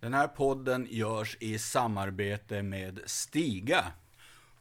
Den 0.00 0.14
här 0.14 0.28
podden 0.28 0.86
görs 0.90 1.36
i 1.40 1.58
samarbete 1.58 2.62
med 2.62 3.00
Stiga. 3.06 3.92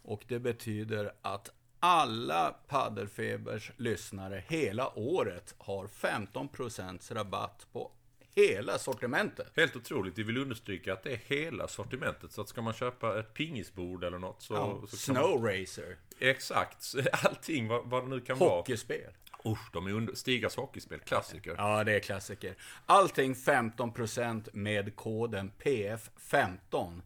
Och 0.03 0.23
det 0.27 0.39
betyder 0.39 1.11
att 1.21 1.49
alla 1.79 2.55
Paddelfebers 2.67 3.71
lyssnare 3.77 4.43
hela 4.47 4.99
året 4.99 5.55
har 5.57 5.87
15% 5.87 7.13
rabatt 7.13 7.67
på 7.71 7.91
hela 8.35 8.77
sortimentet. 8.77 9.51
Helt 9.55 9.75
otroligt. 9.75 10.17
Vi 10.17 10.23
vill 10.23 10.37
understryka 10.37 10.93
att 10.93 11.03
det 11.03 11.11
är 11.11 11.21
hela 11.25 11.67
sortimentet. 11.67 12.31
Så 12.31 12.41
att 12.41 12.49
ska 12.49 12.61
man 12.61 12.73
köpa 12.73 13.19
ett 13.19 13.33
pingisbord 13.33 14.03
eller 14.03 14.19
något 14.19 14.41
så... 14.41 14.53
Ja, 14.53 14.81
så 14.87 14.97
Snow 14.97 15.41
man... 15.41 15.51
Racer. 15.51 15.97
Exakt. 16.19 16.95
Allting 17.11 17.67
vad, 17.67 17.89
vad 17.89 18.03
det 18.03 18.09
nu 18.09 18.21
kan 18.21 18.37
vara. 18.37 18.49
Hockeyspel. 18.49 19.11
Usch, 19.45 19.71
de 19.73 19.87
är 19.87 19.91
under... 19.91 20.13
Stigas 20.13 20.55
hockeyspel. 20.55 20.99
Klassiker. 20.99 21.55
Ja, 21.57 21.83
det 21.83 21.95
är 21.95 21.99
klassiker. 21.99 22.55
Allting 22.85 23.33
15% 23.33 24.49
med 24.53 24.95
koden 24.95 25.51
PF15. 25.63 27.01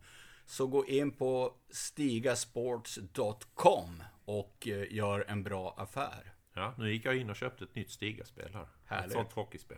Så 0.46 0.68
gå 0.68 0.86
in 0.86 1.12
på 1.12 1.54
stigasports.com 1.70 4.04
och 4.26 4.68
eh, 4.68 4.94
gör 4.94 5.26
en 5.28 5.44
bra 5.44 5.76
affär. 5.78 6.34
Ja, 6.54 6.74
nu 6.78 6.94
gick 6.94 7.06
jag 7.06 7.18
in 7.18 7.30
och 7.30 7.36
köpte 7.36 7.64
ett 7.64 7.76
nytt 7.76 7.92
Stigaspel 7.92 8.54
här. 8.54 8.68
Härligt. 8.86 9.08
Ett 9.08 9.14
sånt 9.14 9.34
hockeyspel. 9.34 9.78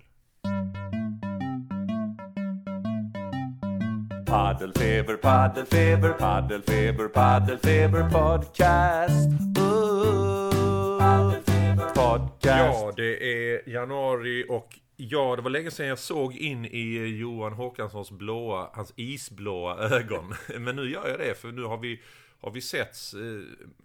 Paddelfeber, 4.26 5.16
paddelfeber, 5.16 6.14
paddelfeber, 6.14 7.08
paddelfeber 7.08 8.10
podcast. 8.10 9.30
Ooh, 9.60 11.34
podcast. 12.02 12.82
Ja, 12.82 12.94
det 12.96 13.24
är 13.24 13.70
januari 13.70 14.46
och 14.50 14.80
ja, 14.96 15.36
det 15.36 15.42
var 15.42 15.50
länge 15.50 15.72
sedan 15.72 15.88
jag 15.88 16.00
såg 16.00 16.36
in 16.36 16.66
i 16.66 16.98
Johan 17.20 17.54
Håkanssons 17.54 18.12
blåa, 18.12 18.70
hans 18.74 18.94
isblåa 18.96 19.78
ögon. 19.78 20.34
Men 20.60 20.76
nu 20.76 20.92
gör 20.92 21.08
jag 21.08 21.20
det, 21.20 21.36
för 21.38 21.52
nu 21.52 21.64
har 21.64 21.78
vi 21.78 22.02
har 22.42 22.52
vi 22.52 22.62
setts 22.62 23.14
eh, 23.14 23.20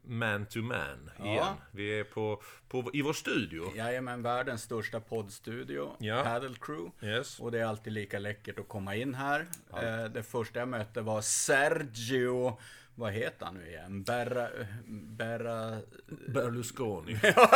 man 0.05 0.47
to 0.47 0.59
man 0.59 1.11
igen. 1.19 1.37
Ja. 1.37 1.57
Vi 1.71 2.01
är 2.01 2.05
på, 2.05 2.43
på, 2.69 2.91
i 2.93 3.03
vår 3.03 3.13
studio. 3.13 3.73
Jajamän, 3.77 4.23
världens 4.23 4.63
största 4.63 5.01
poddstudio, 5.01 5.97
Ja. 5.99 6.23
Paddle 6.25 6.57
Crew. 6.61 6.91
Yes. 7.03 7.41
Och 7.41 7.53
det 7.53 7.61
är 7.61 7.65
alltid 7.65 7.93
lika 7.93 8.19
läckert 8.19 8.59
att 8.59 8.69
komma 8.69 8.95
in 8.95 9.15
här. 9.15 9.47
Eh, 9.83 10.05
det 10.05 10.23
första 10.23 10.59
jag 10.59 10.69
mötte 10.69 11.01
var 11.01 11.21
Sergio, 11.21 12.59
vad 12.99 13.13
heter 13.13 13.47
han 13.47 13.55
nu 13.55 13.69
igen? 13.69 14.03
Berra... 14.03 14.49
Berra... 14.87 15.81
Berlusconi. 16.29 17.19
ja, 17.23 17.51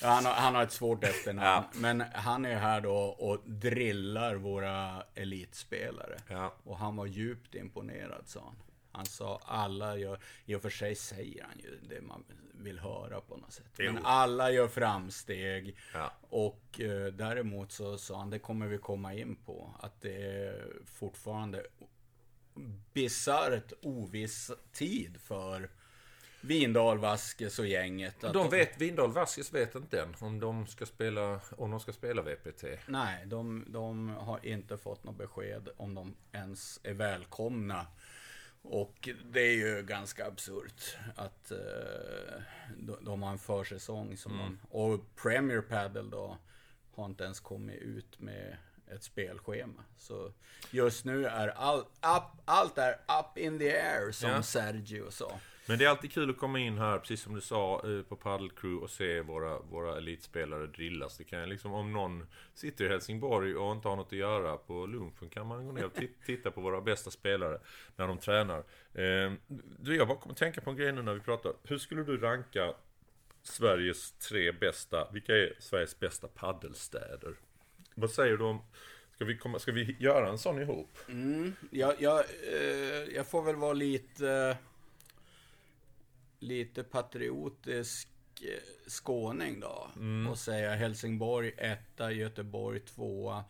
han, 0.00 0.24
har, 0.24 0.32
han 0.32 0.54
har 0.54 0.62
ett 0.62 0.72
svårt 0.72 1.04
efternamn. 1.04 1.66
Men 1.74 2.04
han 2.14 2.44
är 2.44 2.56
här 2.56 2.80
då 2.80 2.96
och 2.96 3.40
drillar 3.44 4.34
våra 4.34 5.02
elitspelare. 5.14 6.18
Ja. 6.28 6.54
Och 6.64 6.78
han 6.78 6.96
var 6.96 7.06
djupt 7.06 7.54
imponerad, 7.54 8.22
sa 8.26 8.40
han. 8.44 8.56
Han 8.92 9.06
sa 9.06 9.40
alla 9.44 9.96
gör, 9.96 10.18
i 10.46 10.54
och 10.54 10.62
för 10.62 10.70
sig 10.70 10.94
säger 10.94 11.44
han 11.44 11.58
ju 11.58 11.78
det 11.88 12.00
man 12.00 12.24
vill 12.52 12.78
höra 12.78 13.20
på 13.20 13.36
något 13.36 13.52
sätt. 13.52 13.66
Men 13.78 13.98
alla 14.04 14.50
gör 14.50 14.68
framsteg. 14.68 15.76
Ja. 15.94 16.12
Och 16.30 16.80
eh, 16.80 17.06
däremot 17.06 17.72
så 17.72 17.98
sa 17.98 18.18
han, 18.18 18.30
det 18.30 18.38
kommer 18.38 18.66
vi 18.66 18.78
komma 18.78 19.14
in 19.14 19.36
på, 19.36 19.74
att 19.80 20.00
det 20.00 20.22
är 20.22 20.72
fortfarande 20.84 21.66
bisarrt 22.92 23.72
oviss 23.82 24.50
tid 24.72 25.20
för 25.20 25.68
Vindal, 26.40 26.98
Vaskes 26.98 27.58
och 27.58 27.66
gänget. 27.66 28.24
Att 28.24 28.32
De 28.32 28.50
vet, 28.50 28.80
Vindal 28.80 29.12
Vasquez 29.12 29.54
vet 29.54 29.74
inte 29.74 30.02
än 30.02 30.14
om 30.20 30.40
de 30.40 30.66
ska 30.66 30.86
spela, 30.86 31.40
om 31.50 31.70
de 31.70 31.80
ska 31.80 31.92
spela 31.92 32.22
VPT. 32.22 32.64
Nej, 32.86 33.26
de, 33.26 33.64
de 33.68 34.08
har 34.08 34.46
inte 34.46 34.76
fått 34.76 35.04
något 35.04 35.18
besked 35.18 35.68
om 35.76 35.94
de 35.94 36.16
ens 36.32 36.80
är 36.82 36.94
välkomna. 36.94 37.86
Och 38.62 39.08
det 39.32 39.40
är 39.40 39.54
ju 39.54 39.82
ganska 39.82 40.26
absurt 40.26 40.96
att 41.16 41.50
eh, 41.50 42.42
de, 42.76 43.04
de 43.04 43.22
har 43.22 43.32
en 43.32 43.38
försäsong 43.38 44.16
som 44.16 44.32
de, 44.38 44.58
Och 44.70 45.16
Premier 45.16 45.60
Padel 45.60 46.10
då 46.10 46.38
har 46.94 47.06
inte 47.06 47.24
ens 47.24 47.40
kommit 47.40 47.82
ut 47.82 48.20
med 48.20 48.56
ett 48.94 49.02
spelschema. 49.02 49.84
Så 49.96 50.32
just 50.70 51.04
nu 51.04 51.26
är 51.26 51.48
all, 51.48 51.78
up, 51.80 52.22
allt 52.44 52.78
är 52.78 52.92
up 52.92 53.38
in 53.38 53.58
the 53.58 53.70
air 53.76 54.12
som 54.12 54.30
Ja. 54.30 54.42
Sergio 54.42 55.10
sa. 55.10 55.40
Men 55.66 55.78
det 55.78 55.84
är 55.84 55.88
alltid 55.88 56.12
kul 56.12 56.30
att 56.30 56.38
komma 56.38 56.58
in 56.58 56.78
här, 56.78 56.98
precis 56.98 57.20
som 57.22 57.34
du 57.34 57.40
sa, 57.40 57.82
eh, 57.84 58.02
på 58.02 58.16
Paddle 58.16 58.48
Crew 58.56 58.84
och 58.84 58.90
se 58.90 59.20
våra, 59.20 59.58
våra 59.58 59.96
elitspelare 59.96 60.66
drillas. 60.66 61.16
Det 61.18 61.24
kan 61.24 61.48
liksom, 61.48 61.72
om 61.72 61.92
någon 61.92 62.26
sitter 62.54 62.84
i 62.84 62.88
Helsingborg 62.88 63.56
och 63.56 63.72
inte 63.72 63.88
har 63.88 63.96
något 63.96 64.06
att 64.06 64.12
göra 64.18 64.56
på 64.56 64.86
lunchen 64.86 65.28
kan 65.30 65.46
man 65.46 65.66
gå 65.66 65.72
ner 65.72 65.84
och 65.84 65.92
ti- 65.94 66.10
titta 66.26 66.50
på 66.50 66.60
våra 66.60 66.80
bästa 66.80 67.10
spelare 67.10 67.60
när 67.96 68.06
de 68.08 68.18
tränar. 68.18 68.58
Eh, 68.94 69.32
Du, 69.78 69.96
jag 69.96 70.08
bara 70.08 70.18
kommer 70.18 70.32
att 70.32 70.38
tänka 70.38 70.60
på 70.60 70.70
en 70.70 70.76
grej 70.76 70.92
nu 70.92 71.02
när 71.02 71.14
vi 71.14 71.20
pratar. 71.20 71.52
Hur 71.64 71.78
skulle 71.78 72.02
du 72.02 72.16
ranka 72.16 72.74
Sveriges 73.42 74.12
tre 74.12 74.52
bästa, 74.52 75.08
vilka 75.12 75.36
är 75.36 75.52
Sveriges 75.58 76.00
bästa 76.00 76.28
paddelstäder? 76.28 77.34
Vad 78.00 78.10
säger 78.10 78.36
du 78.36 78.44
om, 78.44 78.60
ska 79.14 79.24
vi, 79.24 79.38
komma, 79.38 79.58
ska 79.58 79.72
vi 79.72 79.96
göra 79.98 80.28
en 80.28 80.38
sån 80.38 80.62
ihop? 80.62 80.98
Jag, 81.70 81.94
jag, 81.98 82.18
eh, 82.52 83.14
jag 83.14 83.26
får 83.26 83.42
väl 83.42 83.56
vara 83.56 83.72
lite, 83.72 84.56
lite 86.38 86.82
patriotisk 86.82 88.08
eh, 88.42 88.88
skåning 88.88 89.60
då. 89.60 89.90
Och 90.30 90.38
säga 90.38 90.74
Helsingborg 90.74 91.54
etta, 91.56 92.12
Göteborg 92.12 92.80
tvåa. 92.80 93.44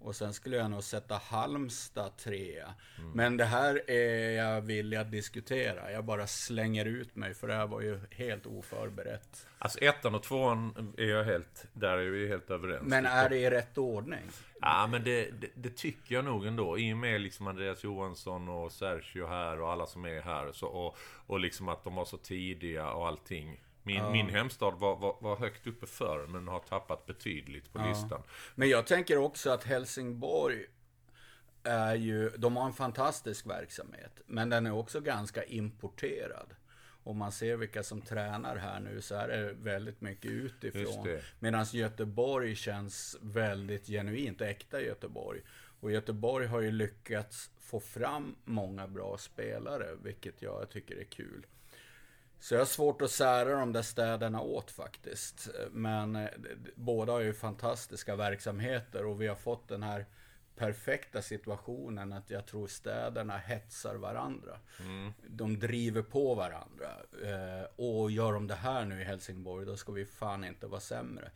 Och 0.00 0.16
sen 0.16 0.32
skulle 0.32 0.56
jag 0.56 0.70
nog 0.70 0.84
sätta 0.84 1.16
Halmstad 1.16 2.16
trea. 2.16 2.74
Men 3.14 3.36
det 3.36 3.44
här 3.44 3.90
är 3.90 4.30
jag 4.30 4.60
villig 4.60 4.96
att 4.96 5.10
diskutera. 5.10 5.92
Jag 5.92 6.04
bara 6.04 6.26
slänger 6.26 6.84
ut 6.84 7.16
mig 7.16 7.34
för 7.34 7.48
det 7.48 7.54
här 7.54 7.66
var 7.66 7.80
ju 7.80 8.00
helt 8.10 8.46
oförberett. 8.46 9.46
Alltså 9.58 9.78
ettan 9.78 10.14
och 10.14 10.22
tvåan 10.22 10.94
är 10.98 11.04
jag 11.04 11.24
helt, 11.24 11.66
där 11.72 11.98
är 11.98 12.10
vi 12.10 12.28
helt 12.28 12.50
överens. 12.50 12.82
Men 12.86 13.06
är 13.06 13.28
det 13.28 13.36
i 13.36 13.50
rätt 13.50 13.78
ordning? 13.78 14.24
Ja, 14.60 14.86
men 14.86 15.04
det, 15.04 15.30
det, 15.30 15.48
det 15.54 15.76
tycker 15.76 16.14
jag 16.14 16.24
nog 16.24 16.46
ändå. 16.46 16.78
I 16.78 16.92
och 16.92 16.98
med 16.98 17.20
liksom 17.20 17.46
Andreas 17.46 17.84
Johansson 17.84 18.48
och 18.48 18.72
Sergio 18.72 19.26
här 19.26 19.60
och 19.60 19.72
alla 19.72 19.86
som 19.86 20.04
är 20.04 20.20
här. 20.20 20.52
Så, 20.52 20.66
och, 20.66 20.96
och 21.26 21.40
liksom 21.40 21.68
att 21.68 21.84
de 21.84 21.94
var 21.94 22.04
så 22.04 22.16
tidiga 22.16 22.92
och 22.92 23.08
allting. 23.08 23.60
Min, 23.82 24.12
min 24.12 24.28
hemstad 24.28 24.74
var, 24.78 24.96
var, 24.96 25.16
var 25.20 25.36
högt 25.36 25.66
uppe 25.66 25.86
förr, 25.86 26.26
men 26.26 26.48
har 26.48 26.60
tappat 26.60 27.06
betydligt 27.06 27.72
på 27.72 27.78
listan. 27.88 28.22
Men 28.54 28.68
jag 28.68 28.86
tänker 28.86 29.18
också 29.18 29.50
att 29.50 29.64
Helsingborg 29.64 30.66
är 31.62 31.94
ju, 31.94 32.30
de 32.30 32.56
har 32.56 32.66
en 32.66 32.72
fantastisk 32.72 33.46
verksamhet. 33.46 34.20
Men 34.26 34.48
den 34.48 34.66
är 34.66 34.72
också 34.72 35.00
ganska 35.00 35.44
importerad. 35.44 36.54
Om 37.04 37.16
man 37.18 37.32
ser 37.32 37.56
vilka 37.56 37.82
som 37.82 38.00
tränar 38.00 38.56
här 38.56 38.80
nu 38.80 39.00
så 39.00 39.14
är 39.14 39.28
det 39.28 39.52
väldigt 39.52 40.00
mycket 40.00 40.30
utifrån. 40.30 41.06
Medan 41.38 41.66
Göteborg 41.72 42.54
känns 42.54 43.16
väldigt 43.20 43.86
genuint, 43.86 44.40
äkta 44.40 44.80
Göteborg. 44.80 45.40
Och 45.80 45.92
Göteborg 45.92 46.46
har 46.46 46.60
ju 46.60 46.70
lyckats 46.72 47.50
få 47.58 47.80
fram 47.80 48.36
många 48.44 48.88
bra 48.88 49.18
spelare, 49.18 49.86
vilket 50.02 50.42
jag 50.42 50.70
tycker 50.70 50.96
är 50.96 51.04
kul. 51.04 51.46
Så 52.40 52.54
jag 52.54 52.60
har 52.60 52.66
svårt 52.66 53.02
att 53.02 53.10
sära 53.10 53.58
de 53.60 53.72
där 53.72 53.82
städerna 53.82 54.40
åt 54.40 54.70
faktiskt. 54.70 55.48
Men 55.70 56.16
eh, 56.16 56.28
båda 56.74 57.12
har 57.12 57.20
ju 57.20 57.32
fantastiska 57.34 58.16
verksamheter 58.16 59.04
och 59.04 59.20
vi 59.22 59.26
har 59.26 59.36
fått 59.36 59.68
den 59.68 59.82
här 59.82 60.06
perfekta 60.56 61.22
situationen 61.22 62.12
att 62.12 62.30
jag 62.30 62.46
tror 62.46 62.66
städerna 62.66 63.38
hetsar 63.38 63.94
varandra. 63.94 64.58
De 65.26 65.58
driver 65.58 66.02
på 66.02 66.34
varandra. 66.34 66.88
Eh, 67.24 67.64
Och 67.76 68.10
gör 68.10 68.32
de 68.32 68.46
det 68.46 68.54
här 68.54 68.84
nu 68.84 69.00
i 69.00 69.04
Helsingborg, 69.04 69.66
då 69.66 69.76
ska 69.76 69.92
vi 69.92 70.04
fan 70.04 70.44
inte 70.44 70.66
vara 70.66 70.80
sämre. 70.80 71.30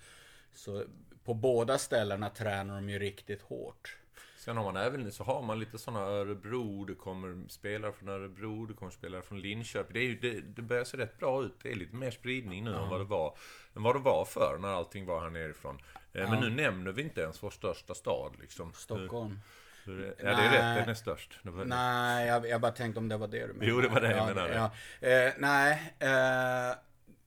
Så 0.55 0.85
på 1.25 1.35
båda 1.35 1.79
ställena 1.79 2.31
tränar 2.31 2.75
de 2.75 2.89
ju 2.89 2.99
riktigt 2.99 3.43
hårt. 3.43 3.97
Sen 4.45 4.57
har 4.57 4.65
man 4.65 4.77
även 4.77 5.13
så 5.13 5.25
har 5.25 5.43
man 5.43 5.59
lite 5.59 5.79
sådana 5.79 6.01
Örebro, 6.01 6.85
det 6.85 6.95
kommer 6.95 7.49
spelare 7.49 7.93
från 7.93 8.09
Örebro, 8.09 8.67
det 8.67 8.75
kommer 8.75 8.93
spelare 8.93 9.23
från 9.23 9.41
Linköping. 9.41 9.93
Det, 9.95 10.01
är 10.01 10.05
ju, 10.05 10.19
det, 10.19 10.41
det 10.41 10.63
börjar 10.63 10.85
se 10.85 10.97
rätt 10.97 11.19
bra 11.19 11.45
ut. 11.45 11.55
Det 11.63 11.71
är 11.71 11.75
lite 11.75 11.97
mer 11.97 12.11
spridning 12.11 12.65
nu 12.65 12.75
än 12.75 12.89
vad 12.89 13.01
det 13.01 13.05
var 13.05 13.37
än 13.77 13.83
vad 13.83 13.95
det 13.95 14.01
var 14.01 14.25
förr 14.25 14.59
när 14.61 14.69
allting 14.69 15.07
var 15.07 15.21
här 15.21 15.31
nerifrån. 15.31 15.79
Eh, 16.13 16.31
Men 16.31 16.41
nu 16.41 16.51
nämner 16.51 16.93
vi 16.93 17.03
inte 17.03 17.21
ens 17.21 17.43
vår 17.43 17.51
största 17.51 17.95
stad 17.95 18.37
liksom. 18.41 18.73
Stockholm. 18.73 19.41
Ja, 19.87 19.93
det 19.93 20.29
är 20.29 20.51
rätt. 20.51 20.81
Den 20.81 20.89
är 20.89 20.95
störst. 20.95 21.39
Nej, 21.65 22.27
jag, 22.27 22.49
jag 22.49 22.61
bara 22.61 22.73
tänkte 22.73 22.99
om 22.99 23.09
det 23.09 23.17
var 23.17 23.29
det 23.29 23.47
du 23.47 23.53
menade. 23.53 23.67
Jo, 23.67 23.81
det 23.81 23.89
var 23.89 24.01
det 24.01 24.11
jag 24.11 24.19
ja, 24.19 24.27
menade. 24.27 24.71
Ja. 25.01 25.09
Eh, 25.09 25.33
nej, 25.39 25.95
eh, 25.99 26.77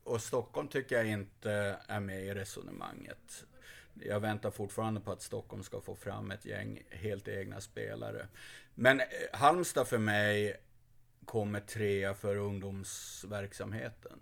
och 0.03 0.21
Stockholm 0.21 0.68
tycker 0.68 0.95
jag 0.95 1.07
inte 1.07 1.77
är 1.88 2.00
med 2.00 2.24
i 2.24 2.33
resonemanget. 2.33 3.45
Jag 4.05 4.19
väntar 4.19 4.51
fortfarande 4.51 5.01
på 5.01 5.11
att 5.11 5.21
Stockholm 5.21 5.63
ska 5.63 5.81
få 5.81 5.95
fram 5.95 6.31
ett 6.31 6.45
gäng 6.45 6.83
helt 6.89 7.27
egna 7.27 7.61
spelare. 7.61 8.27
Men 8.75 8.99
eh, 8.99 9.05
Halmstad 9.33 9.88
för 9.88 9.97
mig 9.97 10.55
kommer 11.25 11.59
trea 11.59 12.13
för 12.13 12.35
ungdomsverksamheten. 12.35 14.19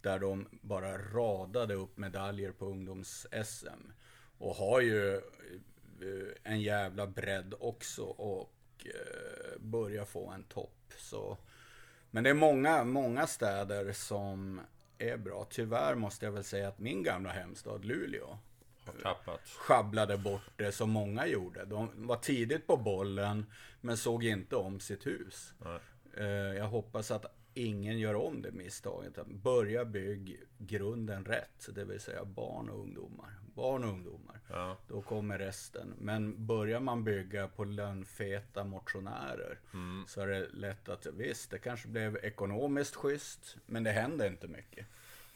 Där 0.00 0.18
de 0.18 0.48
bara 0.50 0.98
radade 0.98 1.74
upp 1.74 1.96
medaljer 1.96 2.52
på 2.52 2.66
ungdoms-SM. 2.66 3.92
Och 4.38 4.54
har 4.54 4.80
ju 4.80 5.14
eh, 5.14 5.22
en 6.42 6.60
jävla 6.60 7.06
bredd 7.06 7.54
också 7.60 8.02
och 8.02 8.86
eh, 8.86 9.60
börjar 9.60 10.04
få 10.04 10.30
en 10.30 10.44
topp. 10.44 10.92
Så. 10.98 11.38
Men 12.10 12.24
det 12.24 12.30
är 12.30 12.34
många, 12.34 12.84
många 12.84 13.26
städer 13.26 13.92
som 13.92 14.60
är 14.98 15.16
bra. 15.16 15.46
Tyvärr 15.50 15.94
måste 15.94 16.24
jag 16.24 16.32
väl 16.32 16.44
säga 16.44 16.68
att 16.68 16.78
min 16.78 17.02
gamla 17.02 17.30
hemstad 17.30 17.84
Luleå 17.84 18.38
tappat. 19.02 19.40
sjabblade 19.48 20.18
bort 20.18 20.50
det 20.56 20.72
som 20.72 20.90
många 20.90 21.26
gjorde. 21.26 21.64
De 21.64 21.88
var 22.06 22.16
tidigt 22.16 22.66
på 22.66 22.76
bollen 22.76 23.46
men 23.80 23.96
såg 23.96 24.24
inte 24.24 24.56
om 24.56 24.80
sitt 24.80 25.06
hus. 25.06 25.54
Nej. 25.64 25.78
Eh, 26.16 26.26
Jag 26.56 26.68
hoppas 26.68 27.10
att 27.10 27.26
ingen 27.54 27.98
gör 27.98 28.14
om 28.14 28.42
det 28.42 28.52
misstaget. 28.52 29.26
Börja 29.26 29.84
bygg 29.84 30.40
grunden 30.58 31.24
rätt, 31.24 31.68
det 31.74 31.84
vill 31.84 32.00
säga 32.00 32.24
barn 32.24 32.68
och 32.68 32.80
ungdomar. 32.80 33.34
Barn 33.54 33.84
och 33.84 33.90
ungdomar. 33.90 34.40
Ja. 34.50 34.76
Då 34.88 35.02
kommer 35.02 35.38
resten. 35.38 35.94
Men 35.98 36.46
börjar 36.46 36.80
man 36.80 37.04
bygga 37.04 37.48
på 37.48 37.64
lönnfeta 37.64 38.64
motionärer 38.64 39.58
Mm. 39.74 40.04
så 40.08 40.20
är 40.20 40.26
det 40.26 40.48
lätt 40.52 40.88
att 40.88 41.06
visst, 41.06 41.50
det 41.50 41.58
kanske 41.58 41.88
blev 41.88 42.16
ekonomiskt 42.16 42.94
schysst, 42.96 43.56
men 43.66 43.84
det 43.84 43.90
händer 43.92 44.26
inte 44.26 44.48
mycket. 44.48 44.86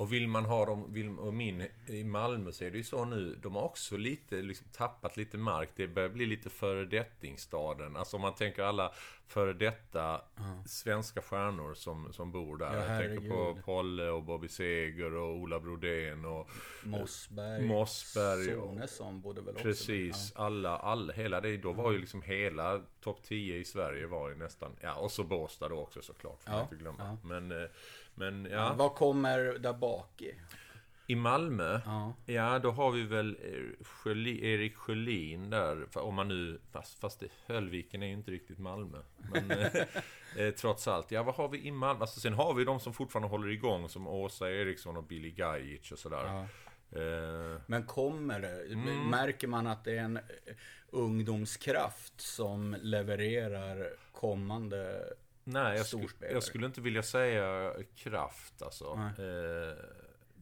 Och 0.02 0.12
vill 0.12 0.28
man 0.28 0.44
ha 0.44 0.66
dem, 0.66 0.92
vill, 0.92 1.18
och 1.18 1.34
min, 1.34 1.66
i 1.86 2.04
Malmö 2.04 2.52
så 2.52 2.64
är 2.64 2.70
det 2.70 2.76
ju 2.76 2.84
så 2.84 3.04
nu, 3.04 3.38
de 3.42 3.54
har 3.54 3.62
också 3.62 3.96
lite, 3.96 4.36
liksom 4.42 4.66
tappat 4.72 5.16
lite 5.16 5.38
mark. 5.38 5.68
Det 5.76 5.88
börjar 5.88 6.08
bli 6.08 6.26
lite 6.26 6.50
föredettingstaden. 6.50 7.96
Alltså 7.96 8.16
om 8.16 8.22
man 8.22 8.34
tänker 8.34 8.62
alla 8.62 8.92
före 9.26 9.52
detta 9.52 10.20
svenska 10.66 11.22
stjärnor 11.22 11.74
som, 11.74 12.12
som 12.12 12.32
bor 12.32 12.56
där. 12.56 12.76
Ja, 12.76 12.86
Jag 12.94 13.08
tänker 13.10 13.28
på. 13.30 13.58
Polle 13.64 14.08
och 14.08 14.22
Bobby 14.22 14.48
Seger 14.48 15.14
och 15.14 15.36
Ola 15.36 15.60
Brodén 15.60 16.24
och 16.24 16.48
Mossberg, 16.84 17.66
Mossberg 17.66 18.44
Sonesson 18.54 19.20
bodde 19.20 19.40
väl 19.40 19.54
också 19.54 19.62
Precis, 19.62 20.32
alla, 20.36 20.78
alla, 20.78 21.12
hela 21.12 21.40
det, 21.40 21.56
då 21.56 21.72
var 21.72 21.92
ju 21.92 21.98
liksom 21.98 22.22
hela 22.22 22.82
topp 23.00 23.22
10 23.22 23.56
i 23.56 23.64
Sverige 23.64 24.06
var 24.06 24.28
ju 24.28 24.34
nästan, 24.34 24.76
ja 24.80 24.94
och 24.94 25.12
så 25.12 25.24
Båstad 25.24 25.68
då 25.68 25.76
också 25.76 26.02
såklart, 26.02 26.42
får 26.44 26.54
Ja, 26.54 26.62
inte 26.62 26.76
glömma. 26.76 26.98
ja. 27.22 27.28
Men, 27.28 27.52
eh, 27.62 27.68
men 28.14 28.48
Ja. 28.50 28.74
Vad 28.78 28.94
kommer 28.94 29.38
där 29.58 29.72
bak 29.72 30.22
i? 30.22 30.34
i 31.06 31.14
Malmö, 31.16 31.80
Ja. 31.86 32.14
ja 32.26 32.58
då 32.58 32.70
har 32.70 32.90
vi 32.90 33.02
väl 33.02 33.36
eh, 33.42 34.44
Erik 34.44 34.76
Sjölin 34.76 35.50
där, 35.50 35.98
om 35.98 36.14
man 36.14 36.28
nu, 36.28 36.60
fast, 36.72 37.00
fast 37.00 37.20
det, 37.20 37.28
Höllviken 37.46 38.02
är 38.02 38.06
ju 38.06 38.12
inte 38.12 38.30
riktigt 38.30 38.58
Malmö. 38.58 38.98
Men 39.32 39.50
eh, 39.60 39.66
eh, 40.36 40.54
trots 40.54 40.88
allt, 40.88 41.10
ja 41.10 41.22
vad 41.22 41.34
har 41.34 41.48
vi 41.48 41.66
i 41.66 41.70
Malmö? 41.70 42.00
Alltså 42.00 42.20
sen 42.20 42.32
har 42.34 42.54
vi 42.54 42.64
de 42.64 42.80
som 42.80 42.92
fortfarande 42.92 43.28
håller 43.28 43.48
igång 43.48 43.88
som 43.88 44.06
Åsa 44.06 44.50
Eriksson 44.50 44.96
och 44.96 45.04
Billy 45.04 45.30
Gajic 45.30 45.92
och 45.92 45.98
sådär. 45.98 46.24
Ja. 46.26 46.46
Eh, 47.00 47.60
Men 47.66 47.86
kommer 47.86 48.40
det? 48.40 48.72
Mm. 48.72 49.10
Märker 49.10 49.48
man 49.48 49.66
att 49.66 49.84
det 49.84 49.92
är 49.98 50.02
en 50.02 50.18
ungdomskraft 50.90 52.20
som 52.20 52.76
levererar 52.82 53.88
kommande 54.12 55.04
Nej, 55.44 55.76
jag, 55.76 55.86
skulle, 55.86 56.02
storspelare. 56.02 56.34
jag 56.34 56.42
skulle 56.42 56.66
inte 56.66 56.80
vilja 56.80 57.02
säga 57.02 57.72
kraft 57.94 58.62
alltså. 58.62 58.84
Eh, 59.18 59.76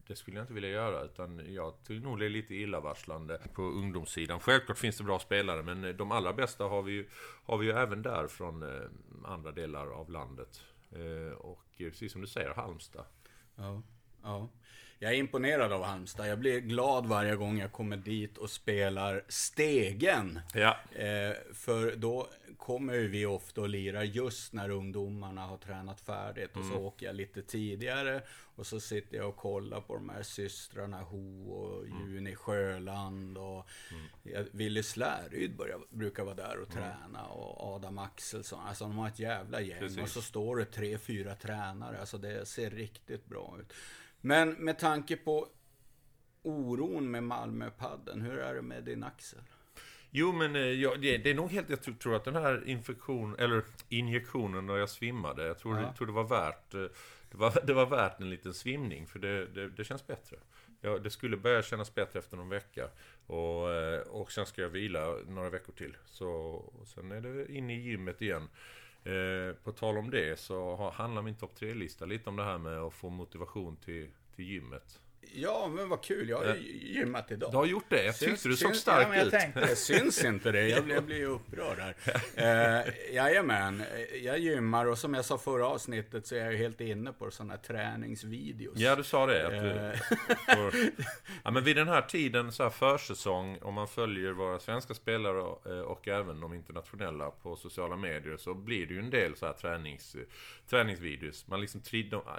det 0.07 0.15
skulle 0.15 0.37
jag 0.37 0.43
inte 0.43 0.53
vilja 0.53 0.69
göra, 0.69 1.03
utan 1.03 1.53
jag 1.53 1.83
tycker 1.83 2.03
nog 2.07 2.19
det 2.19 2.25
är 2.25 2.29
lite 2.29 2.55
illavarslande 2.55 3.41
på 3.53 3.61
ungdomssidan. 3.61 4.39
Självklart 4.39 4.77
finns 4.77 4.97
det 4.97 5.03
bra 5.03 5.19
spelare, 5.19 5.63
men 5.63 5.83
eh, 5.83 5.95
de 5.95 6.11
allra 6.11 6.33
bästa 6.33 6.63
har 6.63 6.81
vi 6.81 6.91
ju, 6.91 7.07
har 7.45 7.57
vi 7.57 7.65
ju 7.65 7.71
även 7.71 8.01
där 8.01 8.27
från 8.27 8.63
eh, 8.63 8.89
andra 9.25 9.51
delar 9.51 9.87
av 9.87 10.09
landet. 10.09 10.61
Eh, 10.91 11.33
och 11.33 11.65
eh, 11.77 11.89
precis 11.89 12.11
som 12.11 12.21
du 12.21 12.27
säger, 12.27 12.53
Halmstad. 12.53 13.05
Ja, 13.55 13.81
ja. 14.23 14.49
Jag 15.03 15.11
är 15.11 15.15
imponerad 15.15 15.71
av 15.71 15.83
Halmstad. 15.83 16.27
Jag 16.27 16.39
blir 16.39 16.59
glad 16.59 17.05
varje 17.05 17.35
gång 17.35 17.59
jag 17.59 17.71
kommer 17.71 17.97
dit 17.97 18.37
och 18.37 18.49
spelar 18.49 19.23
Stegen. 19.27 20.39
Ja. 20.53 20.77
Eh, 20.95 21.35
för 21.53 21.95
då 21.95 22.27
kommer 22.57 22.97
vi 22.97 23.25
ofta 23.25 23.61
och 23.61 23.69
lirar 23.69 24.03
just 24.03 24.53
när 24.53 24.69
ungdomarna 24.69 25.41
har 25.41 25.57
tränat 25.57 26.01
färdigt. 26.01 26.57
Och 26.57 26.65
så 26.65 26.75
åker 26.75 27.05
jag 27.05 27.15
lite 27.15 27.41
tidigare. 27.41 28.21
Och 28.55 28.67
så 28.67 28.79
sitter 28.79 29.17
jag 29.17 29.29
och 29.29 29.35
kollar 29.35 29.81
på 29.81 29.95
de 29.95 30.09
här 30.09 30.23
systrarna 30.23 31.01
Ho 31.01 31.51
och 31.51 31.85
Juni 31.87 32.35
Sjöland. 32.35 33.37
Och 33.37 33.67
mm. 33.91 34.47
Willy 34.51 34.83
Släryd 34.83 35.61
brukar 35.89 36.23
vara 36.23 36.35
där 36.35 36.59
och 36.59 36.69
träna. 36.69 37.25
Och 37.25 37.75
Adam 37.75 37.97
Axelsson. 37.97 38.59
Alltså 38.67 38.83
de 38.83 38.97
har 38.97 39.07
ett 39.07 39.19
jävla 39.19 39.61
gäng. 39.61 39.79
Precis. 39.79 40.01
Och 40.01 40.09
så 40.09 40.21
står 40.21 40.55
det 40.55 40.65
tre, 40.65 40.97
fyra 40.97 41.35
tränare. 41.35 41.99
Alltså 41.99 42.17
det 42.17 42.45
ser 42.45 42.69
riktigt 42.69 43.25
bra 43.25 43.57
ut. 43.59 43.73
Men 44.21 44.49
med 44.49 44.79
tanke 44.79 45.17
på 45.17 45.47
oron 46.43 47.11
med 47.11 47.23
Malmöpadden, 47.23 48.21
hur 48.21 48.37
är 48.37 48.53
det 48.55 48.61
med 48.61 48.83
din 48.83 49.03
axel? 49.03 49.39
Jo, 50.11 50.31
men 50.33 50.55
eh, 50.55 50.61
ja, 50.61 50.95
det, 50.95 51.29
är 51.29 51.33
nog 51.33 51.51
helt... 51.51 51.69
Jag 51.69 51.99
tror, 51.99 52.15
att 52.15 52.23
den 52.25 52.35
här 52.35 52.63
infektionen, 52.67 53.39
eller 53.39 53.63
injektionen 53.89 54.65
när 54.65 54.77
jag 54.77 54.89
svimmade, 54.89 55.47
jag 55.47 55.59
tror, 55.59 55.75
Ja. 55.75 55.81
jag 55.81 55.95
tror 55.95 56.07
det 56.07 56.13
var 56.13 56.23
värt... 56.27 56.73
eh, 56.73 56.81
Det 57.31 57.37
var, 57.37 57.53
det 57.67 57.73
var 57.73 57.85
värt 57.85 58.19
en 58.19 58.29
liten 58.29 58.53
svimning, 58.53 59.07
för 59.07 59.19
det, 59.19 59.45
det, 59.45 59.69
det 59.69 59.83
känns 59.83 60.07
bättre. 60.07 60.37
Ja, 60.81 60.97
det 60.97 61.09
skulle 61.09 61.37
börja 61.37 61.61
kännas 61.61 61.95
bättre 61.95 62.19
efter 62.19 62.37
någon 62.37 62.49
vecka. 62.49 62.89
Och, 63.27 63.73
eh, 63.73 63.99
och 64.01 64.31
sen 64.31 64.45
ska 64.45 64.61
jag 64.61 64.69
vila 64.69 65.15
några 65.27 65.49
veckor 65.49 65.73
till. 65.73 65.97
Så 66.05 66.29
och 66.79 66.87
sen 66.87 67.11
är 67.11 67.21
det 67.21 67.51
in 67.53 67.69
i 67.69 67.79
gymmet 67.81 68.21
igen. 68.21 68.49
Eh, 69.03 69.55
på 69.63 69.71
tal 69.71 69.97
om 69.97 70.09
det 70.09 70.39
så 70.39 70.75
har, 70.75 70.91
handlar 70.91 71.21
min 71.21 71.35
topp 71.35 71.53
3-lista 71.59 72.05
lite 72.05 72.29
om 72.29 72.35
det 72.35 72.43
här 72.43 72.57
med 72.57 72.77
att 72.77 72.93
få 72.93 73.09
motivation 73.09 73.77
till, 73.77 74.11
till 74.35 74.45
gymmet. 74.45 74.99
Ja, 75.33 75.67
men 75.75 75.89
vad 75.89 76.03
kul. 76.03 76.29
Jag 76.29 76.37
har 76.37 76.45
ju 76.55 76.61
gymmat 76.99 77.31
idag. 77.31 77.51
Du 77.51 77.57
har 77.57 77.65
gjort 77.65 77.85
det? 77.89 78.03
Jag 78.05 78.17
tyckte 78.19 78.47
du 78.49 78.55
såg 78.57 78.71
syns- 78.71 78.77
stark 78.81 79.03
ja, 79.03 79.09
men 79.09 79.17
jag 79.17 79.25
ut. 79.27 79.31
Tänkte, 79.33 79.59
det 79.59 79.75
syns 79.75 80.23
inte 80.25 80.51
det. 80.51 80.67
Jag 80.69 80.83
blir, 80.83 80.95
jag 80.95 81.03
blir 81.03 81.17
ju 81.17 81.25
upprörd 81.25 81.77
här. 81.79 81.95
Eh, 82.81 83.13
jajamän, 83.15 83.83
jag 84.23 84.39
gymmar 84.39 84.85
och 84.85 84.97
som 84.97 85.13
jag 85.13 85.25
sa 85.25 85.37
förra 85.37 85.67
avsnittet 85.67 86.27
så 86.27 86.35
är 86.35 86.39
jag 86.39 86.51
ju 86.51 86.57
helt 86.57 86.81
inne 86.81 87.13
på 87.13 87.31
sådana 87.31 87.53
här 87.53 87.61
träningsvideos. 87.61 88.77
Ja, 88.77 88.95
du 88.95 89.03
sa 89.03 89.25
det. 89.25 89.49
Du, 89.49 89.69
Eh. 89.71 90.55
får, 90.55 90.73
ja, 91.43 91.51
men 91.51 91.63
vid 91.63 91.75
den 91.75 91.87
här 91.87 92.01
tiden, 92.01 92.51
så 92.51 92.63
här 92.63 92.69
försäsong, 92.69 93.57
om 93.61 93.73
man 93.73 93.87
följer 93.87 94.31
våra 94.31 94.59
svenska 94.59 94.93
spelare 94.93 95.41
och, 95.41 95.67
eh, 95.67 95.79
och 95.79 96.07
även 96.07 96.39
de 96.39 96.53
internationella 96.53 97.31
på 97.31 97.55
sociala 97.55 97.95
medier, 97.95 98.37
så 98.37 98.53
blir 98.53 98.85
det 98.87 98.93
ju 98.93 98.99
en 98.99 99.09
del 99.09 99.35
så 99.35 99.45
här 99.45 99.53
tränings, 99.53 100.15
träningsvideos. 100.69 101.47
Man 101.47 101.61
liksom, 101.61 101.81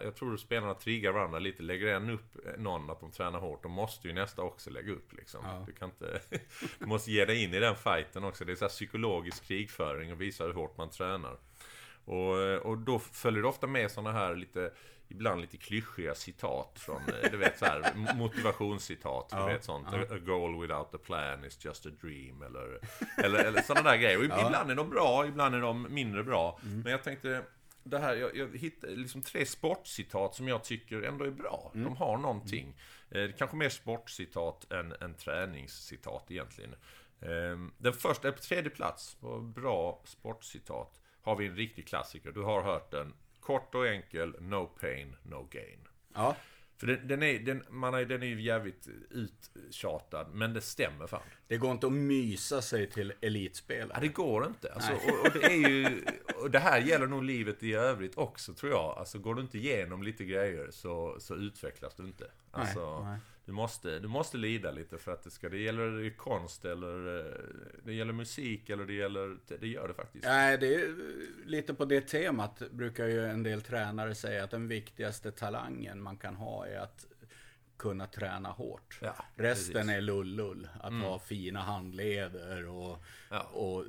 jag 0.02 0.14
tror 0.14 0.34
att 0.34 0.40
spelarna 0.40 0.74
triggar 0.74 1.12
varandra 1.12 1.38
lite. 1.38 1.62
Lägger 1.62 1.86
en 1.86 2.10
upp 2.10 2.36
någon 2.58 2.71
att 2.74 3.00
de 3.00 3.10
tränar 3.10 3.38
hårt, 3.38 3.62
då 3.62 3.68
måste 3.68 4.08
ju 4.08 4.14
nästa 4.14 4.42
också 4.42 4.70
lägga 4.70 4.92
upp 4.92 5.12
liksom. 5.12 5.40
Ja. 5.44 5.64
Du 5.66 5.72
kan 5.72 5.88
inte... 5.88 6.20
Du 6.78 6.86
måste 6.86 7.10
ge 7.10 7.24
dig 7.24 7.42
in 7.42 7.54
i 7.54 7.60
den 7.60 7.76
fighten 7.76 8.24
också. 8.24 8.44
Det 8.44 8.52
är 8.52 8.56
så 8.56 8.64
här 8.64 8.68
psykologisk 8.68 9.44
krigföring 9.44 10.12
och 10.12 10.20
visa 10.20 10.44
hur 10.44 10.52
hårt 10.52 10.76
man 10.76 10.90
tränar. 10.90 11.36
Och, 12.04 12.66
och 12.66 12.78
då 12.78 12.98
följer 12.98 13.42
det 13.42 13.48
ofta 13.48 13.66
med 13.66 13.90
sådana 13.90 14.12
här 14.12 14.34
lite 14.34 14.72
Ibland 15.12 15.40
lite 15.40 15.56
klyschiga 15.56 16.14
citat 16.14 16.72
från, 16.78 17.02
eh, 17.02 17.30
du 17.30 17.36
vet 17.36 17.58
så 17.58 17.64
här, 17.64 18.14
motivationscitat, 18.14 19.28
Ja, 19.30 19.46
du 19.46 19.52
vet 19.52 19.64
sånt. 19.64 19.88
ja. 19.92 20.16
A 20.16 20.18
goal 20.18 20.60
without 20.60 20.94
a 20.94 20.98
plan 21.04 21.44
is 21.44 21.64
just 21.64 21.86
a 21.86 21.90
dream, 22.00 22.42
eller, 22.42 22.80
eller, 23.24 23.38
eller 23.38 23.62
sådana 23.62 23.90
där 23.90 23.96
grejer. 23.96 24.18
Och 24.18 24.24
Ibland 24.24 24.70
är 24.70 24.74
de 24.74 24.90
bra, 24.90 25.26
ibland 25.26 25.54
är 25.54 25.60
de 25.60 25.86
mindre 25.90 26.24
bra. 26.24 26.58
Mm. 26.64 26.80
Men 26.80 26.92
jag 26.92 27.02
tänkte, 27.02 27.42
det 27.84 27.98
här, 27.98 28.16
jag, 28.16 28.36
jag 28.36 28.58
hittade 28.58 28.96
liksom 28.96 29.22
tre 29.22 29.46
sportcitat 29.46 30.34
som 30.34 30.48
jag 30.48 30.64
tycker 30.64 31.02
ändå 31.02 31.24
är 31.24 31.30
bra. 31.30 31.70
Mm. 31.74 31.84
De 31.84 31.96
har 31.96 32.16
någonting. 32.18 32.74
Eh, 33.10 33.30
kanske 33.38 33.56
mer 33.56 33.68
sportcitat 33.68 34.72
än, 34.72 34.92
än 35.00 35.14
träningscitat 35.14 36.30
egentligen. 36.30 36.74
Eh, 37.20 37.58
den 37.78 37.92
första, 37.92 38.32
på 38.32 38.38
tredje 38.38 38.70
plats, 38.70 39.14
på 39.14 39.40
bra 39.40 40.02
sportcitat, 40.04 41.00
har 41.22 41.36
vi 41.36 41.46
en 41.46 41.56
riktig 41.56 41.88
klassiker. 41.88 42.32
Du 42.32 42.42
har 42.42 42.62
hört 42.62 42.90
den. 42.90 43.14
Kort 43.40 43.74
och 43.74 43.88
enkel, 43.88 44.36
no 44.40 44.66
pain, 44.66 45.16
no 45.22 45.48
gain. 45.50 45.88
Ja, 46.14 46.36
För 46.82 46.86
den, 46.86 47.08
den, 47.08 47.22
är, 47.22 47.38
den, 47.38 47.64
man 47.70 47.94
är, 47.94 48.04
den 48.04 48.22
är 48.22 48.26
ju 48.26 48.42
jävligt 48.42 48.88
uttjatad, 49.10 50.26
men 50.32 50.54
det 50.54 50.60
stämmer 50.60 51.06
fan. 51.06 51.20
det 51.48 51.56
går 51.56 51.72
inte 51.72 51.86
att 51.86 51.92
mysa 51.92 52.62
sig 52.62 52.90
till 52.90 53.12
elitspelare. 53.20 53.90
Ja, 53.94 54.00
det 54.00 54.08
går 54.08 54.46
inte. 54.46 54.72
Alltså, 54.72 54.92
och, 54.92 55.26
och, 55.26 55.32
det 55.32 55.44
är 55.44 55.68
ju, 55.68 56.04
och 56.36 56.50
det 56.50 56.58
här 56.58 56.80
gäller 56.80 57.06
nog 57.06 57.24
livet 57.24 57.62
i 57.62 57.74
övrigt 57.74 58.18
också, 58.18 58.54
tror 58.54 58.72
jag. 58.72 58.98
Alltså, 58.98 59.18
går 59.18 59.34
du 59.34 59.40
inte 59.42 59.58
igenom 59.58 60.02
lite 60.02 60.24
grejer 60.24 60.68
så, 60.70 61.16
så 61.20 61.34
utvecklas 61.34 61.94
du 61.94 62.02
inte. 62.02 62.30
Alltså, 62.50 63.04
nej. 63.04 63.18
Du, 63.44 63.52
måste, 63.52 63.98
du 63.98 64.08
måste 64.08 64.36
lida 64.36 64.70
lite 64.70 64.98
för 64.98 65.12
att 65.12 65.22
det 65.22 65.30
ska... 65.30 65.48
Det 65.48 65.58
gäller 65.58 66.16
konst 66.16 66.64
eller 66.64 67.18
eh, 67.18 67.32
det 67.84 67.92
gäller 67.94 68.12
musik 68.12 68.70
eller 68.70 68.86
det 68.86 68.92
gäller... 68.92 69.36
Det 69.60 69.68
gör 69.68 69.88
det 69.88 69.94
faktiskt. 69.94 70.24
Nej, 70.24 70.58
det 70.58 70.74
är 70.74 70.94
lite 71.44 71.74
på 71.74 71.84
det 71.84 72.00
temat 72.00 72.62
brukar 72.70 73.06
ju 73.06 73.24
en 73.26 73.42
del 73.42 73.62
tränare 73.62 74.14
säga 74.14 74.44
att 74.44 74.50
den 74.50 74.68
viktigaste 74.68 75.32
talangen 75.32 76.02
man 76.02 76.16
kan 76.16 76.36
ha 76.36 76.66
är 76.66 76.78
att 76.78 77.06
kunna 77.76 78.06
träna 78.06 78.48
hårt. 78.48 78.98
Ja, 79.02 79.14
Resten 79.34 79.72
precis. 79.74 79.96
är 79.96 80.00
lullull. 80.00 80.68
Att 80.80 80.92
ha 80.92 81.18
fina 81.18 81.60
handleder 81.60 82.68
och, 82.68 82.98
Ja. 83.30 83.42
och 83.42 83.84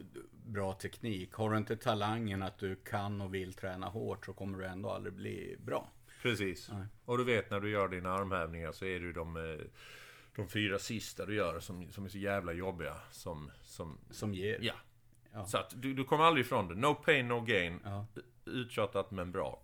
bra 0.45 0.73
teknik. 0.73 1.33
Har 1.33 1.51
du 1.51 1.57
inte 1.57 1.75
talangen 1.77 2.43
att 2.43 2.57
du 2.57 2.75
kan 2.75 3.21
och 3.21 3.33
vill 3.33 3.53
träna 3.53 3.87
hårt 3.87 4.25
så 4.25 4.33
kommer 4.33 4.57
du 4.57 4.65
ändå 4.65 4.89
aldrig 4.89 5.13
bli 5.13 5.57
bra. 5.65 5.89
Precis. 6.23 6.69
Och 7.05 7.17
du 7.17 7.23
vet 7.23 7.49
när 7.51 7.59
du 7.59 7.69
gör 7.69 7.87
dina 7.87 8.11
armhävningar 8.13 8.71
så 8.71 8.85
är 8.85 8.99
det 8.99 9.05
ju 9.05 9.13
de... 9.13 9.37
eh, 9.37 9.65
de 10.35 10.47
fyra 10.49 10.79
sista 10.79 11.25
du 11.25 11.35
gör 11.35 11.59
som, 11.59 11.91
som 11.91 12.05
är 12.05 12.09
så 12.09 12.17
jävla 12.17 12.53
jobbiga. 12.53 12.95
Som, 13.11 13.51
som, 13.63 13.97
Som 14.11 14.33
ger. 14.33 14.57
ja. 14.61 14.73
Ja. 15.33 15.45
Så 15.45 15.57
att 15.57 15.73
du, 15.81 15.93
du 15.93 16.03
kommer 16.03 16.23
aldrig 16.23 16.45
ifrån 16.45 16.67
det. 16.67 16.75
No 16.75 16.93
pain, 16.95 17.27
no 17.27 17.41
gain. 17.41 17.79
Ja. 17.83 18.05
Uttjatat 18.45 19.11
men 19.11 19.31
bra. 19.31 19.63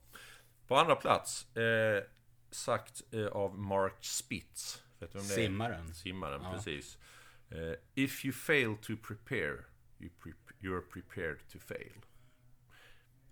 På 0.68 0.76
andra 0.76 0.96
plats, 0.96 1.56
eh, 1.58 2.04
sagt 2.52 3.04
eh, 3.14 3.26
av 3.28 3.58
Mark 3.60 4.06
Spitz. 4.06 4.84
Vet 5.00 5.12
du 5.12 5.18
vem 5.18 5.28
det 5.28 5.34
är? 5.34 5.36
Simmaren. 5.36 5.94
Simmaren, 5.94 6.42
Ja. 6.44 6.52
precis. 6.54 6.98
Eh, 7.50 7.74
if 7.96 8.26
you 8.26 8.34
fail 8.34 8.78
to 8.82 8.94
prepare, 9.04 9.64
you 10.00 10.10
pre- 10.24 10.34
you're 10.60 10.82
prepared 10.82 11.38
to 11.52 11.60
fail. 11.60 11.92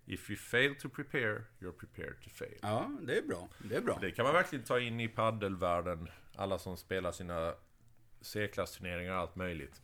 If 0.08 0.30
you 0.30 0.38
fail 0.38 0.76
to 0.76 0.90
prepare, 0.90 1.44
you're 1.60 1.72
prepared 1.72 2.22
to 2.24 2.30
fail. 2.30 2.58
Ja, 2.62 2.92
det 3.02 3.18
är 3.18 3.22
bra. 3.22 3.50
Det 3.60 3.76
är 3.76 3.82
bra. 3.82 3.98
Det 4.02 4.12
kan 4.12 4.26
man 4.26 4.34
verkligen 4.34 4.66
ta 4.66 4.80
in 4.80 5.00
i 5.00 5.08
paddelvärlden. 5.08 6.10
Alla 6.36 6.60
som 6.60 6.78
spelar 6.78 7.12
sina 7.12 7.54
C-klassturneringar 8.22 9.14
och 9.14 9.20
allt 9.20 9.36
möjligt. 9.36 9.82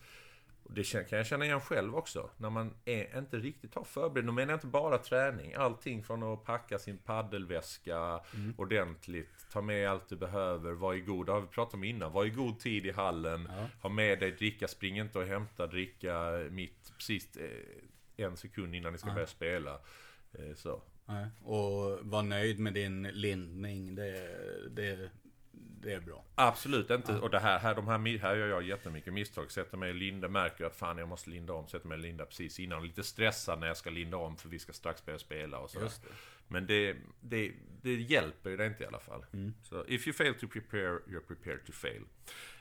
Det 0.69 1.09
kan 1.09 1.17
jag 1.17 1.27
känna 1.27 1.45
igen 1.45 1.61
själv 1.61 1.95
också. 1.95 2.29
När 2.37 2.49
man 2.49 2.73
är, 2.85 3.17
inte 3.17 3.37
riktigt 3.37 3.75
har 3.75 3.83
förberedd. 3.83 4.25
Då 4.25 4.31
menar 4.31 4.51
jag 4.51 4.57
inte 4.57 4.67
bara 4.67 4.97
träning. 4.97 5.53
Allting 5.53 6.03
från 6.03 6.23
att 6.23 6.43
packa 6.43 6.79
sin 6.79 6.97
paddelväska 6.97 8.21
ordentligt. 8.57 9.45
Ta 9.51 9.61
med 9.61 9.89
allt 9.89 10.09
du 10.09 10.15
behöver. 10.15 10.71
Var 10.71 10.93
i 10.93 11.01
god, 11.01 11.25
det 11.25 11.31
har 11.31 11.41
vi 11.41 11.47
pratat 11.47 11.73
om 11.73 11.83
innan. 11.83 12.11
Var 12.11 12.25
i 12.25 12.29
god 12.29 12.59
tid 12.59 12.85
i 12.85 12.91
hallen. 12.91 13.49
Ha 13.81 13.89
med 13.89 14.19
dig 14.19 14.31
dricka. 14.31 14.67
Spring 14.67 14.99
inte 14.99 15.19
och 15.19 15.25
hämta 15.25 15.67
dricka 15.67 16.31
mitt 16.51 16.93
precis 16.97 17.37
eh, 17.37 18.25
en 18.25 18.37
sekund 18.37 18.75
innan 18.75 18.91
ni 18.91 18.97
ska 18.99 19.13
börja 19.13 19.27
spela. 19.27 19.79
Eh, 20.39 20.55
så. 20.55 20.81
Nej. 21.05 21.27
Och 21.43 21.99
var 22.01 22.23
nöjd 22.23 22.59
med 22.59 22.73
din 22.73 23.03
lindning. 23.03 23.95
Det, 23.95 24.29
det, 24.69 25.09
det 25.51 25.93
är 25.93 25.99
bra. 25.99 26.25
Absolut 26.35 26.89
inte. 26.89 27.19
Och 27.19 27.29
det 27.29 27.39
här, 27.39 27.59
här, 27.59 27.75
de 27.75 27.87
här, 27.87 28.17
här 28.17 28.35
gör 28.35 28.47
jag 28.47 28.63
jättemycket 28.63 29.13
misstag. 29.13 29.51
Sätter 29.51 29.77
mig 29.77 29.89
och 29.89 29.95
linda, 29.95 30.27
märker 30.27 30.65
att 30.65 30.75
fan 30.75 30.97
jag 30.97 31.07
måste 31.07 31.29
linda 31.29 31.53
om. 31.53 31.67
Sätter 31.67 31.87
mig 31.87 31.95
och 31.95 32.01
linda 32.01 32.25
precis 32.25 32.59
innan. 32.59 32.83
Lite 32.83 33.03
stressad 33.03 33.59
när 33.59 33.67
jag 33.67 33.77
ska 33.77 33.89
linda 33.89 34.17
om 34.17 34.37
för 34.37 34.49
vi 34.49 34.59
ska 34.59 34.73
strax 34.73 35.05
börja 35.05 35.19
spela 35.19 35.59
och. 35.59 35.75
Just 35.81 36.03
det. 36.03 36.09
Men 36.47 36.67
det, 36.67 36.97
det, 37.21 37.51
det 37.81 37.95
hjälper 37.95 38.49
ju 38.49 38.57
det 38.57 38.65
inte 38.65 38.83
i 38.83 38.87
alla 38.87 38.99
fall. 38.99 39.25
Så 39.63 39.85
if 39.87 40.07
you 40.07 40.13
fail 40.13 40.33
to 40.33 40.47
prepare, 40.47 40.99
you're 41.07 41.27
prepared 41.27 41.65
to 41.65 41.71
fail. 41.71 42.03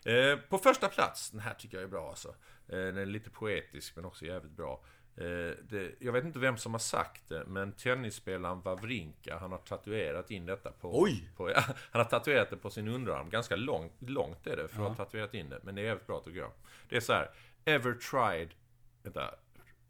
Eh, 0.05 0.39
på 0.39 0.59
första 0.59 0.89
plats, 0.89 1.31
den 1.31 1.41
här 1.41 1.55
tycker 1.55 1.77
jag 1.77 1.85
är 1.85 1.89
bra 1.89 2.09
alltså. 2.09 2.29
Eh, 2.69 2.79
den 2.79 2.97
är 2.97 3.07
lite 3.07 3.31
poetisk 3.31 3.97
men 3.97 4.05
också 4.05 4.25
jävligt 4.25 4.53
bra. 4.53 4.85
Eh, 5.17 5.57
det, 5.63 5.95
jag 5.99 6.13
vet 6.13 6.25
inte 6.25 6.39
vem 6.39 6.57
som 6.57 6.73
har 6.73 6.79
sagt 6.79 7.29
det, 7.29 7.45
men 7.47 7.73
tennisspelaren 7.73 8.61
Wawrinka, 8.61 9.39
han 9.39 9.53
har 9.53 9.59
tatuerat 9.59 10.31
in 10.31 10.47
detta 10.47 10.73
på... 10.73 11.03
Oj! 11.03 11.29
På, 11.37 11.51
ja, 11.51 11.61
han 11.67 12.01
har 12.03 12.05
tatuerat 12.05 12.51
det 12.51 12.57
på 12.57 12.71
sin 12.71 12.89
underarm. 12.89 13.31
Ganska 13.31 13.57
långt, 13.57 13.93
långt 13.99 14.47
är 14.47 14.57
det 14.57 14.69
för 14.69 14.83
att 14.83 14.89
ha 14.89 15.05
tatuerat 15.05 15.35
in 15.35 15.49
det. 15.49 15.61
Men 15.63 15.75
det 15.75 15.81
är 15.81 15.85
jävligt 15.85 16.07
bra 16.07 16.21
tycker 16.21 16.39
jag. 16.39 16.53
Det 16.89 16.97
är 16.97 17.01
så 17.01 17.13
här. 17.13 17.31
Ever 17.65 17.95
tried... 17.95 18.55
Vänta. 19.03 19.35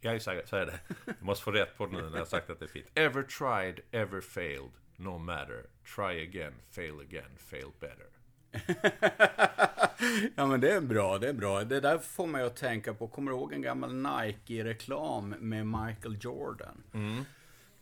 Jag 0.00 0.22
säger, 0.22 0.46
säger 0.46 0.66
det. 0.66 0.80
Jag 1.06 1.22
måste 1.22 1.44
få 1.44 1.50
rätt 1.50 1.76
på 1.76 1.86
det 1.86 1.92
nu 1.92 2.10
när 2.10 2.18
jag 2.18 2.28
sagt 2.28 2.50
att 2.50 2.58
det 2.58 2.64
är 2.64 2.68
fint. 2.68 2.86
Ever 2.94 3.22
tried, 3.22 3.80
ever 3.90 4.20
failed. 4.20 4.72
No 4.96 5.18
matter. 5.18 5.66
Try 5.94 6.22
again, 6.22 6.54
fail 6.70 7.00
again, 7.00 7.30
fail 7.38 7.70
better. 7.80 8.06
Ja 10.36 10.46
men 10.46 10.60
det 10.60 10.72
är 10.72 10.80
bra, 10.80 11.18
det 11.18 11.28
är 11.28 11.32
bra. 11.32 11.64
Det 11.64 11.80
där 11.80 11.98
får 11.98 12.26
man 12.26 12.40
ju 12.40 12.46
att 12.46 12.56
tänka 12.56 12.94
på. 12.94 13.08
Kommer 13.08 13.30
du 13.30 13.36
ihåg 13.36 13.52
en 13.52 13.62
gammal 13.62 13.94
Nike-reklam 13.94 15.28
med 15.28 15.66
Michael 15.66 16.16
Jordan? 16.20 16.82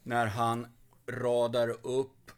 När 0.02 0.26
han 0.26 0.66
radar 1.08 1.86
upp 1.86 2.30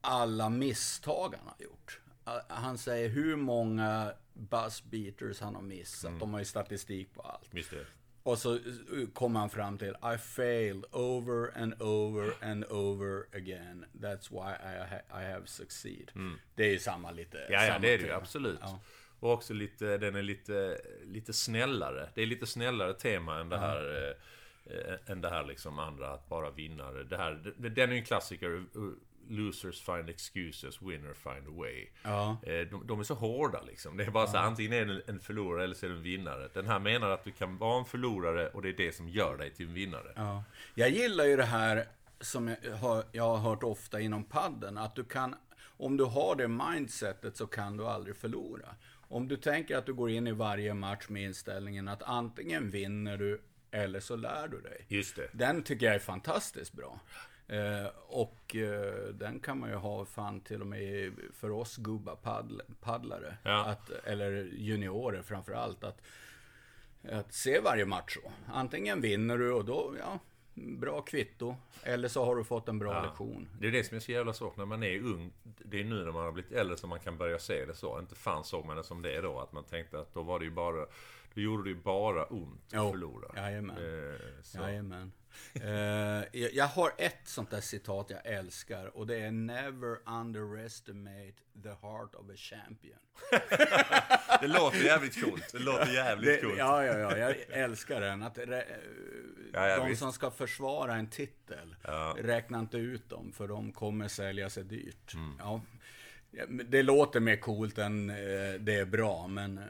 alla 0.00 0.48
misstag 0.48 1.34
han 1.38 1.46
har 1.58 1.64
gjort. 1.64 2.00
Han 2.48 2.78
säger 2.78 3.08
hur 3.08 3.36
många 3.36 4.12
buzz 4.34 4.82
beaters 4.82 5.40
han 5.40 5.54
har 5.54 5.62
missat. 5.62 6.20
De 6.20 6.32
har 6.32 6.38
ju 6.38 6.44
statistik 6.44 7.14
på 7.14 7.20
allt. 7.20 7.48
Visst? 7.50 7.72
Och 8.22 8.38
så 8.38 8.54
uh, 8.54 9.08
kommer 9.12 9.40
han 9.40 9.50
fram 9.50 9.78
till 9.78 9.96
I 10.14 10.18
failed 10.18 10.84
over 10.92 11.58
and 11.62 11.82
over 11.82 12.34
and 12.42 12.64
over 12.64 13.26
again. 13.36 13.84
That's 13.92 14.30
why 14.30 14.50
I, 14.50 14.78
ha- 14.90 15.20
I 15.20 15.32
have 15.32 15.46
succeed. 15.46 16.10
Det 16.54 16.64
är 16.64 16.70
ju 16.70 16.78
samma 16.78 17.10
lite. 17.10 17.38
Mm. 17.38 17.52
Ja, 17.52 17.66
ja, 17.66 17.78
det 17.78 17.94
är 17.94 17.98
det 17.98 18.04
ju 18.04 18.12
absolut. 18.12 18.58
Ja. 18.62 18.80
Och 19.20 19.32
också 19.32 19.54
lite, 19.54 19.98
den 19.98 20.16
är 20.16 20.22
lite, 20.22 20.80
lite 21.04 21.32
snällare. 21.32 22.08
Det 22.14 22.22
är 22.22 22.26
lite 22.26 22.46
snällare 22.46 22.94
tema 22.94 23.40
än 23.40 23.48
det 23.48 23.58
här, 23.58 24.14
eh, 24.66 24.76
eh, 24.76 24.96
än 25.06 25.20
det 25.20 25.28
här 25.30 25.44
liksom 25.44 25.78
andra, 25.78 26.10
att 26.10 26.28
bara 26.28 26.50
vinna. 26.50 26.90
Det 26.92 27.16
här, 27.16 27.54
den 27.56 27.88
är 27.88 27.92
ju 27.92 27.98
en 27.98 28.04
klassiker. 28.04 28.64
Losers 29.30 29.80
find 29.80 30.08
excuses, 30.10 30.82
winner 30.82 31.14
find 31.14 31.48
a 31.48 31.52
way. 31.60 31.88
Ja. 32.02 32.36
Eh, 32.42 32.66
De, 32.70 32.86
de 32.86 33.00
är 33.00 33.04
så 33.04 33.14
hårda 33.14 33.62
liksom. 33.62 33.96
Det 33.96 34.04
är 34.04 34.10
bara 34.10 34.26
så 34.26 34.36
här, 34.36 34.44
antingen 34.44 34.72
är 34.72 34.84
du 34.84 35.02
en 35.06 35.20
förlorare 35.20 35.64
eller 35.64 35.74
så 35.74 35.86
är 35.86 35.90
du 35.90 35.96
en 35.96 36.02
vinnare. 36.02 36.48
Den 36.54 36.66
här 36.66 36.78
menar 36.78 37.10
att 37.10 37.24
du 37.24 37.32
kan 37.32 37.58
vara 37.58 37.78
en 37.78 37.84
förlorare 37.84 38.48
och 38.48 38.62
det 38.62 38.68
är 38.68 38.72
det 38.72 38.92
som 38.94 39.08
gör 39.08 39.36
dig 39.36 39.50
till 39.50 39.66
en 39.66 39.74
vinnare. 39.74 40.12
Ja. 40.16 40.44
Jag 40.74 40.90
gillar 40.90 41.24
ju 41.24 41.36
det 41.36 41.44
här 41.44 41.88
som 42.20 42.48
jag 42.62 42.72
har, 42.76 43.04
jag 43.12 43.24
har 43.28 43.36
hört 43.36 43.62
ofta 43.62 44.00
inom 44.00 44.24
padden 44.24 44.78
att 44.78 44.96
du 44.96 45.04
kan, 45.04 45.34
om 45.76 45.96
du 45.96 46.04
har 46.04 46.36
det 46.36 46.48
mindsetet 46.48 47.36
så 47.36 47.46
kan 47.46 47.76
du 47.76 47.86
aldrig 47.86 48.16
förlora. 48.16 48.68
Om 49.08 49.28
du 49.28 49.36
tänker 49.36 49.76
att 49.76 49.86
du 49.86 49.94
går 49.94 50.10
in 50.10 50.26
i 50.26 50.32
varje 50.32 50.74
match 50.74 51.08
med 51.08 51.22
inställningen 51.22 51.88
att 51.88 52.02
antingen 52.02 52.70
vinner 52.70 53.16
du 53.16 53.40
eller 53.70 54.00
så 54.00 54.16
lär 54.16 54.48
du 54.48 54.60
dig. 54.60 54.84
Just 54.88 55.16
det. 55.16 55.28
Den 55.32 55.62
tycker 55.62 55.86
jag 55.86 55.94
är 55.94 55.98
fantastiskt 55.98 56.72
bra. 56.72 57.00
Eh, 57.50 57.86
och 58.08 58.56
eh, 58.56 59.04
den 59.14 59.40
kan 59.40 59.58
man 59.58 59.70
ju 59.70 59.76
ha 59.76 60.04
fan 60.04 60.40
till 60.40 60.60
och 60.60 60.66
med 60.66 61.12
för 61.34 61.50
oss 61.50 61.76
gubba 61.76 62.16
paddl, 62.16 62.60
paddlare. 62.80 63.36
Ja. 63.42 63.64
Att, 63.66 63.90
eller 63.90 64.30
juniorer 64.58 65.22
framför 65.22 65.52
allt. 65.52 65.84
Att, 65.84 66.02
att 67.12 67.32
se 67.34 67.60
varje 67.60 67.84
match 67.86 68.14
så. 68.22 68.32
Antingen 68.52 69.00
vinner 69.00 69.38
du 69.38 69.52
och 69.52 69.64
då, 69.64 69.94
ja, 69.98 70.18
bra 70.54 71.00
kvitto. 71.02 71.56
Eller 71.82 72.08
så 72.08 72.24
har 72.24 72.36
du 72.36 72.44
fått 72.44 72.68
en 72.68 72.78
bra 72.78 72.92
Ja. 72.94 73.02
lektion. 73.02 73.48
Det 73.60 73.66
är 73.66 73.72
det 73.72 73.84
som 73.84 73.96
är 73.96 74.00
så 74.00 74.12
jävla 74.12 74.32
svårt 74.32 74.56
när 74.56 74.64
man 74.64 74.82
är 74.82 74.98
ung. 74.98 75.32
Det 75.42 75.80
är 75.80 75.84
nu 75.84 76.04
när 76.04 76.12
man 76.12 76.24
har 76.24 76.32
blivit 76.32 76.52
äldre 76.52 76.76
som 76.76 76.88
man 76.90 77.00
kan 77.00 77.18
börja 77.18 77.38
se 77.38 77.64
det 77.64 77.74
så. 77.74 77.98
Inte 77.98 78.14
fan 78.14 78.44
såg 78.44 78.64
man 78.64 78.76
det 78.76 78.84
som 78.84 79.02
det 79.02 79.16
är 79.16 79.22
då. 79.22 79.38
Att 79.40 79.52
man 79.52 79.64
tänkte 79.64 80.00
att 80.00 80.14
då 80.14 80.22
var 80.22 80.38
det 80.38 80.44
ju 80.44 80.50
bara... 80.50 80.86
Då 81.34 81.40
gjorde 81.40 81.62
det 81.62 81.68
ju 81.68 81.76
bara 81.82 82.24
ont 82.24 82.60
att 82.66 82.72
Jo, 82.72 82.90
förlora. 82.90 83.30
jajamän. 83.36 83.76
Eh, 83.76 84.20
så. 84.42 84.58
Jajamän. 84.58 85.12
Eh, 85.54 86.24
jag, 86.52 86.66
har 86.66 86.92
ett 86.98 87.20
sånt 87.24 87.50
där 87.50 87.60
citat 87.60 88.10
jag 88.10 88.26
älskar 88.26 88.96
och 88.96 89.06
det 89.06 89.16
är 89.16 89.30
Never 89.30 89.96
underestimate 90.20 91.34
the 91.62 91.68
heart 91.68 92.14
of 92.14 92.30
a 92.30 92.36
champion. 92.36 92.98
Det 94.40 94.46
låter 94.48 94.78
jävligt 94.84 95.24
coolt. 95.24 95.52
Det 95.52 95.58
låter 95.58 95.92
jävligt 95.92 96.30
Det, 96.30 96.40
coolt. 96.46 96.58
ja, 96.58 96.84
ja, 96.84 96.98
ja, 96.98 97.16
jag 97.18 97.36
älskar 97.50 98.00
den. 98.00 98.22
Att 98.22 98.38
re, 98.38 98.64
Ja, 99.52 99.68
ja, 99.68 99.76
de 99.76 99.88
visst. 99.88 100.00
som 100.02 100.12
ska 100.12 100.30
försvara 100.30 100.94
en 100.94 101.06
titel, 101.10 101.76
Ja. 101.84 102.16
räkna 102.18 102.58
inte 102.58 102.76
ut 102.76 103.08
dem, 103.10 103.32
för 103.32 103.48
de 103.48 103.72
kommer 103.72 104.08
sälja 104.08 104.50
sig 104.50 104.64
dyrt. 104.64 105.14
Mm. 105.14 105.34
Ja. 105.38 105.60
Det 106.68 106.82
låter 106.82 107.20
mer 107.20 107.36
coolt 107.36 107.78
än 107.78 108.10
eh, 108.10 108.16
det 108.60 108.74
är 108.74 108.84
bra, 108.84 109.26
men 109.26 109.58
eh, 109.58 109.64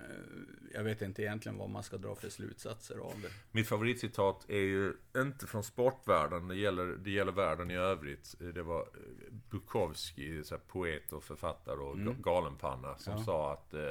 jag 0.75 0.85
vet 0.85 1.03
inte 1.03 1.23
egentligen 1.23 1.59
vad 1.59 1.71
man 1.71 1.83
ska 1.83 1.97
dra 1.97 2.15
för 2.15 2.29
slutsatser 2.29 2.99
av 2.99 3.15
det. 3.23 3.29
Mitt 3.53 3.69
favoritcitat 3.69 4.45
är 4.51 4.57
ju 4.59 4.93
inte 5.17 5.47
från 5.47 5.65
sportvärlden, 5.65 6.49
det 6.49 6.57
gäller, 6.57 6.87
det 6.87 7.11
gäller 7.11 7.33
världen 7.33 7.71
i 7.71 7.75
övrigt. 7.77 8.35
Det 8.55 8.63
var 8.63 8.81
eh, 8.81 9.33
Bukowski, 9.51 10.45
så 10.45 10.59
poet 10.59 11.13
och 11.13 11.25
författare 11.25 11.77
och 11.77 11.95
Mm. 11.95 12.23
galenpanna, 12.23 12.99
som 12.99 13.25
sa 13.25 13.53
att 13.53 13.75
eh, 13.75 13.91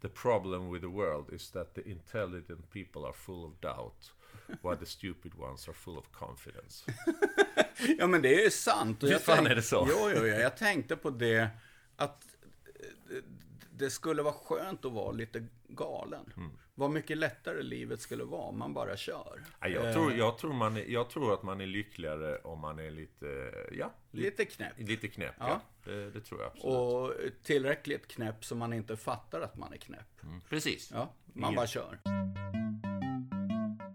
The 0.00 0.08
problem 0.08 0.72
with 0.72 0.82
the 0.84 0.90
world 0.92 1.32
is 1.32 1.50
that 1.50 1.74
the 1.74 1.90
intelligent 1.90 2.70
people 2.72 3.00
are 3.06 3.12
full 3.12 3.44
of 3.44 3.52
doubt, 3.60 4.12
while 4.62 4.76
the 4.76 4.86
stupid 4.86 5.32
ones 5.38 5.68
are 5.68 5.74
full 5.74 5.98
of 5.98 6.08
confidence. 6.12 6.92
Ja, 7.98 8.06
men 8.06 8.22
det 8.22 8.34
är 8.40 8.44
ju 8.44 8.50
sant. 8.50 9.02
Och 9.02 9.10
Visst 9.10 9.24
fan 9.24 9.46
är 9.46 9.54
det 9.54 9.62
så? 9.62 9.86
Jo, 9.90 10.10
jo, 10.14 10.20
jo, 10.20 10.26
jag 10.26 10.56
tänkte 10.56 10.96
på 10.96 11.10
det, 11.10 11.48
att 11.96 12.24
eh, 13.10 13.16
det 13.76 13.90
skulle 13.90 14.22
vara 14.22 14.34
skönt 14.34 14.84
att 14.84 14.92
vara 14.92 15.12
lite 15.12 15.46
galen. 15.68 16.32
Mm. 16.36 16.50
Vad 16.74 16.90
mycket 16.90 17.16
lättare 17.18 17.62
livet 17.62 18.00
skulle 18.00 18.24
vara 18.24 18.42
om 18.42 18.58
man 18.58 18.74
bara 18.74 18.96
kör. 18.96 19.42
Ja, 19.60 19.68
jag, 19.68 19.94
tror, 19.94 20.12
jag, 20.12 20.38
tror 20.38 20.52
man 20.52 20.82
jag 20.92 21.10
tror 21.10 21.34
att 21.34 21.42
man 21.42 21.60
är 21.60 21.66
lyckligare 21.66 22.38
om 22.38 22.60
man 22.60 22.78
är 22.78 22.90
lite, 22.90 23.26
ja, 23.72 23.90
lite, 24.10 24.28
Lite 24.42 24.44
knäpp. 24.44 24.72
lite 24.76 25.08
knäpp. 25.08 25.34
Ja. 25.38 25.48
Ja. 25.48 25.60
Det, 25.92 26.10
det 26.10 26.20
tror 26.20 26.40
jag 26.40 26.50
absolut. 26.52 26.76
Och 26.76 27.12
tillräckligt 27.44 28.06
knäpp 28.08 28.44
så 28.44 28.54
man 28.54 28.72
inte 28.72 28.96
fattar 28.96 29.40
att 29.40 29.56
man 29.56 29.72
är 29.72 29.76
knäpp. 29.76 30.22
Mm, 30.22 30.40
Precis. 30.48 30.90
Ja, 30.94 31.12
man 31.32 31.44
Ingen- 31.50 31.56
bara 31.56 31.66
kör. 31.66 31.98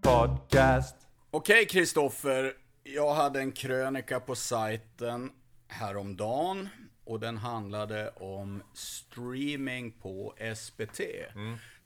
Podcast. 0.02 0.96
Okej, 1.30 1.66
Kristoffer. 1.66 2.52
Jag 2.82 3.14
hade 3.14 3.38
en 3.40 3.52
krönika 3.52 4.20
på 4.20 4.34
sajten 4.34 5.32
häromdagen. 5.68 6.68
Och 7.10 7.20
den 7.20 7.36
handlade 7.36 8.10
om 8.10 8.62
streaming 8.72 9.92
på 9.92 10.34
SBT. 10.56 11.00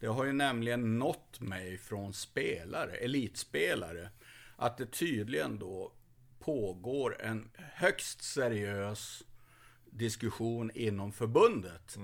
Det 0.01 0.07
har 0.07 0.25
ju 0.25 0.33
nämligen 0.33 0.99
nått 0.99 1.41
mig 1.41 1.79
från 1.79 2.13
spelare, 2.13 2.97
elitspelare, 2.97 4.11
att 4.57 4.77
det 4.77 4.87
tydligen 4.87 5.59
då 5.59 5.93
pågår 6.39 7.23
en 7.23 7.51
högst 7.57 8.23
seriös 8.23 9.23
diskussion 9.91 10.71
inom 10.75 11.13
förbundet. 11.13 11.97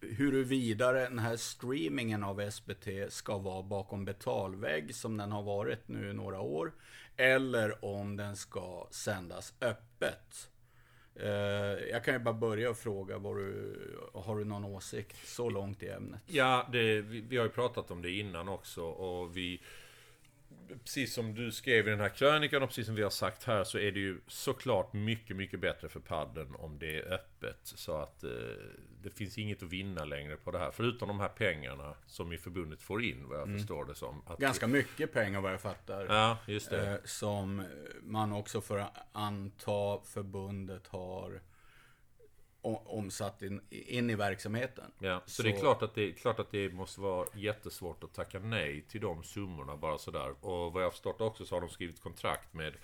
huruvida 0.00 0.92
den 0.92 1.18
här 1.18 1.36
streamingen 1.36 2.24
av 2.24 2.50
SBT 2.50 2.88
ska 3.08 3.38
vara 3.38 3.62
bakom 3.62 4.04
betalvägg 4.04 4.94
som 4.94 5.16
den 5.16 5.32
har 5.32 5.42
varit 5.42 5.88
nu 5.88 6.10
i 6.10 6.14
några 6.14 6.40
år. 6.40 6.72
Eller 7.16 7.84
om 7.84 8.16
den 8.16 8.36
ska 8.36 8.88
sändas 8.90 9.54
öppet. 9.60 10.50
Eh, 11.16 11.28
jag 11.90 12.04
kan 12.04 12.14
ju 12.14 12.20
bara 12.20 12.34
börja 12.34 12.70
och 12.70 12.76
fråga, 12.76 13.18
vad 13.18 13.36
du, 13.36 13.78
har 14.14 14.38
du 14.38 14.44
någon 14.44 14.64
åsikt 14.64 15.28
så 15.28 15.50
långt 15.50 15.82
i 15.82 15.88
ämnet? 15.88 16.20
Ja, 16.26 16.68
det, 16.72 17.00
vi, 17.00 17.20
vi 17.20 17.36
har 17.36 17.44
ju 17.44 17.50
pratat 17.50 17.90
om 17.90 18.02
det 18.02 18.10
innan 18.10 18.48
också 18.48 18.82
och 18.82 19.36
vi 19.36 19.60
precis 20.84 21.14
som 21.14 21.34
du 21.34 21.52
skrev 21.52 21.86
i 21.88 21.90
den 21.90 22.00
här 22.00 22.08
krönikan 22.08 22.62
och 22.62 22.68
precis 22.68 22.86
som 22.86 22.94
vi 22.94 23.02
har 23.02 23.10
sagt 23.10 23.44
här 23.44 23.64
så 23.64 23.78
är 23.78 23.92
det 23.92 24.00
ju 24.00 24.20
såklart 24.26 24.92
mycket, 24.92 25.36
mycket 25.36 25.60
bättre 25.60 25.88
för 25.88 26.00
padden 26.00 26.54
om 26.54 26.78
det 26.78 26.96
är 26.98 27.12
öppet. 27.12 27.58
Så 27.62 27.96
att 27.96 28.24
eh, 28.24 28.30
det 29.02 29.10
finns 29.10 29.38
inget 29.38 29.62
att 29.62 29.68
vinna 29.68 30.04
längre 30.04 30.36
på 30.36 30.50
det 30.50 30.58
här. 30.58 30.70
Förutom 30.70 31.08
de 31.08 31.20
här 31.20 31.28
pengarna 31.28 31.94
som 32.06 32.32
i 32.32 32.38
förbundet 32.38 32.82
får 32.82 33.02
in, 33.04 33.28
vad 33.28 33.38
jag 33.38 33.46
Mm. 33.48 33.58
förstår 33.58 33.84
det 33.84 33.94
som. 33.94 34.22
Att, 34.26 34.38
Ganska 34.38 34.66
mycket 34.66 35.12
pengar 35.12 35.40
vad 35.40 35.52
jag 35.52 35.60
fattar. 35.60 36.06
Ja, 36.08 36.38
just 36.46 36.70
det. 36.70 36.90
Eh, 36.92 36.96
som 37.04 37.64
man 38.02 38.32
också 38.32 38.60
får 38.60 38.84
anta 39.12 40.00
förbundet 40.04 40.86
har 40.86 41.40
omsatt 42.64 43.42
in, 43.42 43.60
in 43.70 44.10
i 44.10 44.14
verksamheten. 44.14 44.84
Ja, 44.98 45.22
så, 45.26 45.42
det 45.42 45.48
är 45.50 45.60
klart 45.60 45.82
att 45.82 45.94
det, 45.94 46.12
klart 46.12 46.38
att 46.38 46.50
det 46.50 46.68
måste 46.72 47.00
vara 47.00 47.26
jättesvårt 47.34 48.04
att 48.04 48.14
tacka 48.14 48.38
nej 48.38 48.84
till 48.88 49.00
de 49.00 49.22
summorna 49.24 49.76
bara 49.76 49.98
sådär. 49.98 50.34
Och 50.40 50.72
vad 50.72 50.82
jag 50.82 50.86
har 50.86 50.90
förstått 50.90 51.20
också 51.20 51.44
så 51.46 51.54
har 51.56 51.60
de 51.60 51.70
skrivit 51.70 52.00
kontrakt 52.00 52.54
med, 52.54 52.74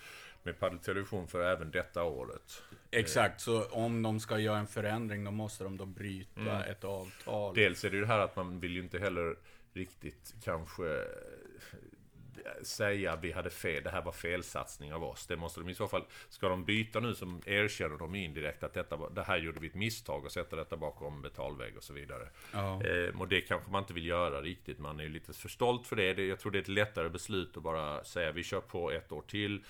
med 0.42 0.58
Padel 0.60 0.78
Television 0.78 1.28
för 1.28 1.42
även 1.44 1.70
detta 1.70 2.02
året. 2.04 2.62
Exakt, 2.90 3.40
så 3.40 3.64
om 3.64 4.02
de 4.02 4.20
ska 4.20 4.38
göra 4.38 4.58
en 4.58 4.66
förändring 4.66 5.25
då 5.25 5.30
måste 5.30 5.64
de 5.64 5.76
då 5.76 5.87
bryta 5.87 6.40
Mm. 6.40 6.70
ett 6.70 6.84
avtal. 6.84 7.54
Dels 7.54 7.84
är 7.84 7.90
det 7.90 7.96
ju 7.96 8.00
det 8.00 8.08
här 8.08 8.18
att 8.18 8.37
man 8.37 8.60
vill 8.60 8.72
ju 8.75 8.80
inte 8.82 8.99
heller 8.99 9.37
riktigt 9.72 10.34
kanske 10.44 10.84
eh, 10.84 11.04
säga 12.62 13.16
vi 13.16 13.32
hade 13.32 13.50
fel, 13.50 13.82
det 13.82 13.90
här 13.90 14.02
var 14.02 14.12
felsatsning 14.12 14.92
av 14.92 15.04
oss. 15.04 15.26
Det 15.26 15.37
måste 15.37 15.61
de 15.61 15.68
i 15.68 15.75
så 15.75 15.88
fall, 15.88 16.04
ska 16.28 16.49
de 16.49 16.64
byta 16.64 17.00
nu 17.00 17.14
som 17.14 17.42
erkänner 17.47 17.99
de 17.99 18.14
indirekt 18.14 18.62
att 18.62 18.75
detta 18.75 18.97
var, 18.97 19.11
det 19.11 19.23
här 19.23 19.38
gjorde 19.38 19.61
vi 19.61 19.66
ett 19.66 19.75
misstag 19.75 20.25
och 20.25 20.32
sätta 20.32 20.56
detta 20.56 20.76
bakom 20.76 21.23
betalvägg 21.23 21.76
och 21.76 21.82
så 21.82 21.92
vidare. 21.92 22.28
Ja. 22.52 22.85
Eh, 22.85 23.20
och 23.20 23.28
det 23.28 23.40
kanske 23.40 23.70
man 23.70 23.82
inte 23.82 23.94
vill 23.94 24.06
göra 24.06 24.42
riktigt. 24.42 24.78
Man 24.78 25.00
är 25.00 25.04
ju 25.04 25.11
lite 25.11 25.32
för 25.32 25.49
stolt 25.49 25.87
för 25.87 25.97
det. 25.97 26.25
Jag 26.25 26.38
tror 26.38 26.52
det 26.52 26.59
är 26.59 26.62
ett 26.62 26.68
lättare 26.68 27.09
beslut 27.09 27.56
att 27.56 27.62
bara 27.62 28.04
säga 28.04 28.32
vi 28.32 28.42
kör 28.42 28.61
på 28.61 28.90
ett 28.90 29.12
år 29.12 29.23
till 29.23 29.64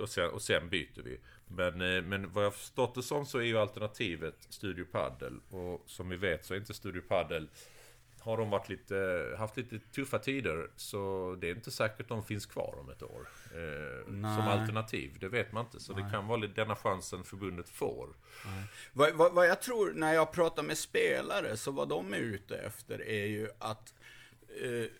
och 0.00 0.08
sen, 0.08 0.30
och 0.30 0.42
sen 0.42 0.68
byter 0.68 1.02
vi. 1.04 1.20
Men, 1.46 1.80
eh, 1.80 2.02
men 2.02 2.32
vad 2.32 2.44
jag 2.44 2.54
förstått 2.54 2.94
det 2.94 3.02
som 3.02 3.26
så 3.26 3.38
är 3.38 3.42
ju 3.42 3.58
alternativet 3.58 4.46
Studio 4.48 4.84
Paddle. 4.84 5.36
Och 5.50 5.82
som 5.86 6.08
vi 6.08 6.16
vet 6.16 6.44
så 6.44 6.54
är 6.54 6.58
inte 6.58 6.74
Studio 6.74 7.00
Paddle 7.00 7.46
har 8.28 8.36
de 8.36 8.50
varit 8.50 8.68
lite, 8.68 9.34
haft 9.38 9.56
lite 9.56 9.78
tuffa 9.78 10.18
tider 10.18 10.70
så 10.76 11.36
det 11.40 11.50
är 11.50 11.54
inte 11.54 11.70
säkert 11.70 12.08
de 12.08 12.24
finns 12.24 12.46
kvar 12.46 12.74
om 12.80 12.90
ett 12.90 13.02
år. 13.02 13.28
Eh, 13.44 14.04
som 14.04 14.20
Nej. 14.20 14.60
alternativ, 14.60 15.16
det 15.20 15.28
vet 15.28 15.52
man 15.52 15.64
inte. 15.64 15.80
Så 15.80 15.92
det 15.92 16.10
kan 16.12 16.26
vara 16.26 16.38
lite 16.38 16.54
denna 16.54 16.76
chansen 16.76 17.24
förbundet 17.24 17.68
får. 17.68 18.08
Vad, 18.92 19.12
vad, 19.12 19.32
vad 19.32 19.46
jag 19.46 19.62
tror 19.62 19.92
när 19.92 20.14
jag 20.14 20.32
pratar 20.32 20.62
med 20.62 20.78
spelare, 20.78 21.56
så 21.56 21.70
vad 21.70 21.88
de 21.88 22.14
är 22.14 22.18
ute 22.18 22.56
efter 22.56 23.08
är 23.08 23.26
ju 23.26 23.48
att 23.58 23.94
eh, 24.62 24.90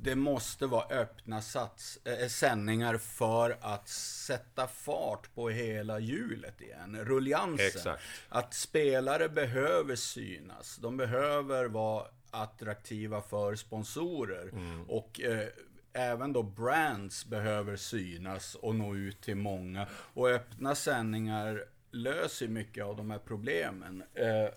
det 0.00 0.14
måste 0.14 0.66
vara 0.66 0.84
öppna 0.84 1.42
sats, 1.42 1.98
eh, 2.04 2.28
sändningar 2.28 2.98
för 2.98 3.58
att 3.60 3.88
sätta 3.88 4.66
fart 4.66 5.34
på 5.34 5.48
hela 5.48 5.98
hjulet 5.98 6.60
igen, 6.60 7.04
rulliansen. 7.04 7.66
Exakt. 7.66 8.02
Att 8.28 8.54
spelare 8.54 9.28
behöver 9.28 9.96
synas, 9.96 10.76
de 10.76 10.96
behöver 10.96 11.64
vara 11.64 12.06
attraktiva 12.32 13.20
för 13.20 13.54
sponsorer. 13.54 14.52
Och 14.88 15.20
eh, 15.20 15.48
även 15.92 16.32
då 16.32 16.42
brands 16.42 17.26
behöver 17.26 17.76
synas 17.76 18.54
och 18.54 18.74
nå 18.74 18.96
ut 18.96 19.20
till 19.20 19.36
många. 19.36 19.86
Och 19.92 20.28
öppna 20.28 20.74
sändningar 20.74 21.64
löser 21.90 22.48
mycket 22.48 22.84
av 22.84 22.96
de 22.96 23.10
här 23.10 23.18
problemen. 23.18 24.02
Eh, 24.14 24.48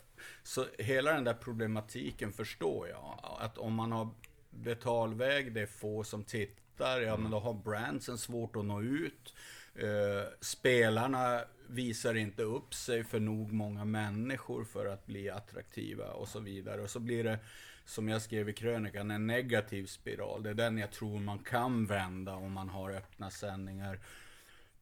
så 0.43 0.65
hela 0.79 1.13
den 1.13 1.23
där 1.23 1.33
problematiken 1.33 2.33
förstår 2.33 2.87
jag. 2.87 3.19
Att 3.39 3.57
om 3.57 3.73
man 3.73 3.91
har 3.91 4.09
betalväg, 4.49 5.53
det 5.53 5.61
är 5.61 5.65
få 5.65 6.03
som 6.03 6.23
tittar, 6.23 7.01
ja 7.01 7.17
men 7.17 7.31
då 7.31 7.39
har 7.39 7.53
brandsen 7.53 8.17
svårt 8.17 8.55
att 8.55 8.65
nå 8.65 8.81
ut. 8.81 9.33
Eh, 9.75 10.27
spelarna 10.41 11.41
visar 11.67 12.15
inte 12.15 12.43
upp 12.43 12.73
sig 12.73 13.03
för 13.03 13.19
nog 13.19 13.51
många 13.51 13.85
människor 13.85 14.63
för 14.63 14.85
att 14.85 15.05
bli 15.05 15.29
attraktiva 15.29 16.11
och 16.11 16.27
så 16.27 16.39
vidare. 16.39 16.81
Och 16.81 16.89
så 16.89 16.99
blir 16.99 17.23
det, 17.23 17.39
som 17.85 18.09
jag 18.09 18.21
skrev 18.21 18.49
i 18.49 18.53
krönikan, 18.53 19.11
en 19.11 19.27
negativ 19.27 19.85
spiral. 19.85 20.43
Det 20.43 20.49
är 20.49 20.53
den 20.53 20.77
jag 20.77 20.91
tror 20.91 21.19
man 21.19 21.39
kan 21.39 21.85
vända 21.85 22.33
om 22.33 22.51
man 22.51 22.69
har 22.69 22.91
öppna 22.91 23.31
sändningar. 23.31 23.99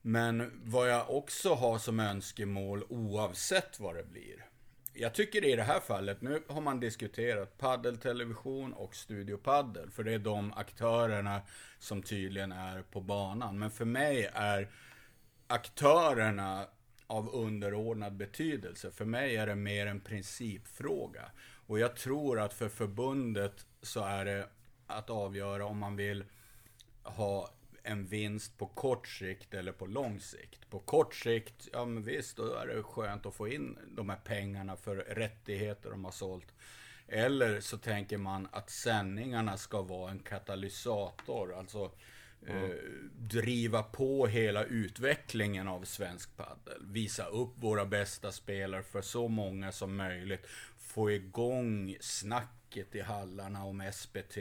Men 0.01 0.61
vad 0.63 0.89
jag 0.89 1.09
också 1.09 1.53
har 1.53 1.77
som 1.77 1.99
önskemål 1.99 2.83
oavsett 2.89 3.79
vad 3.79 3.95
det 3.95 4.03
blir. 4.11 4.45
Jag 4.95 5.13
tycker 5.13 5.45
i 5.45 5.55
det 5.55 5.63
här 5.63 5.79
fallet, 5.79 6.21
nu 6.21 6.43
har 6.47 6.61
man 6.61 6.79
diskuterat 6.79 7.57
paddeltelevision 7.57 8.73
och 8.73 8.95
Studio 8.95 9.37
Paddel. 9.37 9.91
För 9.91 10.03
det 10.03 10.13
är 10.13 10.19
de 10.19 10.53
aktörerna 10.53 11.41
som 11.79 12.01
tydligen 12.01 12.51
är 12.51 12.81
på 12.81 13.01
banan. 13.01 13.59
Men 13.59 13.71
för 13.71 13.85
mig 13.85 14.29
är 14.33 14.69
aktörerna 15.47 16.67
av 17.07 17.35
underordnad 17.35 18.13
betydelse. 18.13 18.91
För 18.91 19.05
mig 19.05 19.35
är 19.35 19.47
det 19.47 19.55
mer 19.55 19.87
en 19.87 19.99
principfråga. 19.99 21.31
Och 21.67 21.79
jag 21.79 21.95
tror 21.95 22.39
att 22.39 22.53
för 22.53 22.69
förbundet 22.69 23.65
så 23.81 24.03
är 24.03 24.25
det 24.25 24.49
att 24.87 25.09
avgöra 25.09 25.65
om 25.65 25.77
man 25.77 25.95
vill 25.95 26.23
ha 27.03 27.49
en 27.83 28.05
vinst 28.05 28.57
på 28.57 28.67
kort 28.67 29.07
sikt 29.07 29.53
eller 29.53 29.71
på 29.71 29.85
lång 29.85 30.19
sikt. 30.19 30.69
På 30.69 30.79
kort 30.79 31.15
sikt, 31.15 31.69
ja 31.73 31.85
men 31.85 32.03
visst, 32.03 32.37
då 32.37 32.53
är 32.53 32.67
det 32.67 32.83
skönt 32.83 33.25
att 33.25 33.33
få 33.33 33.47
in 33.47 33.77
de 33.87 34.09
här 34.09 34.19
pengarna 34.23 34.75
för 34.75 34.95
rättigheter 34.95 35.89
de 35.89 36.05
har 36.05 36.11
sålt. 36.11 36.53
Eller 37.07 37.59
så 37.59 37.77
tänker 37.77 38.17
man 38.17 38.47
att 38.51 38.69
sändningarna 38.69 39.57
ska 39.57 39.81
vara 39.81 40.11
en 40.11 40.19
katalysator, 40.19 41.53
alltså 41.53 41.91
eh, 42.47 42.69
driva 43.17 43.83
på 43.83 44.27
hela 44.27 44.63
utvecklingen 44.63 45.67
av 45.67 45.83
svensk 45.83 46.37
paddel. 46.37 46.85
Visa 46.87 47.25
upp 47.25 47.53
våra 47.55 47.85
bästa 47.85 48.31
spelare 48.31 48.83
för 48.83 49.01
så 49.01 49.27
många 49.27 49.71
som 49.71 49.95
möjligt. 49.95 50.47
Få 50.77 51.11
igång 51.11 51.97
snacket 51.99 52.95
i 52.95 53.01
hallarna 53.01 53.63
om 53.63 53.91
SPT. 53.93 54.37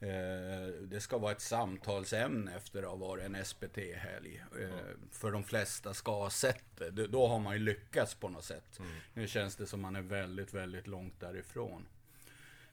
Eh, 0.00 0.68
Det 0.82 1.00
ska 1.00 1.18
vara 1.18 1.32
ett 1.32 1.40
samtalsämne 1.40 2.56
efter 2.56 2.82
att 2.82 2.88
ha 2.88 2.96
varit 2.96 3.24
en 3.24 3.44
SPT-helg. 3.44 4.44
Eh, 4.60 4.68
För 5.10 5.32
de 5.32 5.44
flesta 5.44 5.94
ska 5.94 6.12
ha 6.22 6.30
sett 6.30 6.64
det. 6.76 6.90
Då 7.06 7.26
har 7.26 7.38
man 7.38 7.52
ju 7.54 7.58
lyckats 7.60 8.14
på 8.14 8.28
något 8.28 8.44
sätt. 8.44 8.80
Nu 9.14 9.26
känns 9.28 9.56
det 9.56 9.66
som 9.66 9.80
man 9.80 9.96
är 9.96 10.02
väldigt, 10.02 10.54
väldigt 10.54 10.86
långt 10.86 11.20
därifrån. 11.20 11.86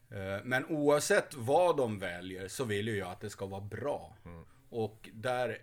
Eh, 0.09 0.43
Men 0.43 0.65
oavsett 0.65 1.33
vad 1.35 1.77
de 1.77 1.99
väljer 1.99 2.47
så 2.47 2.63
vill 2.63 2.87
ju 2.87 2.97
jag 2.97 3.11
att 3.11 3.21
det 3.21 3.29
ska 3.29 3.45
vara 3.45 3.61
bra. 3.61 4.15
Och 4.69 5.09
där 5.13 5.57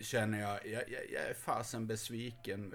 känner 0.00 0.40
jag, 0.40 0.66
jag, 0.66 0.82
jag, 0.90 1.10
jag 1.12 1.22
är 1.30 1.34
fasen 1.34 1.86
besviken 1.86 2.74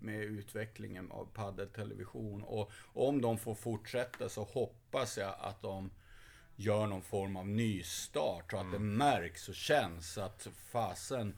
med 0.00 0.20
utvecklingen 0.22 1.10
av 1.10 1.24
paddeltelevision. 1.34 2.42
Och 2.42 2.70
om 2.92 3.20
de 3.20 3.38
får 3.38 3.54
fortsätta 3.54 4.28
så 4.28 4.42
hoppas 4.42 5.18
jag 5.18 5.34
att 5.40 5.62
de 5.62 5.90
gör 6.60 6.86
någon 6.86 7.02
form 7.02 7.36
av 7.36 7.48
nystart. 7.48 8.50
Så 8.50 8.56
att 8.56 8.72
det 8.72 8.78
märks 8.78 9.48
och 9.48 9.54
känns 9.54 10.18
att 10.18 10.48
fasen, 10.72 11.36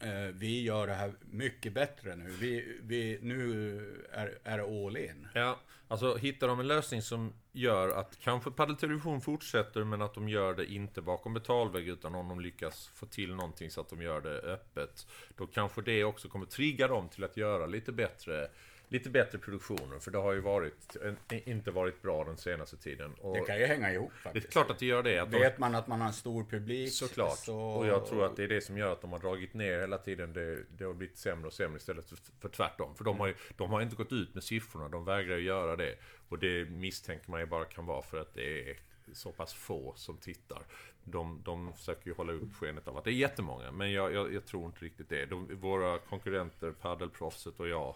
eh, 0.00 0.34
vi 0.34 0.62
gör 0.62 0.86
det 0.86 0.94
här 0.94 1.12
mycket 1.20 1.72
bättre 1.72 2.16
nu. 2.16 2.30
Vi, 2.30 2.78
vi, 2.82 3.18
nu 3.22 3.78
är, 4.12 4.38
är 4.44 4.58
det 4.58 4.86
all 4.86 4.96
in. 4.96 5.28
Ja, 5.34 5.58
alltså 5.88 6.16
hittar 6.16 6.48
de 6.48 6.60
en 6.60 6.66
lösning 6.66 7.02
som 7.02 7.32
gör 7.52 7.88
att 7.88 8.18
kanske 8.18 8.50
paddeltelevision 8.50 9.20
fortsätter 9.20 9.84
men 9.84 10.02
att 10.02 10.14
de 10.14 10.28
gör 10.28 10.54
det 10.54 10.72
inte 10.72 11.02
bakom 11.02 11.34
betalvägg 11.34 11.88
utan 11.88 12.14
om 12.14 12.28
de 12.28 12.40
lyckas 12.40 12.90
få 12.94 13.06
till 13.06 13.34
någonting 13.34 13.70
så 13.70 13.80
att 13.80 13.88
de 13.88 14.02
gör 14.02 14.20
det 14.20 14.38
öppet. 14.38 15.06
Då 15.36 15.46
kanske 15.46 15.82
det 15.82 16.04
också 16.04 16.28
kommer 16.28 16.46
trigga 16.46 16.88
dem 16.88 17.08
till 17.08 17.24
att 17.24 17.36
göra 17.36 17.66
lite 17.66 17.92
bättre 17.92 18.48
Lite 18.92 19.10
bättre 19.10 19.38
produktioner 19.38 19.98
för 19.98 20.10
det 20.10 20.18
har 20.18 20.32
ju 20.32 20.40
varit 20.40 20.96
inte 21.28 21.70
varit 21.70 22.02
bra 22.02 22.24
den 22.24 22.36
senaste 22.36 22.76
tiden. 22.76 23.14
Och 23.14 23.34
Det 23.34 23.40
kan 23.40 23.58
ju 23.58 23.66
hänga 23.66 23.92
ihop 23.92 24.12
det 24.12 24.18
är 24.18 24.22
faktiskt. 24.22 24.52
klart 24.52 24.70
att 24.70 24.78
det 24.78 24.86
gör 24.86 25.02
det. 25.02 25.18
Att 25.18 25.30
de, 25.30 25.38
Vet 25.38 25.58
man 25.58 25.74
att 25.74 25.86
man 25.86 26.00
har 26.00 26.06
en 26.06 26.12
stor 26.12 26.44
publik. 26.44 26.92
Såklart. 26.92 27.38
Så... 27.38 27.58
Och 27.58 27.86
jag 27.86 28.06
tror 28.06 28.26
att 28.26 28.36
det 28.36 28.44
är 28.44 28.48
det 28.48 28.60
som 28.60 28.78
gör 28.78 28.92
att 28.92 29.00
de 29.00 29.12
har 29.12 29.18
dragit 29.18 29.54
ner 29.54 29.80
hela 29.80 29.98
tiden. 29.98 30.32
Det, 30.32 30.64
det 30.78 30.84
har 30.84 30.94
blivit 30.94 31.18
sämre 31.18 31.46
och 31.46 31.52
sämre 31.52 31.76
istället 31.76 32.08
för, 32.08 32.18
för 32.40 32.48
tvärtom. 32.48 32.94
För 32.94 33.04
de 33.04 33.20
har 33.20 33.26
ju 33.26 33.34
de 33.56 33.70
har 33.70 33.80
inte 33.80 33.96
gått 33.96 34.12
ut 34.12 34.34
med 34.34 34.42
siffrorna. 34.44 34.88
De 34.88 35.04
vägrar 35.04 35.36
ju 35.36 35.42
göra 35.42 35.76
det. 35.76 35.94
Och 36.28 36.38
det 36.38 36.70
misstänker 36.70 37.30
man 37.30 37.40
ju 37.40 37.46
bara 37.46 37.64
kan 37.64 37.86
vara 37.86 38.02
för 38.02 38.20
att 38.20 38.34
det 38.34 38.70
är 38.70 38.76
så 39.12 39.32
pass 39.32 39.54
få 39.54 39.92
som 39.96 40.16
tittar. 40.16 40.62
De, 41.04 41.42
de 41.44 41.72
försöker 41.72 42.06
ju 42.06 42.14
hålla 42.14 42.32
upp 42.32 42.54
skenet 42.54 42.88
av 42.88 42.96
att 42.96 43.04
det 43.04 43.10
är 43.10 43.14
jättemånga, 43.14 43.72
men 43.72 43.92
jag, 43.92 44.12
jag, 44.12 44.34
jag 44.34 44.46
tror 44.46 44.66
inte 44.66 44.84
riktigt 44.84 45.08
det. 45.08 45.26
De, 45.26 45.56
våra 45.60 45.98
konkurrenter, 45.98 46.72
Paddelproffset 46.72 47.60
och 47.60 47.68
jag, 47.68 47.94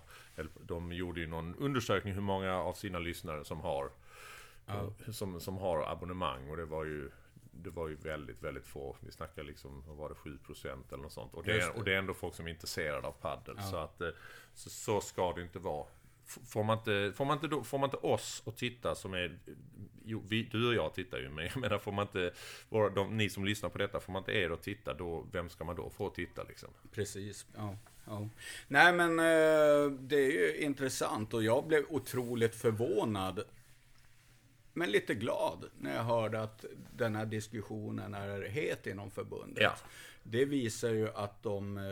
de 0.67 0.93
gjorde 0.93 1.21
ju 1.21 1.27
någon 1.27 1.55
undersökning 1.55 2.14
hur 2.14 2.21
många 2.21 2.55
av 2.55 2.73
sina 2.73 2.99
lyssnare 2.99 3.45
som 3.45 3.61
har, 3.61 3.90
som, 5.12 5.40
som 5.40 5.59
har 5.59 5.83
abonnemang 5.93 6.51
och 6.51 6.57
det 6.57 6.64
var 6.64 6.85
ju 6.85 7.11
det 7.62 7.71
var 7.71 7.88
ju 7.88 7.95
väldigt, 7.95 8.43
väldigt 8.43 8.67
få. 8.67 8.97
Vi 9.01 9.12
snackar 9.12 9.43
liksom, 9.43 9.83
vad 9.87 9.97
var 9.97 10.09
det, 10.09 10.14
7% 10.14 10.93
eller 10.93 11.03
något 11.03 11.12
sånt. 11.12 11.35
Och 11.35 11.45
det, 11.45 11.61
är, 11.61 11.77
och 11.77 11.85
det 11.85 11.95
är 11.95 11.99
ändå 11.99 12.14
folk 12.14 12.35
som 12.35 12.47
är 12.47 12.51
intresserade 12.51 13.07
av 13.07 13.12
paddel. 13.12 13.59
Så 13.71 13.77
att 13.77 14.01
eh, 14.01 14.09
så, 14.55 14.71
så 14.71 15.01
ska 15.01 15.33
det 15.33 15.43
inte 15.43 15.59
vara. 15.59 15.87
Får 16.25 16.64
man 16.64 16.79
inte, 16.79 17.12
får 17.17 17.25
man 17.25 17.37
inte, 17.37 17.47
då, 17.47 17.64
får 17.64 17.79
man 17.79 17.87
inte 17.87 17.97
oss 17.97 18.43
att 18.47 18.57
titta 18.57 18.95
som 18.95 19.14
är... 19.14 19.38
Jo, 20.07 20.23
vi, 20.29 20.43
du 20.43 20.69
och 20.69 20.75
jag 20.75 20.95
tittar 20.95 21.19
ju, 21.19 21.29
men 21.29 21.45
jag 21.45 21.57
menar 21.57 21.79
får 21.79 21.93
man 21.93 22.07
inte... 22.07 22.33
Våra, 22.69 22.88
de, 22.88 23.17
ni 23.17 23.31
som 23.31 23.45
lyssnar 23.45 23.69
på 23.69 23.79
detta, 23.79 24.01
får 24.01 24.12
man 24.12 24.21
inte 24.21 24.33
er 24.33 24.51
att 24.51 24.62
titta, 24.62 24.95
då, 24.95 25.27
vem 25.33 25.49
ska 25.49 25.64
man 25.64 25.77
då 25.77 25.90
få 25.90 26.11
titta 26.11 26.43
liksom? 26.43 26.69
Precis, 26.93 27.47
ja. 27.57 27.77
ja. 28.07 28.29
Nej 28.69 28.93
men 28.93 29.19
eh, 29.19 29.99
det 30.01 30.17
är 30.17 30.31
ju 30.31 30.57
intressant 30.57 31.35
och 31.35 31.45
jag 31.45 31.67
blev 31.67 31.85
otroligt 31.88 32.55
förvånad. 32.55 33.43
Men 34.73 34.90
lite 34.90 35.14
glad 35.14 35.64
när 35.79 35.97
jag 35.97 36.03
hörde 36.03 36.43
att 36.43 36.64
den 36.97 37.17
här 37.17 37.27
diskussionen 37.27 38.14
är 38.14 38.43
het 38.43 38.87
inom 38.87 39.11
förbundet. 39.11 39.62
Ja. 39.62 39.77
Det 40.23 40.45
visar 40.45 40.90
ju 40.90 41.09
att 41.09 41.43
de 41.43 41.79
eh, 41.79 41.85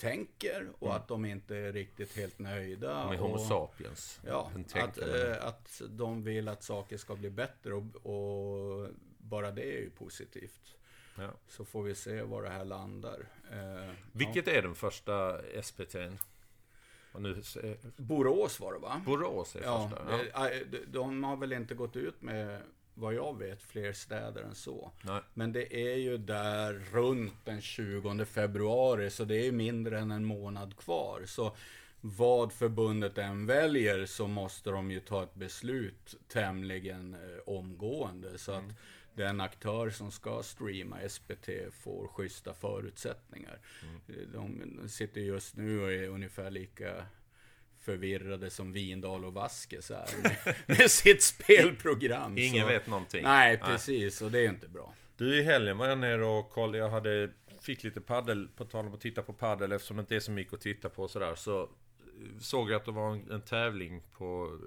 tänker 0.00 0.68
och 0.78 0.96
att 0.96 1.08
de 1.08 1.24
inte 1.24 1.56
är 1.56 1.72
riktigt 1.72 2.16
helt 2.16 2.38
nöjda. 2.38 2.96
Mm. 2.96 3.08
Med 3.08 3.20
och, 3.20 3.26
Homo 3.28 3.38
sapiens. 3.48 4.20
Ja, 4.26 4.50
att, 4.74 4.98
eh, 4.98 5.46
att 5.46 5.82
de 5.88 6.22
vill 6.24 6.48
att 6.48 6.62
saker 6.62 6.96
ska 6.96 7.16
bli 7.16 7.30
bättre 7.30 7.74
och, 7.74 7.82
och 8.06 8.88
bara 9.18 9.50
det 9.50 9.62
är 9.62 9.80
ju 9.80 9.90
positivt. 9.90 10.74
Ja. 11.18 11.30
Så 11.48 11.64
får 11.64 11.82
vi 11.82 11.94
se 11.94 12.22
var 12.22 12.42
det 12.42 12.50
här 12.50 12.64
landar. 12.64 13.28
Eh, 13.52 13.90
Vilket 14.12 14.48
är 14.48 14.62
den 14.62 14.74
första 14.74 15.42
SPT'n? 15.42 16.18
Och 17.12 17.22
nu, 17.22 17.42
eh, 17.62 17.76
Borås 17.96 18.60
var 18.60 18.72
det 18.72 18.78
va? 18.78 19.02
Borås 19.06 19.56
är 19.56 19.62
Ja, 19.62 19.88
första. 19.88 20.04
Ja. 20.34 20.42
det- 20.48 20.64
de, 20.70 20.84
de 20.92 21.24
har 21.24 21.36
väl 21.36 21.52
inte 21.52 21.74
gått 21.74 21.96
ut 21.96 22.22
med, 22.22 22.62
vad 23.00 23.14
jag 23.14 23.38
vet, 23.38 23.62
fler 23.62 23.92
städer 23.92 24.42
än 24.42 24.54
så. 24.54 24.92
Nej. 25.02 25.20
Men 25.34 25.52
det 25.52 25.92
är 25.92 25.96
ju 25.96 26.18
där 26.18 26.72
runt 26.92 27.44
den 27.44 27.60
20 27.60 28.24
februari, 28.24 29.10
så 29.10 29.24
det 29.24 29.46
är 29.46 29.52
mindre 29.52 29.98
än 29.98 30.10
en 30.10 30.24
månad 30.24 30.76
kvar. 30.76 31.22
Så 31.26 31.56
vad 32.00 32.52
förbundet 32.52 33.18
än 33.18 33.46
väljer 33.46 34.06
så 34.06 34.26
måste 34.26 34.70
de 34.70 34.90
ju 34.90 35.00
ta 35.00 35.22
ett 35.22 35.34
beslut 35.34 36.14
tämligen 36.28 37.14
eh, 37.14 37.20
omgående. 37.46 38.38
Så 38.38 38.52
att 38.52 38.64
den 39.14 39.40
aktör 39.40 39.90
som 39.90 40.10
ska 40.10 40.42
streama 40.42 40.96
SPT 41.08 41.48
får 41.72 42.08
schyssta 42.08 42.54
förutsättningar. 42.54 43.58
Eh, 44.08 44.14
De 44.32 44.62
sitter 44.88 45.20
just 45.20 45.56
nu 45.56 45.82
och 45.82 45.92
är 45.92 46.08
ungefär 46.08 46.50
lika 46.50 47.04
förvirrade 47.80 48.50
som 48.50 48.72
Vindal 48.72 49.24
och 49.24 49.34
Vaskes 49.34 49.90
är 49.90 50.22
med, 50.22 50.54
med 50.78 50.90
sitt 50.90 51.22
spelprogram. 51.22 52.38
Ingen 52.38 52.62
så, 52.62 52.68
vet 52.68 52.86
någonting. 52.86 53.22
Nej, 53.22 53.58
precis. 53.58 54.22
Och 54.22 54.30
det 54.30 54.38
är 54.38 54.48
inte 54.48 54.68
bra. 54.68 54.94
Du, 55.16 55.38
i 55.38 55.42
helgen 55.42 55.78
var 55.78 55.86
jag 55.88 55.98
nere 55.98 56.24
och 56.24 56.50
kollade. 56.50 56.78
Jag 56.78 56.90
hade, 56.90 57.30
fick 57.60 57.82
lite 57.84 58.00
paddel, 58.00 58.48
på 58.56 58.64
tal 58.64 58.86
om 58.86 58.94
att 58.94 59.00
titta 59.00 59.22
på 59.22 59.32
paddel 59.32 59.72
eftersom 59.72 59.96
det 59.96 60.00
inte 60.00 60.16
är 60.16 60.20
så 60.20 60.30
mycket 60.32 60.54
att 60.54 60.60
titta 60.60 60.88
på 60.88 61.02
och 61.02 61.10
sådär. 61.10 61.34
Så 61.34 61.62
eh, 61.62 61.68
såg 62.40 62.70
jag 62.70 62.76
att 62.76 62.84
det 62.84 62.92
var 62.92 63.12
en, 63.12 63.30
en 63.30 63.40
tävling 63.42 64.02
på 64.12 64.58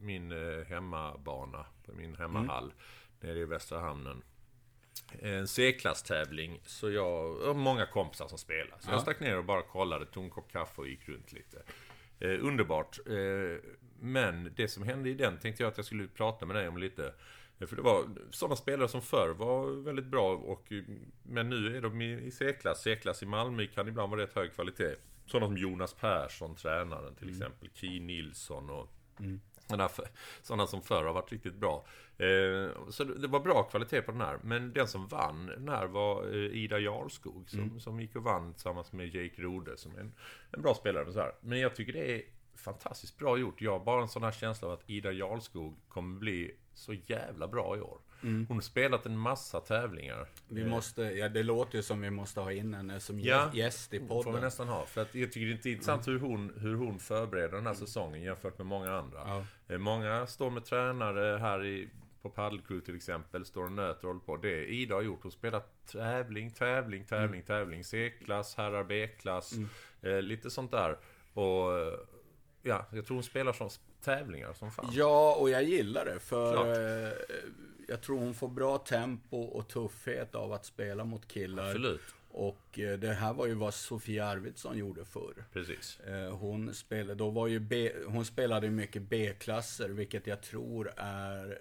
min 0.00 0.32
eh, 0.32 0.64
hemmabana, 0.66 1.66
på 1.86 1.92
min 1.92 2.16
hemmahall, 2.16 2.72
nere 3.20 3.38
i 3.38 3.44
Västra 3.44 3.80
Hamnen. 3.80 4.22
En 5.22 5.48
C-klasstävling, 5.48 6.60
så 6.66 6.90
jag 6.90 7.36
och 7.40 7.56
många 7.56 7.86
kompisar 7.86 8.28
som 8.28 8.38
spelar. 8.38 8.76
Så 8.80 8.88
Ja. 8.88 8.92
jag 8.92 9.02
stack 9.02 9.20
ner 9.20 9.38
och 9.38 9.44
bara 9.44 9.62
kollade, 9.62 10.06
tog 10.06 10.24
en 10.24 10.30
kopp 10.30 10.52
kaffe 10.52 10.80
och 10.80 10.88
gick 10.88 11.08
runt 11.08 11.32
lite. 11.32 11.62
Eh, 12.20 12.44
underbart. 12.46 12.98
Eh, 13.06 13.70
men 14.00 14.52
det 14.56 14.68
som 14.68 14.82
hände 14.82 15.10
i 15.10 15.14
den 15.14 15.38
tänkte 15.38 15.62
jag 15.62 15.70
att 15.70 15.76
jag 15.78 15.86
skulle 15.86 16.08
prata 16.08 16.46
med 16.46 16.56
dig 16.56 16.68
om 16.68 16.76
lite. 16.76 17.12
Eh, 17.58 17.66
För 17.66 17.76
det 17.76 17.82
var 17.82 18.04
sådana 18.30 18.56
spelare 18.56 18.88
som 18.88 19.02
förr 19.02 19.28
var 19.28 19.70
väldigt 19.84 20.04
bra 20.06 20.34
och 20.36 20.72
eh, 20.72 20.82
Men 21.22 21.50
nu 21.50 21.76
är 21.76 21.80
de 21.80 22.00
i 22.02 22.12
i 22.26 22.30
C-klass. 22.30 22.82
C-klass 22.82 23.22
i 23.22 23.26
Malmö 23.26 23.66
kan 23.66 23.88
ibland 23.88 24.10
vara 24.10 24.22
rätt 24.22 24.34
hög 24.34 24.52
kvalitet. 24.54 24.94
Sådana 25.26 25.46
som 25.46 25.56
Jonas 25.56 25.94
Persson, 25.94 26.54
tränaren 26.54 27.14
till 27.14 27.28
exempel. 27.30 27.68
Ki 27.74 28.00
Nilsson 28.00 28.70
och 28.70 28.90
för- 29.16 29.40
sådana 30.42 30.66
som 30.66 30.82
förr 30.82 31.04
har 31.04 31.12
varit 31.12 31.32
riktigt 31.32 31.54
bra. 31.54 31.84
Eh, 32.18 32.88
så 32.90 33.04
det 33.04 33.28
var 33.28 33.40
bra 33.40 33.62
kvalitet 33.62 34.02
på 34.02 34.12
den 34.12 34.20
här. 34.20 34.38
Men 34.42 34.72
den 34.72 34.88
som 34.88 35.08
vann 35.08 35.46
den 35.46 35.68
här 35.68 35.86
var 35.86 36.24
eh, 36.24 36.56
Ida 36.56 36.78
Jarlskog. 36.78 37.50
Som, 37.50 37.80
som 37.80 38.00
gick 38.00 38.16
och 38.16 38.22
vann 38.22 38.52
tillsammans 38.52 38.92
med 38.92 39.14
Jake 39.14 39.42
Rode 39.42 39.76
som 39.76 39.96
är 39.96 40.00
en, 40.00 40.12
en 40.50 40.62
bra 40.62 40.74
spelare. 40.74 41.12
Så 41.12 41.20
här. 41.20 41.32
Men 41.40 41.60
jag 41.60 41.74
tycker 41.74 41.92
det 41.92 42.14
är 42.14 42.22
fantastiskt 42.54 43.18
bra 43.18 43.38
gjort. 43.38 43.60
Jag 43.60 43.72
har 43.72 43.84
bara 43.84 44.02
en 44.02 44.08
sån 44.08 44.22
här 44.22 44.32
känsla 44.32 44.68
av 44.68 44.74
att 44.74 44.90
Ida 44.90 45.12
Jarlskog 45.12 45.76
kommer 45.88 46.18
bli 46.18 46.56
så 46.74 46.94
jävla 46.94 47.48
bra 47.48 47.76
i 47.76 47.80
år. 47.80 47.98
Hon 48.20 48.46
har 48.48 48.60
spelat 48.60 49.06
en 49.06 49.18
massa 49.18 49.60
tävlingar. 49.60 50.28
Vi 50.48 50.64
måste, 50.64 51.02
ja 51.02 51.28
det 51.28 51.42
låter 51.42 51.76
ju 51.76 51.82
som 51.82 52.00
vi 52.00 52.10
måste 52.10 52.40
ha 52.40 52.52
in 52.52 52.74
henne 52.74 53.00
som 53.00 53.20
Ja, 53.20 53.50
gäst 53.54 53.94
i 53.94 53.98
får 53.98 54.18
vi 54.18 54.24
podden. 54.24 54.40
nästan 54.42 54.68
ha. 54.68 54.86
För 54.86 55.02
att 55.02 55.14
jag 55.14 55.32
tycker 55.32 55.46
det 55.46 55.66
är 55.68 55.72
intressant 55.72 56.08
hur, 56.08 56.18
hon, 56.20 56.52
hur 56.56 56.74
hon 56.74 56.98
förbereder 56.98 57.56
den 57.56 57.66
här 57.66 57.74
säsongen 57.74 58.22
jämfört 58.22 58.58
med 58.58 58.66
många 58.66 58.92
andra. 58.98 59.18
Ja. 59.26 59.44
Eh, 59.68 59.78
Många 59.78 60.26
står 60.26 60.50
med 60.50 60.64
tränare 60.64 61.38
här 61.38 61.64
i, 61.64 61.88
på 62.22 62.30
Paddle 62.30 62.60
Crew 62.68 62.84
till 62.86 62.96
exempel, 62.96 63.44
står 63.44 63.64
och 63.64 63.72
nöter 63.72 64.02
och 64.04 64.08
håller 64.08 64.20
på. 64.20 64.36
Det 64.36 64.64
Ida 64.66 64.94
har 64.94 65.02
gjort, 65.02 65.22
hon 65.22 65.32
spelar 65.32 65.62
tävling, 65.92 66.50
tävling, 66.50 67.04
tävling, 67.04 67.42
tävling. 67.42 67.84
C-klass, 67.84 68.54
herrar 68.56 68.84
B-klass, 68.84 69.52
eh, 70.02 70.22
lite 70.22 70.50
sånt 70.50 70.70
där. 70.70 70.96
Och 71.34 71.70
ja, 72.62 72.86
jag 72.92 73.06
tror 73.06 73.14
hon 73.16 73.22
spelar 73.24 73.52
som 73.52 73.70
tävlingar 74.04 74.52
som 74.52 74.70
fan. 74.70 74.90
Ja, 74.92 75.34
och 75.40 75.50
jag 75.50 75.62
gillar 75.62 76.04
det. 76.04 76.18
För 76.20 76.72
eh, 77.06 77.12
jag 77.88 78.00
tror 78.00 78.18
hon 78.18 78.34
får 78.34 78.48
bra 78.48 78.78
tempo 78.78 79.36
och 79.42 79.68
tuffhet 79.68 80.34
av 80.34 80.52
att 80.52 80.64
spela 80.64 81.04
mot 81.04 81.28
killar. 81.28 81.66
Absolut, 81.66 82.00
Och 82.28 82.78
eh, 82.78 82.98
det 82.98 83.12
här 83.12 83.32
var 83.32 83.46
ju 83.46 83.54
vad 83.54 83.74
Sofia 83.74 84.26
Arvidsson 84.26 84.78
gjorde 84.78 85.04
förr. 85.04 85.44
precis. 85.52 86.00
Eh, 86.00 86.36
Hon 86.36 86.74
spelade, 86.74 87.14
då 87.14 87.30
var 87.30 87.46
ju 87.46 87.58
B, 87.60 87.92
hon 88.06 88.24
spelade 88.24 88.70
mycket 88.70 89.02
B-klasser, 89.02 89.88
vilket 89.88 90.26
jag 90.26 90.42
tror 90.42 90.92
är 90.96 91.58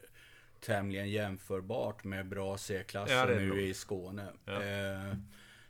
tämligen 0.60 1.10
jämförbart 1.10 2.04
med 2.04 2.28
bra 2.28 2.58
C-klasser 2.58 3.16
Ja, 3.32 3.40
nu 3.40 3.62
i 3.62 3.74
Skåne. 3.74 4.28
Ja. 4.46 4.64
Eh, 4.64 5.14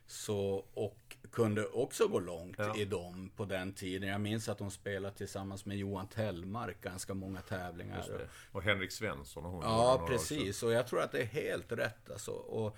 så, 0.07 0.65
och 0.73 1.06
kunde 1.31 1.65
också 1.65 2.07
gå 2.07 2.19
långt 2.19 2.55
Ja. 2.59 2.77
i 2.77 2.85
dem 2.85 3.31
på 3.35 3.45
den 3.45 3.73
tiden. 3.73 4.09
Jag 4.09 4.21
minns 4.21 4.49
att 4.49 4.59
hon 4.59 4.71
spelade 4.71 5.15
tillsammans 5.15 5.65
med 5.65 5.77
Johan 5.77 6.07
Tellmark 6.07 6.81
ganska 6.81 7.13
många 7.13 7.41
tävlingar. 7.41 8.05
Och 8.51 8.63
Henrik 8.63 8.91
Svensson 8.91 9.45
och 9.45 9.51
hon. 9.51 9.61
Ja, 9.61 10.05
precis. 10.07 10.63
Och 10.63 10.71
jag 10.71 10.87
tror 10.87 11.01
att 11.01 11.11
det 11.11 11.21
är 11.21 11.25
helt 11.25 11.71
rätt 11.71 12.11
alltså. 12.11 12.31
Och, 12.31 12.77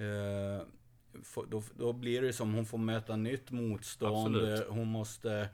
eh, 0.00 0.62
då, 1.48 1.62
då 1.76 1.92
blir 1.92 2.22
det 2.22 2.32
som 2.32 2.54
hon 2.54 2.66
får 2.66 2.78
möta 2.78 3.16
nytt 3.16 3.50
motstånd. 3.50 4.36
Absolut. 4.36 4.68
Hon 4.68 4.88
måste... 4.88 5.48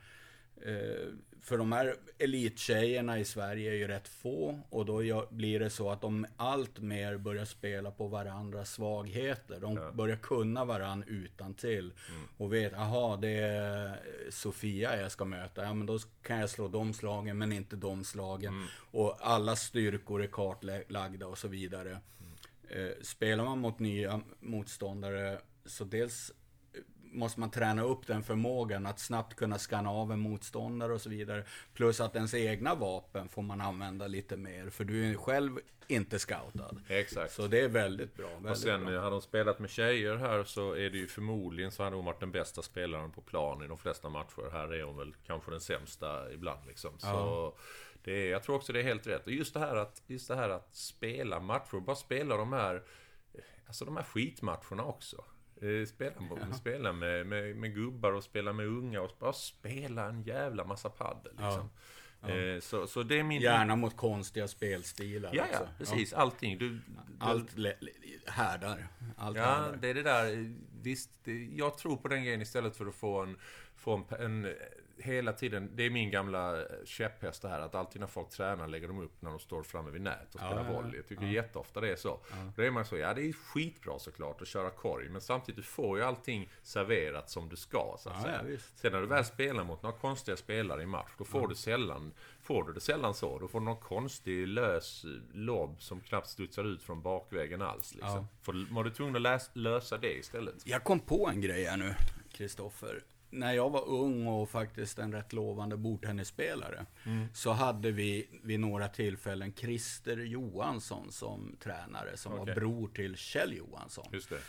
Eh, 0.61 1.07
för 1.41 1.57
de 1.57 1.71
här 1.71 1.95
elittjejerna 2.17 3.19
i 3.19 3.25
Sverige 3.25 3.71
är 3.71 3.75
ju 3.75 3.87
rätt 3.87 4.07
få. 4.07 4.59
Och 4.69 4.85
då 4.85 5.27
blir 5.29 5.59
det 5.59 5.69
så 5.69 5.89
att 5.89 6.01
de 6.01 6.25
allt 6.37 6.79
mer 6.79 7.17
börjar 7.17 7.45
spela 7.45 7.91
på 7.91 8.07
varandras 8.07 8.71
svagheter. 8.73 9.59
De 9.59 9.75
Ja. 9.77 9.91
börjar 9.91 10.17
kunna 10.17 10.65
varandra 10.65 11.07
utan 11.09 11.53
till 11.53 11.93
Mm. 12.09 12.21
Och 12.37 12.53
vet, 12.53 12.73
aha 12.73 13.17
det 13.17 13.29
är 13.39 13.99
Sofia 14.29 15.01
jag 15.01 15.11
ska 15.11 15.25
möta. 15.25 15.63
Ja 15.63 15.73
men 15.73 15.85
då 15.87 15.99
kan 16.21 16.39
jag 16.39 16.49
slå 16.49 16.67
de 16.67 16.93
slagen 16.93 17.37
men 17.37 17.51
inte 17.51 17.75
de 17.75 18.03
slagen. 18.03 18.53
Mm. 18.53 18.67
Och 18.91 19.17
alla 19.19 19.55
styrkor 19.55 20.23
är 20.23 20.27
kartlagda 20.27 21.27
och 21.27 21.37
så 21.37 21.47
vidare. 21.47 21.97
Eh, 22.69 22.89
spelar 23.01 23.43
man 23.43 23.59
mot 23.59 23.79
nya 23.79 24.21
motståndare 24.39 25.39
så 25.65 25.83
dels 25.83 26.31
måste 27.11 27.39
man 27.39 27.51
träna 27.51 27.81
upp 27.83 28.07
den 28.07 28.23
förmågan 28.23 28.85
att 28.85 28.99
snabbt 28.99 29.35
kunna 29.35 29.57
skanna 29.57 29.89
av 29.89 30.11
en 30.11 30.19
motståndare 30.19 30.93
och 30.93 31.01
så 31.01 31.09
vidare. 31.09 31.43
Plus 31.73 32.01
att 32.01 32.15
ens 32.15 32.33
egna 32.33 32.75
vapen 32.75 33.29
får 33.29 33.41
man 33.41 33.61
använda 33.61 34.07
lite 34.07 34.37
mer. 34.37 34.69
För 34.69 34.83
du 34.83 35.11
är 35.11 35.15
själv 35.15 35.59
inte 35.87 36.19
scoutad. 36.19 36.75
Exakt. 36.87 37.33
Så 37.33 37.47
det 37.47 37.59
är 37.61 37.67
väldigt 37.67 38.15
bra. 38.17 38.27
Väldigt 38.29 38.51
Och 38.51 38.57
sen 38.57 38.85
bra. 38.85 38.93
eh, 38.93 39.01
hade 39.01 39.15
hon 39.15 39.21
spelat 39.21 39.59
med 39.59 39.69
tjejer 39.69 40.15
här 40.15 40.43
så 40.43 40.71
är 40.73 40.89
det 40.89 40.97
ju 40.97 41.07
förmodligen 41.07 41.71
så 41.71 41.83
hade 41.83 41.95
hon 41.95 42.05
varit 42.05 42.19
den 42.19 42.31
bästa 42.31 42.61
spelaren 42.61 43.11
på 43.11 43.21
plan 43.21 43.63
i 43.63 43.67
de 43.67 43.77
flesta 43.77 44.09
matcher. 44.09 44.49
Här 44.51 44.73
är 44.73 44.83
hon 44.83 44.97
väl 44.97 45.15
kanske 45.27 45.51
den 45.51 45.61
sämsta 45.61 46.31
ibland 46.33 46.59
liksom. 46.67 46.99
Så 46.99 47.07
Ja. 47.07 47.53
det 48.03 48.11
är, 48.27 48.31
jag 48.31 48.43
tror 48.43 48.55
också 48.55 48.73
det 48.73 48.79
är 48.79 48.83
helt 48.83 49.07
rätt. 49.07 49.25
Och 49.25 49.31
just 49.33 49.53
det 49.53 49.59
här 49.59 49.75
att, 49.75 50.01
just 50.07 50.27
det 50.27 50.35
här 50.35 50.49
att 50.49 50.75
spela 50.75 51.39
matcher, 51.39 51.79
bara 51.79 51.95
spela 51.95 52.37
de 52.37 52.53
här, 52.53 52.83
alltså 53.67 53.85
de 53.85 53.95
här 53.97 54.03
skitmatcherna 54.03 54.83
också. 54.83 55.23
Eh, 55.61 55.85
Spela, 55.85 56.53
spela 56.53 56.93
med, 56.93 57.25
med, 57.27 57.55
med 57.55 57.75
gubbar 57.75 58.11
och 58.11 58.23
spela 58.23 58.53
med 58.53 58.65
unga 58.65 59.01
och 59.01 59.11
bara 59.19 59.33
spela 59.33 60.05
en 60.05 60.23
jävla 60.23 60.65
massa 60.65 60.89
paddel 60.89 61.33
liksom. 61.33 61.69
Eh, 62.27 62.59
så, 62.59 62.87
så 62.87 63.03
det 63.03 63.19
är 63.19 63.23
min... 63.23 63.41
Gärna 63.41 63.75
mot 63.75 63.97
konstiga 63.97 64.47
spelstilar 64.47 65.31
Ja, 65.33 65.45
ja, 65.53 65.59
precis. 65.77 66.13
Allting. 66.13 66.57
Du, 66.57 66.69
du, 66.69 66.81
Allt 67.19 67.55
härdar. 68.25 68.87
Allt 69.17 69.37
Ja, 69.37 69.43
härdar. 69.43 69.77
det 69.81 69.87
är 69.87 69.93
det 69.93 70.03
där. 70.03 70.53
Visst, 70.81 71.09
det, 71.23 71.43
jag 71.45 71.77
tror 71.77 71.97
på 71.97 72.07
den 72.07 72.23
grejen 72.23 72.41
istället 72.41 72.75
för 72.75 72.85
att 72.85 72.95
få 72.95 73.21
en, 73.21 73.37
få 73.75 74.05
en, 74.19 74.21
en 74.45 74.55
hela 74.99 75.33
tiden, 75.33 75.71
det 75.75 75.83
är 75.83 75.89
min 75.89 76.11
gamla 76.11 76.63
käpphäst 76.85 77.41
det 77.41 77.49
här 77.49 77.59
att 77.59 77.75
alltid 77.75 78.01
när 78.01 78.07
folk 78.07 78.29
tränar 78.29 78.67
lägger 78.67 78.87
de 78.87 78.99
upp 79.01 79.21
när 79.21 79.29
de 79.29 79.39
står 79.39 79.63
framme 79.63 79.91
vid 79.91 80.01
nät 80.01 80.35
och 80.35 80.39
spelar 80.39 80.65
ja, 80.65 80.65
ja. 80.73 80.81
volley. 80.81 80.95
Jag 80.95 81.07
tycker 81.07 81.25
jätteofta 81.25 81.81
det 81.81 81.91
är 81.91 81.95
så. 81.95 82.19
Då 82.55 82.61
är 82.63 82.71
man 82.71 82.85
så, 82.85 82.97
ja 82.97 83.13
det 83.13 83.21
är 83.21 83.33
skitbra 83.33 83.99
såklart 83.99 84.41
att 84.41 84.47
köra 84.47 84.69
korg, 84.69 85.09
men 85.09 85.21
samtidigt 85.21 85.55
du 85.55 85.63
får 85.63 85.97
ju 85.97 86.03
allting 86.03 86.49
serverat 86.63 87.29
som 87.29 87.49
du 87.49 87.55
ska 87.55 87.95
så 87.99 88.09
att 88.09 88.15
Ja, 88.17 88.23
säga. 88.23 88.41
ja. 88.51 88.57
Sen 88.75 88.91
när 88.91 89.01
du 89.01 89.07
väl 89.07 89.25
spelar 89.25 89.63
mot 89.63 89.83
några 89.83 89.97
konstiga 89.97 90.37
spelare 90.37 90.83
i 90.83 90.85
match, 90.85 91.11
då 91.17 91.23
får 91.23 91.47
du 91.47 91.55
sällan, 91.55 92.13
får 92.41 92.63
du 92.63 92.73
det 92.73 92.79
sällan 92.81 93.13
så. 93.13 93.39
Då 93.39 93.47
får 93.47 93.59
du 93.59 93.65
någon 93.65 93.77
konstig 93.79 94.47
lös 94.47 95.05
lobb 95.33 95.81
som 95.81 95.99
knappt 96.01 96.27
studsar 96.27 96.63
ut 96.63 96.83
från 96.83 97.01
bakvägen 97.01 97.61
alls. 97.61 97.93
Liksom. 97.95 98.15
Ja. 98.15 98.27
För 98.41 98.73
var 98.73 98.83
du 98.83 98.89
tvungen 98.89 99.15
att 99.15 99.21
läs, 99.21 99.49
lösa 99.53 99.97
det 99.97 100.13
istället? 100.17 100.55
Jag 100.63 100.83
kom 100.83 100.99
på 100.99 101.29
en 101.29 101.41
grej 101.41 101.63
här 101.65 101.77
nu, 101.77 101.95
Kristoffer. 102.31 103.03
När 103.31 103.53
jag 103.53 103.69
var 103.69 103.87
ung 103.87 104.27
och 104.27 104.49
faktiskt 104.49 104.99
en 104.99 105.11
rätt 105.11 105.33
lovande 105.33 105.77
bordtennisspelare 105.77 106.85
så 107.33 107.51
hade 107.51 107.91
vi 107.91 108.29
vid 108.43 108.59
några 108.59 108.87
tillfällen 108.87 109.53
Christer 109.53 110.17
Johansson 110.17 111.11
som 111.11 111.55
tränare 111.59 112.17
som 112.17 112.31
var 112.31 112.39
Okej. 112.41 112.55
bror 112.55 112.87
till 112.87 113.15
Kjell 113.15 113.53
Johansson, 113.53 114.05
Just 114.11 114.29
det. 114.29 114.39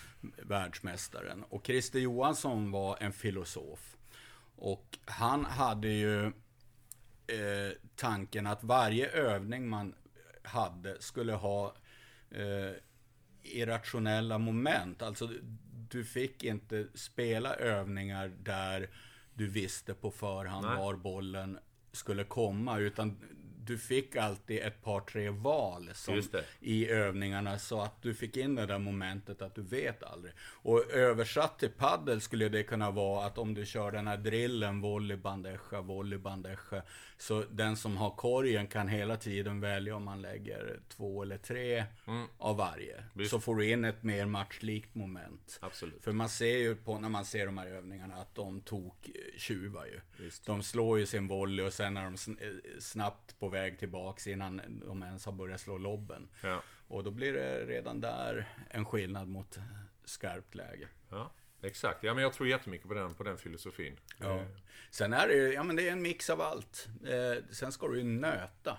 världsmästaren. 0.42 1.44
Och 1.48 1.66
Christer 1.66 1.98
Johansson 2.00 2.70
var 2.70 2.96
en 3.00 3.12
filosof. 3.12 3.96
Och 4.56 4.98
han 5.04 5.44
hade 5.44 5.88
ju 5.88 6.24
eh, 6.26 7.72
tanken 7.96 8.46
att 8.46 8.64
varje 8.64 9.08
övning 9.10 9.68
man 9.68 9.94
hade 10.42 11.02
skulle 11.02 11.32
ha 11.32 11.74
eh, 12.30 12.72
irrationella 13.42 14.38
moment. 14.38 15.02
Alltså, 15.02 15.28
du 15.90 16.04
fick 16.04 16.44
inte 16.44 16.86
spela 16.94 17.54
övningar 17.54 18.28
där 18.42 18.90
du 19.34 19.48
visste 19.48 19.94
på 19.94 20.10
förhand 20.10 20.66
Nej. 20.66 20.76
var 20.76 20.94
bollen 20.94 21.58
skulle 21.92 22.24
komma, 22.24 22.78
utan 22.78 23.16
du 23.70 23.78
fick 23.78 24.16
alltid 24.16 24.58
ett 24.58 24.82
par, 24.82 25.00
tre 25.00 25.30
val 25.30 25.90
som, 25.94 26.22
i 26.60 26.88
övningarna 26.88 27.58
så 27.58 27.80
att 27.80 28.02
du 28.02 28.14
fick 28.14 28.36
in 28.36 28.54
det 28.54 28.66
där 28.66 28.78
momentet 28.78 29.42
att 29.42 29.54
du 29.54 29.62
vet 29.62 30.02
aldrig. 30.02 30.32
Och 30.40 30.90
översatt 30.90 31.58
till 31.58 31.70
paddel 31.70 32.20
skulle 32.20 32.48
det 32.48 32.62
kunna 32.62 32.90
vara 32.90 33.26
att 33.26 33.38
om 33.38 33.54
du 33.54 33.66
kör 33.66 33.92
den 33.92 34.06
här 34.06 34.16
drillen, 34.16 34.80
volley, 34.80 35.16
bandeja, 35.16 35.58
så 37.18 37.44
den 37.50 37.76
som 37.76 37.96
har 37.96 38.10
korgen 38.10 38.66
kan 38.66 38.88
hela 38.88 39.16
tiden 39.16 39.60
välja 39.60 39.96
om 39.96 40.04
man 40.04 40.22
lägger 40.22 40.80
två 40.88 41.22
eller 41.22 41.38
tre 41.38 41.84
av 42.38 42.56
varje. 42.56 42.96
Mm. 42.96 43.04
Visst. 43.12 43.30
Så 43.30 43.40
får 43.40 43.56
du 43.56 43.70
in 43.70 43.84
ett 43.84 44.02
mer 44.02 44.26
matchlikt 44.26 44.94
moment. 44.94 45.58
Absolut. 45.60 46.04
För 46.04 46.12
man 46.12 46.28
ser 46.28 46.58
ju 46.58 46.76
på, 46.76 46.98
när 46.98 47.08
man 47.08 47.24
ser 47.24 47.46
de 47.46 47.58
här 47.58 47.66
övningarna 47.66 48.14
att 48.14 48.34
de 48.34 48.60
tok 48.60 49.10
tjuvar 49.36 49.86
ju. 49.86 50.00
Visst. 50.24 50.46
De 50.46 50.62
slår 50.62 50.98
ju 50.98 51.06
sin 51.06 51.28
volley 51.28 51.66
och 51.66 51.72
sen 51.72 51.96
är 51.96 52.04
de 52.04 52.12
eh, 52.12 52.50
snabbt 52.78 53.38
på 53.38 53.48
väg 53.48 53.59
tillbaks 53.78 54.26
innan 54.26 54.62
de 54.86 55.02
ens 55.02 55.24
har 55.24 55.32
börjat 55.32 55.60
slå 55.60 55.78
lobben. 55.78 56.28
Ja. 56.42 56.62
Och 56.88 57.04
då 57.04 57.10
blir 57.10 57.32
det 57.32 57.66
redan 57.66 58.00
där 58.00 58.48
en 58.70 58.84
skillnad 58.84 59.28
mot 59.28 59.58
skarpt 60.04 60.54
läge. 60.54 60.88
Ja, 61.10 61.32
exakt. 61.62 62.02
Ja, 62.02 62.14
men 62.14 62.22
jag 62.22 62.32
tror 62.32 62.48
jättemycket 62.48 62.88
på 62.88 62.94
den, 62.94 63.14
på 63.14 63.22
den 63.22 63.38
filosofin. 63.38 63.96
Ja. 64.18 64.44
Sen 64.90 65.12
är 65.12 65.28
det 65.28 65.34
ju, 65.34 65.52
ja 65.52 65.62
men 65.62 65.76
det 65.76 65.88
är 65.88 65.92
en 65.92 66.02
mix 66.02 66.30
av 66.30 66.40
allt. 66.40 66.88
Eh, 67.06 67.44
sen 67.50 67.72
ska 67.72 67.88
du 67.88 67.98
ju 67.98 68.04
nöta. 68.04 68.78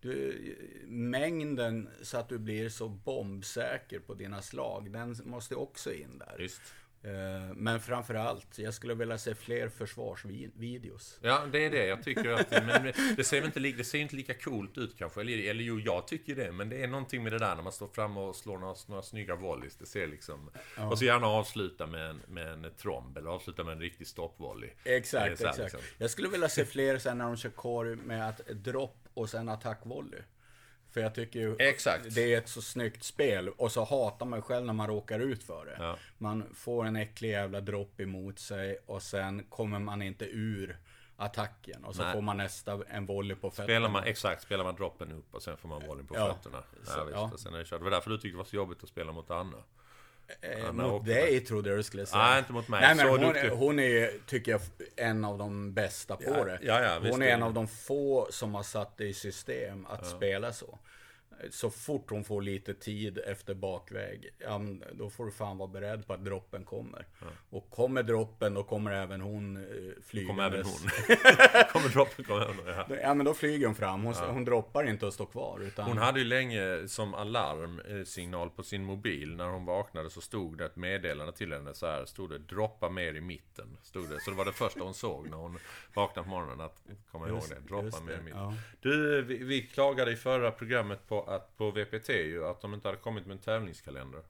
Du, 0.00 0.56
mängden 0.86 1.88
så 2.02 2.18
att 2.18 2.28
du 2.28 2.38
blir 2.38 2.68
så 2.68 2.88
bombsäker 2.88 3.98
på 3.98 4.14
dina 4.14 4.42
slag, 4.42 4.92
den 4.92 5.16
måste 5.24 5.54
också 5.54 5.92
in 5.92 6.18
där. 6.18 6.34
Visst. 6.38 6.74
Eh, 7.02 7.54
Men 7.54 7.80
framför 7.80 8.14
allt, 8.14 8.58
jag 8.58 8.74
skulle 8.74 8.94
vilja 8.94 9.18
se 9.18 9.34
fler 9.34 9.68
försvarsvideos. 9.68 11.18
Ja, 11.22 11.46
det 11.52 11.66
är 11.66 11.70
det. 11.70 11.86
Jag 11.86 12.02
tycker 12.02 12.30
att... 12.30 12.50
Men 12.50 12.92
det 13.16 13.24
ser 13.24 13.44
inte, 13.44 13.60
det 13.60 13.84
ser 13.84 13.98
inte 13.98 14.16
lika 14.16 14.34
coolt 14.34 14.78
ut 14.78 14.98
kanske. 14.98 15.20
Eller, 15.20 15.50
eller 15.50 15.64
jo, 15.64 15.80
jag 15.80 16.06
tycker 16.06 16.34
det. 16.34 16.52
Men 16.52 16.68
det 16.68 16.82
är 16.82 16.88
någonting 16.88 17.22
med 17.22 17.32
det 17.32 17.38
där 17.38 17.54
när 17.54 17.62
man 17.62 17.72
står 17.72 17.86
fram 17.86 18.16
och 18.16 18.36
slår 18.36 18.58
några, 18.58 18.74
några 18.86 19.02
snygga 19.02 19.34
volleys. 19.34 19.76
Det 19.76 19.86
ser 19.86 20.06
liksom... 20.06 20.50
Och 20.76 20.98
så 20.98 21.04
gärna 21.04 21.26
avsluta 21.26 21.86
med 21.86 22.10
en, 22.10 22.20
med 22.28 22.48
en 22.48 22.66
tromb. 22.78 23.18
Eller 23.18 23.30
avsluta 23.30 23.64
med 23.64 23.72
en 23.72 23.80
riktig 23.80 24.06
stoppvolley. 24.06 24.70
Exakt, 24.84 25.24
här, 25.24 25.32
exakt. 25.32 25.58
liksom. 25.58 25.80
Jag 25.98 26.10
skulle 26.10 26.28
vilja 26.28 26.48
se 26.48 26.64
fler 26.64 26.98
sen 26.98 27.18
när 27.18 27.24
de 27.24 27.36
kör 27.36 27.50
korg 27.50 27.96
med 27.96 28.28
att 28.28 28.46
dropp 28.46 29.08
och 29.14 29.30
sen 29.30 29.48
attackvolley. 29.48 30.20
För 30.92 31.00
jag 31.00 31.14
tycker 31.14 31.40
ju 31.40 31.56
Exakt. 31.58 32.14
det 32.14 32.34
är 32.34 32.38
ett 32.38 32.48
så 32.48 32.62
snyggt 32.62 33.02
spel 33.04 33.48
och 33.48 33.72
så 33.72 33.84
hatar 33.84 34.26
man 34.26 34.42
själv 34.42 34.66
när 34.66 34.72
man 34.72 34.86
råkar 34.86 35.20
ut 35.20 35.42
för 35.42 35.64
det. 35.66 35.76
Ja. 35.78 35.96
Man 36.18 36.44
får 36.54 36.84
en 36.84 36.96
äcklig 36.96 37.30
jävla 37.30 37.60
dropp 37.60 38.00
emot 38.00 38.38
sig 38.38 38.78
och 38.86 39.02
sen 39.02 39.44
kommer 39.48 39.78
man 39.78 40.02
inte 40.02 40.24
ur 40.24 40.78
attacken 41.16 41.84
och 41.84 41.94
så 41.94 42.02
Nej. 42.02 42.12
får 42.14 42.20
man 42.22 42.36
nästa 42.36 42.78
en 42.88 43.06
volley 43.06 43.36
på 43.36 43.50
fötterna. 43.50 43.66
Spelar 43.66 43.88
man, 43.88 44.04
exakt, 44.04 44.42
spelar 44.42 44.64
man 44.64 44.74
droppen 44.74 45.12
upp 45.12 45.34
och 45.34 45.42
sen 45.42 45.56
får 45.56 45.68
man 45.68 45.86
volleyn 45.86 46.06
på 46.06 46.14
Ja. 46.14 46.34
fötterna. 46.34 46.62
Så, 46.84 46.92
Ja, 46.98 47.04
visst. 47.04 47.16
ja. 47.16 47.32
Sen 47.38 47.54
är 47.54 47.58
det 47.58 47.64
kört. 47.64 47.80
Det 47.80 47.84
var 47.84 47.90
därför 47.90 48.10
du 48.10 48.16
tyckte 48.16 48.28
det 48.34 48.36
var 48.36 48.44
så 48.44 48.56
jobbigt 48.56 48.82
att 48.82 48.88
spela 48.88 49.12
mot 49.12 49.30
Anna. 49.30 49.56
Eh, 50.40 50.72
mot 50.72 51.06
dig 51.06 51.40
trodde 51.40 51.68
jag 51.70 51.78
du 51.78 51.82
skulle 51.82 52.06
säga. 52.06 52.22
Nej, 52.22 52.38
inte 52.38 52.52
mot 52.52 52.68
mig. 52.68 52.80
Nej, 52.80 52.94
men 52.94 53.06
Så 53.06 53.10
hon, 53.12 53.20
duktig. 53.20 53.48
hon 53.48 53.78
är, 53.78 54.10
tycker 54.26 54.52
jag, 54.52 54.60
en 54.96 55.24
av 55.24 55.38
de 55.38 55.72
bästa 55.74 56.16
på 56.16 56.22
Ja, 56.26 56.44
det. 56.44 56.58
ja, 56.62 56.82
ja, 56.82 56.98
hon 57.10 57.22
är 57.22 57.26
är 57.26 57.32
en 57.32 57.40
det. 57.40 57.46
av 57.46 57.54
de 57.54 57.68
få 57.68 58.28
som 58.30 58.54
har 58.54 58.62
satt 58.62 58.96
det 58.96 59.04
i 59.06 59.14
system 59.14 59.86
att 59.86 60.06
spela 60.06 60.52
så. 60.52 60.78
Så 61.50 61.70
fort 61.70 62.10
hon 62.10 62.24
får 62.24 62.42
lite 62.42 62.74
tid 62.74 63.18
efter 63.18 63.54
bakväg, 63.54 64.30
ja, 64.38 64.60
då 64.92 65.10
får 65.10 65.24
du 65.24 65.30
fan 65.32 65.58
vara 65.58 65.68
beredd 65.68 66.06
på 66.06 66.12
att 66.12 66.24
droppen 66.24 66.64
kommer. 66.64 67.06
Och 67.50 67.70
kommer 67.70 68.02
droppen, 68.02 68.54
då 68.54 68.62
kommer 68.62 68.92
även 68.92 69.20
hon 69.20 69.56
eh, 69.56 69.62
flygandes. 70.02 70.36
Kommer 70.36 70.46
även 70.46 70.66
hon. 70.66 71.64
kommer 71.72 71.88
droppen, 71.88 72.24
kommer 72.24 72.42
även 72.42 72.56
hon. 72.56 72.66
Ja. 72.66 72.96
Ja 73.02 73.14
men 73.14 73.26
då 73.26 73.34
flyger 73.34 73.66
hon 73.66 73.74
fram, 73.74 74.02
hon, 74.04 74.14
hon 74.14 74.44
droppar 74.44 74.88
inte 74.88 75.06
och 75.06 75.14
står 75.14 75.26
kvar. 75.26 75.60
Utan... 75.62 75.88
Hon 75.88 75.98
hade 75.98 76.18
ju 76.18 76.24
länge 76.24 76.88
som 76.88 77.14
alarmsignal 77.14 78.50
på 78.50 78.62
sin 78.62 78.84
mobil 78.84 79.36
när 79.36 79.46
hon 79.46 79.64
vaknade 79.64 80.10
så 80.10 80.20
stod 80.20 80.58
det 80.58 80.66
ett 80.66 80.76
meddelande 80.76 81.32
till 81.32 81.52
henne 81.52 81.74
så 81.74 81.86
här 81.86 82.04
stod 82.04 82.30
det 82.30 82.38
droppa 82.38 82.88
mer 82.88 83.14
i 83.14 83.20
mitten. 83.20 83.76
Stod 83.82 84.08
det. 84.08 84.20
Så 84.20 84.30
det 84.30 84.36
var 84.36 84.44
det 84.44 84.52
första 84.52 84.80
hon 84.80 84.94
såg 84.94 85.30
när 85.30 85.36
hon 85.36 85.58
vaknade 85.94 86.24
på 86.24 86.30
morgonen 86.30 86.60
att 86.60 86.82
komma 87.10 87.28
ihåg 87.28 87.42
det. 87.48 87.68
Droppa 87.68 88.00
mer 88.00 88.18
i 88.18 88.22
mitten. 88.22 88.40
ja. 88.40 88.54
Du, 88.80 89.22
vi, 89.22 89.44
vi 89.44 89.62
klagade 89.62 90.12
i 90.12 90.16
förra 90.16 90.50
programmet 90.50 91.08
på 91.08 91.29
att 91.30 91.56
på 91.56 91.70
VPT 91.70 92.08
ju 92.08 92.44
att 92.46 92.60
de 92.60 92.74
inte 92.74 92.88
hade 92.88 92.98
kommit 92.98 93.26
med 93.26 93.34
en 93.34 93.42
tävlingskalender. 93.42 94.20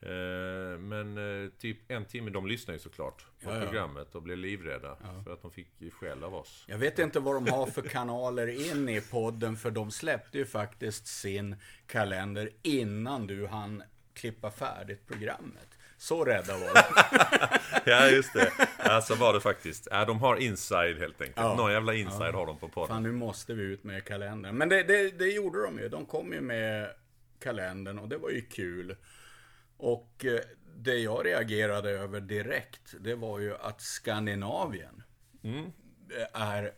Eh, 0.00 0.78
Men 0.78 1.18
eh, 1.44 1.50
typ 1.58 1.90
en 1.90 2.04
timme, 2.04 2.30
de 2.30 2.46
lyssnar 2.46 2.74
ju 2.74 2.78
såklart 2.80 3.26
på 3.42 3.50
Ja, 3.50 3.56
ja. 3.58 3.64
programmet 3.64 4.14
och 4.14 4.22
blev 4.22 4.38
livrädda 4.38 4.96
för 5.24 5.32
att 5.32 5.42
de 5.42 5.50
fick 5.50 5.68
skäll 5.92 6.24
av 6.24 6.34
oss. 6.34 6.64
Jag 6.68 6.78
vet 6.78 6.98
inte 6.98 7.20
vad 7.20 7.34
de 7.34 7.50
har 7.52 7.66
för 7.66 7.82
kanaler 7.82 8.70
in 8.72 8.88
i 8.88 9.00
podden, 9.00 9.56
för 9.56 9.70
de 9.70 9.90
släppte 9.90 10.38
ju 10.38 10.46
faktiskt 10.46 11.06
sin 11.06 11.56
kalender 11.86 12.50
innan 12.62 13.26
du 13.26 13.46
hann 13.46 13.82
klippa 14.14 14.50
färdigt 14.50 15.06
programmet. 15.06 15.73
Så 16.04 16.24
rädda 16.24 16.52
var 16.58 16.74
de. 16.74 16.82
Ja, 17.90 18.08
just 18.08 18.32
det. 18.32 18.52
Ja, 18.84 19.00
så 19.00 19.14
var 19.14 19.32
det 19.34 19.40
faktiskt. 19.40 19.88
Ja, 19.90 20.04
de 20.04 20.18
har 20.18 20.36
inside 20.36 20.98
helt 20.98 21.20
enkelt. 21.20 21.36
Ja. 21.36 21.56
Någon 21.56 21.72
jävla 21.72 21.94
inside 21.94 22.34
har 22.34 22.46
de 22.46 22.58
på 22.58 22.68
podden. 22.68 22.88
Fan, 22.88 23.02
nu 23.02 23.12
måste 23.12 23.54
vi 23.54 23.62
ut 23.62 23.84
med 23.84 24.04
kalendern. 24.04 24.56
Men 24.56 24.68
det, 24.68 24.82
det, 24.82 25.10
det 25.18 25.28
gjorde 25.28 25.62
de 25.64 25.78
ju. 25.78 25.88
De 25.88 26.06
kom 26.06 26.32
ju 26.32 26.40
med 26.40 26.90
kalendern 27.42 27.98
och 27.98 28.08
det 28.08 28.16
var 28.16 28.30
ju 28.30 28.40
kul. 28.40 28.96
Och 29.76 30.24
eh, 30.24 30.40
det 30.76 30.94
jag 30.98 31.26
reagerade 31.26 31.90
över 31.90 32.20
direkt, 32.20 32.94
det 33.00 33.14
var 33.14 33.38
ju 33.38 33.56
att 33.56 33.80
Skandinavien 33.80 35.02
Mm. 35.44 35.72
är 36.32 36.72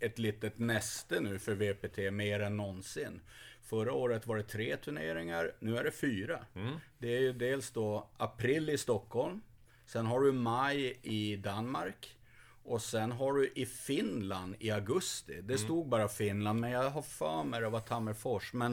ett 0.00 0.18
litet 0.18 0.58
näste 0.58 1.20
nu 1.20 1.38
för 1.38 1.54
VPT 1.54 2.12
mer 2.12 2.40
än 2.40 2.56
någonsin. 2.56 3.20
Förra 3.66 3.92
året 3.92 4.26
var 4.26 4.36
det 4.36 4.42
tre 4.42 4.76
turneringar, 4.76 5.52
nu 5.60 5.76
är 5.78 5.84
det 5.84 5.90
fyra. 5.90 6.44
Mm. 6.54 6.74
Det 6.98 7.16
är 7.16 7.20
ju 7.20 7.32
dels 7.32 7.70
då 7.70 8.08
april 8.16 8.70
i 8.70 8.78
Stockholm, 8.78 9.40
sen 9.86 10.06
har 10.06 10.20
du 10.20 10.32
maj 10.32 10.98
i 11.02 11.36
Danmark 11.36 12.16
och 12.64 12.82
sen 12.82 13.12
har 13.12 13.32
du 13.32 13.52
i 13.54 13.66
Finland 13.66 14.54
i 14.58 14.70
augusti. 14.70 15.32
Det 15.34 15.54
Mm. 15.54 15.58
stod 15.58 15.88
bara 15.88 16.08
Finland, 16.08 16.60
men 16.60 16.70
jag 16.70 16.90
har 16.90 17.02
för 17.02 17.44
mig 17.44 17.60
det 17.60 17.68
var 17.68 17.80
Tammerfors. 17.80 18.52
Men 18.52 18.72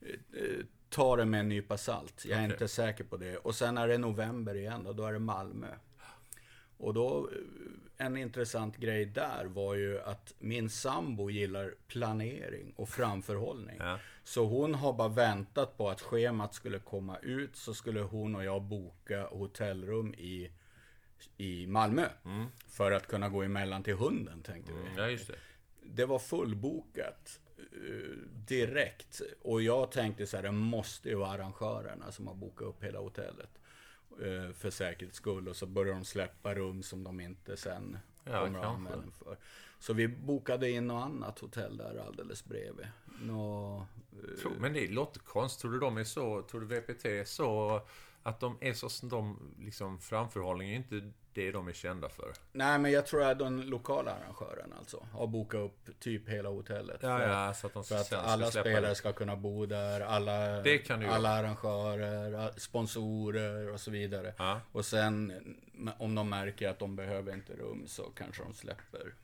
eh, 0.00 0.08
eh, 0.42 0.64
ta 0.88 1.16
det 1.16 1.24
med 1.24 1.40
en 1.40 1.48
nypa 1.48 1.76
salt. 1.78 2.24
Jag 2.24 2.38
är 2.38 2.42
Okej. 2.44 2.52
inte 2.52 2.68
säker 2.68 3.04
på 3.04 3.16
det. 3.16 3.36
Och 3.36 3.54
sen 3.54 3.78
är 3.78 3.88
det 3.88 3.98
november 3.98 4.54
igen 4.54 4.86
och 4.86 4.96
då 4.96 5.04
är 5.06 5.12
det 5.12 5.18
Malmö. 5.18 5.68
Och 6.76 6.94
då, 6.94 7.28
eh, 7.98 8.06
en 8.06 8.16
intressant 8.16 8.76
grej 8.76 9.04
där 9.06 9.44
var 9.44 9.74
ju 9.74 10.00
att 10.00 10.34
min 10.38 10.70
sambo 10.70 11.30
gillar 11.30 11.74
planering 11.88 12.72
och 12.76 12.88
framförhållning. 12.88 13.76
Ja. 13.78 13.98
Så 14.24 14.46
hon 14.46 14.74
har 14.74 14.92
bara 14.92 15.08
väntat 15.08 15.76
på 15.76 15.88
att 15.90 16.00
schemat 16.02 16.54
skulle 16.54 16.78
komma 16.78 17.18
ut 17.18 17.56
så 17.56 17.74
skulle 17.74 18.00
hon 18.00 18.34
och 18.34 18.44
jag 18.44 18.62
boka 18.62 19.26
hotellrum 19.26 20.14
i, 20.14 20.50
i 21.36 21.66
Malmö. 21.66 22.08
För 22.68 22.92
att 22.92 23.06
kunna 23.06 23.28
gå 23.28 23.42
emellan 23.42 23.82
till 23.82 23.94
hunden 23.94 24.42
tänkte 24.42 24.72
vi. 24.72 24.80
Mm, 24.80 24.92
ja, 24.98 25.08
just 25.10 25.26
det. 25.26 25.34
det 25.82 26.06
var 26.06 26.18
fullbokat 26.18 27.40
eh, 27.58 28.16
direkt. 28.48 29.20
Och 29.42 29.62
jag 29.62 29.90
tänkte 29.90 30.26
så 30.26 30.36
här, 30.36 30.42
det 30.42 30.52
måste 30.52 31.08
ju 31.08 31.14
vara 31.14 31.30
arrangörerna 31.30 32.12
som 32.12 32.26
har 32.26 32.34
bokat 32.34 32.66
upp 32.68 32.84
hela 32.84 32.98
hotellet. 32.98 33.50
eh, 34.22 34.52
För 34.54 34.70
säkerhets 34.70 35.16
skull. 35.16 35.48
Och 35.48 35.56
så 35.56 35.66
börjar 35.66 35.94
de 35.94 36.04
släppa 36.04 36.54
rum 36.54 36.82
som 36.82 37.04
de 37.04 37.20
inte 37.20 37.56
sen 37.56 37.98
Ja, 38.24 38.44
kommer 38.44 38.58
att 38.58 38.64
använda 38.64 39.10
för. 39.12 39.36
Så 39.78 39.92
vi 39.92 40.08
bokade 40.08 40.70
in 40.70 40.86
något 40.86 41.04
annat 41.04 41.38
hotell 41.38 41.76
där 41.76 42.04
alldeles 42.06 42.44
bredvid. 42.44 42.86
Nå, 43.22 43.86
men 44.58 44.72
det 44.72 44.86
låter 44.88 45.20
konstigt. 45.20 45.60
Tror 45.60 45.72
du 45.72 45.78
de 45.78 45.96
är 45.96 46.04
så, 46.04 46.42
tror 46.42 46.60
du 46.60 46.66
VPT 46.80 47.04
är 47.04 47.24
så, 47.24 47.80
att 48.22 48.40
de 48.40 48.58
är 48.60 48.72
så, 48.72 49.06
de, 49.06 49.38
liksom 49.58 49.98
framförhållning 49.98 50.70
är 50.70 50.76
inte 50.76 51.10
det 51.32 51.52
de 51.52 51.68
är 51.68 51.72
kända 51.72 52.08
för. 52.08 52.32
Nej, 52.52 52.78
men 52.78 52.90
jag 52.92 53.06
tror 53.06 53.22
att 53.22 53.38
den 53.38 53.60
lokala 53.60 54.10
arrangören 54.10 54.72
alltså 54.78 55.06
har 55.12 55.26
bokat 55.26 55.60
upp 55.60 56.00
typ 56.00 56.28
hela 56.28 56.48
hotellet. 56.48 56.98
Ja, 57.02 57.18
För- 57.18 57.28
ja, 57.28 57.54
så 57.54 57.66
att 57.66 57.74
de 57.74 57.84
För 57.84 57.94
att 57.96 58.12
alla 58.12 58.50
spelare 58.50 58.88
det. 58.88 58.94
ska 58.94 59.12
kunna 59.12 59.36
bo 59.36 59.66
där, 59.66 60.00
alla, 60.00 60.62
alla 61.08 61.28
arrangörer, 61.28 62.50
sponsorer 62.56 63.72
och 63.72 63.80
så 63.80 63.90
vidare. 63.90 64.34
Ja. 64.38 64.60
Och 64.72 64.84
sen 64.84 65.32
om 65.98 66.14
de 66.14 66.28
märker 66.28 66.68
att 66.68 66.78
de 66.78 66.96
behöver 66.96 67.34
inte 67.34 67.52
rum 67.52 67.84
så 67.86 68.02
kanske 68.02 68.42
de 68.42 68.54
släpper. 68.54 69.14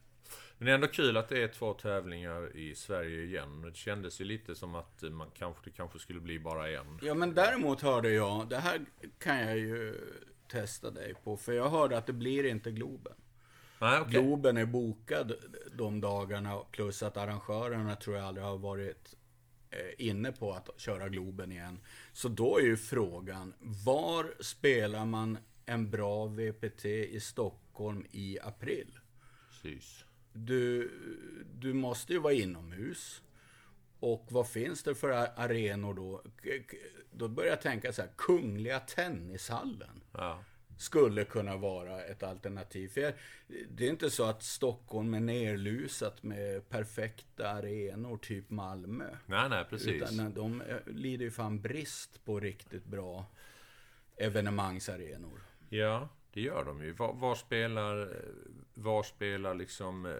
Men 0.60 0.66
det 0.66 0.72
är 0.72 0.74
ändå 0.74 0.86
kul 0.86 1.16
att 1.16 1.28
det 1.28 1.42
är 1.42 1.48
två 1.48 1.74
tävlingar 1.74 2.56
i 2.56 2.74
Sverige 2.74 3.22
igen. 3.22 3.62
Det 3.62 3.76
kändes 3.76 4.20
ju 4.20 4.24
lite 4.24 4.54
som 4.54 4.74
att 4.74 5.02
man 5.02 5.30
kanske, 5.34 5.62
det 5.64 5.70
kanske 5.70 5.98
skulle 5.98 6.20
bli 6.20 6.38
bara 6.38 6.70
en. 6.70 6.98
Ja, 7.02 7.14
men 7.14 7.34
däremot 7.34 7.80
hörde 7.80 8.10
jag, 8.10 8.48
det 8.48 8.58
här 8.58 8.80
kan 9.18 9.38
jag 9.38 9.58
ju 9.58 9.94
testa 10.48 10.90
dig 10.90 11.14
på, 11.24 11.36
för 11.36 11.52
jag 11.52 11.70
hörde 11.70 11.98
att 11.98 12.06
det 12.06 12.12
blir 12.12 12.44
inte 12.44 12.70
Globen. 12.70 13.12
Nej, 13.80 14.00
okej. 14.00 14.12
Globen 14.12 14.56
är 14.56 14.66
bokad 14.66 15.32
de 15.76 16.00
dagarna, 16.00 16.58
plus 16.70 17.02
att 17.02 17.16
arrangörerna 17.16 17.96
tror 17.96 18.16
jag 18.16 18.24
aldrig 18.24 18.46
har 18.46 18.58
varit 18.58 19.16
eh, 19.70 20.06
inne 20.08 20.32
på 20.32 20.52
att 20.52 20.80
köra 20.80 21.08
Globen 21.08 21.52
igen. 21.52 21.80
Så 22.12 22.28
då 22.28 22.58
är 22.58 22.62
ju 22.62 22.76
frågan, 22.76 23.54
var 23.60 24.42
spelar 24.42 25.04
man 25.04 25.38
en 25.66 25.90
bra 25.90 26.26
VPT 26.26 26.84
i 26.84 27.20
Stockholm 27.20 28.06
i 28.10 28.38
april? 28.40 28.98
Precis. 29.48 30.04
Du, 30.32 30.90
du 31.54 31.72
måste 31.72 32.12
ju 32.12 32.18
vara 32.18 32.32
inomhus. 32.32 33.22
Och 34.00 34.26
vad 34.30 34.48
finns 34.48 34.82
det 34.82 34.94
för 34.94 35.10
arenor 35.36 35.94
då? 35.94 36.22
Då 37.12 37.28
börjar 37.28 37.50
jag 37.50 37.60
tänka 37.60 37.92
så 37.92 38.02
här, 38.02 38.10
Kungliga 38.16 38.80
Tennishallen 38.80 40.00
Ja. 40.12 40.44
skulle 40.78 41.24
kunna 41.24 41.56
vara 41.56 42.02
ett 42.04 42.22
alternativ. 42.22 42.88
För 42.88 43.14
det 43.70 43.86
är 43.86 43.90
inte 43.90 44.10
så 44.10 44.24
att 44.24 44.42
Stockholm 44.42 45.14
är 45.14 45.20
nerlusat 45.20 46.22
med 46.22 46.68
perfekta 46.68 47.48
arenor, 47.50 48.16
typ 48.16 48.50
Malmö. 48.50 49.16
Nej, 49.26 49.48
nej, 49.48 49.64
precis. 49.70 49.88
Utan 49.88 50.34
de 50.34 50.60
eh, 50.60 50.76
lider 50.86 51.24
ju 51.24 51.30
fan 51.30 51.60
brist 51.60 52.24
på 52.24 52.40
riktigt 52.40 52.84
bra 52.84 53.26
evenemangsarenor. 54.16 55.40
Ja, 55.68 56.08
det 56.32 56.40
gör 56.40 56.64
de 56.64 56.82
ju. 56.82 56.92
Var, 56.92 57.12
var 57.12 57.34
spelar, 57.34 58.22
var 58.74 59.02
spelar 59.02 59.54
liksom 59.54 60.06
eh, 60.06 60.12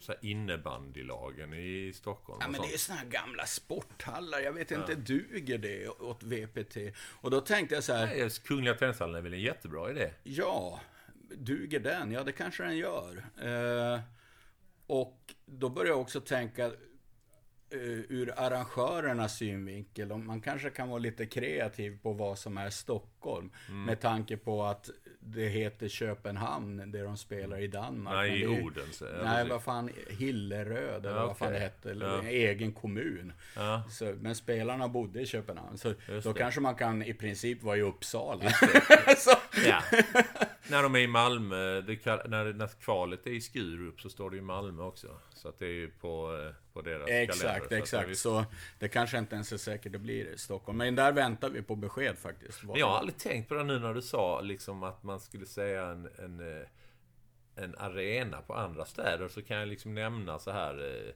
så 0.00 0.14
innebandylagen 0.20 1.54
i 1.54 1.92
Stockholm? 1.94 2.38
Ja, 2.40 2.46
men 2.46 2.56
sånt? 2.56 2.68
det 2.68 2.74
är 2.74 2.78
såna 2.78 2.98
här 2.98 3.06
gamla 3.06 3.46
sporthallar. 3.46 4.40
Jag 4.40 4.52
vet 4.52 4.70
inte, 4.70 4.94
duger 4.94 5.58
det 5.58 5.88
åt 5.88 6.22
VPT? 6.22 6.76
Och 6.96 7.30
då 7.30 7.40
tänkte 7.40 7.74
jag 7.74 7.84
så 7.84 7.92
här, 7.92 8.06
Nej, 8.06 8.30
Kungliga 8.44 8.74
Tennishallen 8.74 9.14
är 9.14 9.20
väl 9.20 9.34
en 9.34 9.40
jättebra 9.40 9.90
idé? 9.90 10.10
ja, 10.22 10.80
duger 11.36 11.80
den? 11.80 12.12
Ja, 12.12 12.24
det 12.24 12.32
kanske 12.32 12.62
den 12.62 12.76
gör. 12.76 13.24
Eh, 13.42 14.00
och 14.86 15.34
då 15.46 15.68
börjar 15.68 15.90
jag 15.90 16.00
också 16.00 16.20
tänka 16.20 16.64
eh, 16.64 16.70
ur 18.08 18.34
arrangörernas 18.36 19.36
synvinkel. 19.36 20.16
Man 20.16 20.40
kanske 20.40 20.70
kan 20.70 20.88
vara 20.88 20.98
lite 20.98 21.26
kreativ 21.26 21.98
på 22.02 22.12
vad 22.12 22.38
som 22.38 22.58
är 22.58 22.70
Stockholm. 22.70 23.50
Mm. 23.68 23.84
Med 23.84 24.00
tanke 24.00 24.36
på 24.36 24.64
att 24.64 24.90
det 25.24 25.48
heter 25.48 25.88
Köpenhamn, 25.88 26.90
det 26.92 27.02
de 27.02 27.16
spelar 27.16 27.58
i 27.58 27.66
Danmark. 27.66 28.14
Nej, 28.14 28.42
i 28.42 28.46
Odense. 28.46 29.04
Ja, 29.18 29.24
Nej, 29.24 29.48
vad 29.48 29.62
fan, 29.62 29.90
Hilleröd 30.10 31.06
eller 31.06 31.16
Ja, 31.16 31.26
vad 31.26 31.38
fan 31.38 31.52
det 31.52 31.58
hette. 31.58 31.90
Eller 31.90 32.06
Ja. 32.06 32.18
en 32.18 32.26
egen 32.26 32.72
kommun. 32.72 33.32
Så, 33.90 34.14
men 34.20 34.34
spelarna 34.34 34.88
bodde 34.88 35.20
i 35.20 35.26
Köpenhamn. 35.26 35.78
Så 35.78 35.94
Just 36.08 36.24
då 36.26 36.32
det. 36.32 36.38
kanske 36.38 36.60
man 36.60 36.74
kan 36.74 37.02
i 37.02 37.14
princip 37.14 37.62
vara 37.62 37.76
i 37.76 37.82
Uppsala. 37.82 38.44
Ja. 39.66 39.82
när 40.68 40.82
de 40.82 40.94
är 40.94 40.98
i 41.00 41.06
Malmö, 41.06 41.80
det 41.80 42.06
när, 42.06 42.52
när 42.52 42.66
kvalet 42.82 43.26
är 43.26 43.30
i 43.30 43.40
Skurup 43.40 44.00
så 44.00 44.10
står 44.10 44.30
det 44.30 44.36
i 44.36 44.40
Malmö 44.40 44.82
också. 44.82 45.08
Så 45.34 45.48
att 45.48 45.58
det 45.58 45.66
är 45.66 45.70
ju 45.70 45.90
på, 45.90 46.38
eh, 46.46 46.54
på 46.72 46.82
deras 46.82 47.06
kalender. 47.06 47.22
exakt, 47.32 47.68
Så 47.68 47.74
exakt. 47.74 48.08
visst- 48.08 48.22
Så 48.22 48.44
det 48.78 48.88
kanske 48.88 49.18
inte 49.18 49.34
ens 49.34 49.52
är 49.52 49.56
säkert 49.56 49.92
det 49.92 49.98
blir 49.98 50.26
i 50.26 50.38
Stockholm. 50.38 50.78
Men 50.78 50.94
där 50.94 51.12
väntar 51.12 51.50
vi 51.50 51.62
på 51.62 51.76
besked 51.76 52.18
faktiskt. 52.18 52.62
Men 52.62 52.76
jag 52.76 52.86
har 52.88 52.98
aldrig 52.98 53.18
tänkt 53.18 53.48
på 53.48 53.54
det 53.54 53.64
nu 53.64 53.78
när 53.78 53.94
du 53.94 54.02
sa 54.02 54.40
liksom 54.40 54.82
att 54.82 55.02
man 55.02 55.20
skulle 55.20 55.46
säga 55.46 55.86
en, 55.86 56.08
en, 56.18 56.60
eh, 56.60 56.66
en 57.64 57.74
arena 57.78 58.42
på 58.42 58.54
andra 58.54 58.84
städer. 58.84 59.28
Så 59.28 59.42
kan 59.42 59.56
jag 59.56 59.68
liksom 59.68 59.94
nämna 59.94 60.38
så 60.38 60.50
här 60.50 60.94
eh, 61.06 61.12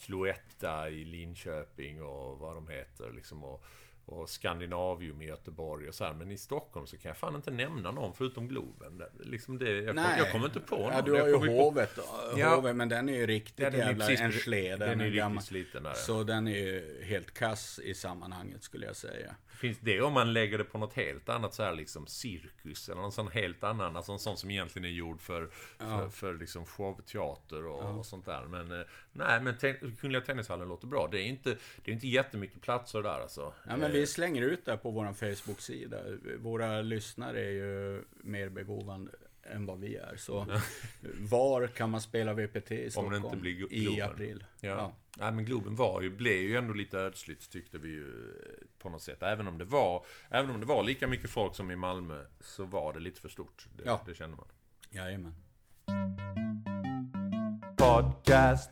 Cloetta 0.00 0.90
i 0.90 1.04
Linköping 1.04 2.02
och 2.02 2.38
vad 2.38 2.54
de 2.54 2.68
heter 2.68 3.10
liksom. 3.12 3.44
Och, 3.44 3.64
och 4.06 4.28
Skandinavium 4.30 5.22
i 5.22 5.26
Göteborg 5.26 5.88
och 5.88 5.94
så 5.94 6.04
här. 6.04 6.14
Men 6.14 6.30
i 6.30 6.38
Stockholm 6.38 6.86
så 6.86 6.96
kan 6.98 7.08
jag 7.08 7.16
fan 7.16 7.34
inte 7.36 7.50
nämna 7.50 7.90
någon 7.90 8.14
förutom 8.14 8.48
Globen. 8.48 9.02
Liksom 9.20 9.58
det, 9.58 9.70
jag, 9.70 9.94
kom, 9.96 10.04
jag 10.18 10.32
kommer 10.32 10.46
inte 10.46 10.60
på 10.60 10.76
någon. 10.76 10.92
Ja, 10.92 11.02
du 11.02 11.12
har 11.12 11.26
ju 11.26 11.32
kommer 11.34 11.46
på- 11.46 11.52
Hovet. 11.52 11.98
Ja. 12.36 12.54
Hovet, 12.54 12.76
men 12.76 12.88
den 12.88 13.08
är 13.08 13.16
ju 13.16 13.26
riktigt 13.26 13.58
Ja, 13.58 13.70
den 13.70 13.80
är 13.80 13.86
jävla 13.86 14.06
precis- 14.06 14.20
en 14.20 14.32
sled. 14.32 14.78
Den 14.80 15.00
är 15.00 15.04
riktigt 15.04 15.16
gammal- 15.18 15.42
sliten 15.42 15.82
där. 15.82 15.94
Så 15.94 16.22
den 16.24 16.48
är 16.48 16.56
ju 16.58 17.02
helt 17.04 17.34
kass 17.34 17.78
i 17.84 17.94
sammanhanget 17.94 18.62
skulle 18.62 18.86
jag 18.86 18.96
säga. 18.96 19.34
Finns 19.60 19.78
det 19.80 20.00
om 20.00 20.12
man 20.12 20.32
lägger 20.32 20.58
det 20.58 20.64
på 20.64 20.78
något 20.78 20.94
helt 20.94 21.28
annat 21.28 21.54
så 21.54 21.62
här 21.62 21.72
liksom 21.74 22.06
cirkus 22.06 22.88
eller 22.88 23.00
någon 23.02 23.12
sån 23.12 23.28
helt 23.28 23.64
annan, 23.64 23.96
alltså 23.96 24.12
en 24.12 24.18
sån 24.18 24.36
som 24.36 24.50
egentligen 24.50 24.86
är 24.86 24.92
gjord 24.92 25.20
för, 25.20 25.50
för, 25.78 26.08
för 26.08 26.34
liksom 26.34 26.66
showteater 26.66 27.66
och, 27.66 27.98
och 27.98 28.06
sånt 28.06 28.26
där. 28.26 28.42
Men 28.42 28.72
eh, 28.80 28.86
nej, 29.12 29.40
men 29.40 29.58
ten, 29.58 29.96
Kungliga 30.00 30.22
Tennishallen 30.22 30.68
låter 30.68 30.86
bra. 30.86 31.08
Det 31.12 31.20
är 31.20 31.24
inte, 31.24 31.56
det 31.84 31.90
är 31.90 31.94
inte 31.94 32.08
jättemycket 32.08 32.60
platser 32.62 33.02
där 33.02 33.20
alltså. 33.20 33.52
Ja, 33.68 33.76
men 33.76 33.91
vi 33.92 34.06
slänger 34.06 34.42
ut 34.42 34.64
det 34.64 34.76
på 34.76 34.90
vår 34.90 35.12
Facebook-sida. 35.12 35.98
Våra 36.38 36.82
lyssnare 36.82 37.40
är 37.40 37.50
ju 37.50 38.04
mer 38.14 38.48
begåvande 38.48 39.10
än 39.42 39.66
vad 39.66 39.80
vi 39.80 39.96
är. 39.96 40.16
Så 40.16 40.46
var 41.20 41.66
kan 41.66 41.90
man 41.90 42.00
spela 42.00 42.32
VPT 42.34 42.70
i 42.72 42.84
Om 42.86 42.90
Stockholm 42.90 43.10
det 43.10 43.16
inte 43.28 43.36
blir 43.36 43.52
Glo- 43.54 43.68
i 43.72 43.84
Globen. 43.84 44.10
april? 44.10 44.44
Ja. 44.60 44.92
Nej 45.18 45.32
men 45.32 45.44
Globen 45.44 45.76
var 45.76 46.02
ju, 46.02 46.10
blev 46.10 46.36
ju 46.42 46.56
ändå 46.56 46.74
lite 46.74 46.98
ödsligt 46.98 47.50
tyckte 47.50 47.78
vi 47.78 47.88
ju 47.88 48.06
eh, 48.08 48.66
på 48.78 48.88
något 48.88 49.02
sätt. 49.02 49.22
Även 49.22 49.48
om 49.48 49.58
det 49.58 49.64
var, 49.64 50.06
även 50.30 50.50
om 50.50 50.60
det 50.60 50.66
var 50.66 50.82
lika 50.84 51.06
mycket 51.08 51.30
folk 51.30 51.54
som 51.54 51.70
i 51.70 51.76
Malmö 51.76 52.24
så 52.40 52.64
var 52.64 52.92
det 52.92 53.00
lite 53.00 53.20
för 53.20 53.28
stort. 53.28 53.66
Det, 53.76 53.82
Ja. 53.86 54.02
det 54.06 54.14
kände 54.14 54.36
man. 54.36 54.46
Jajamän. 54.90 55.34
Podcast. 57.76 58.70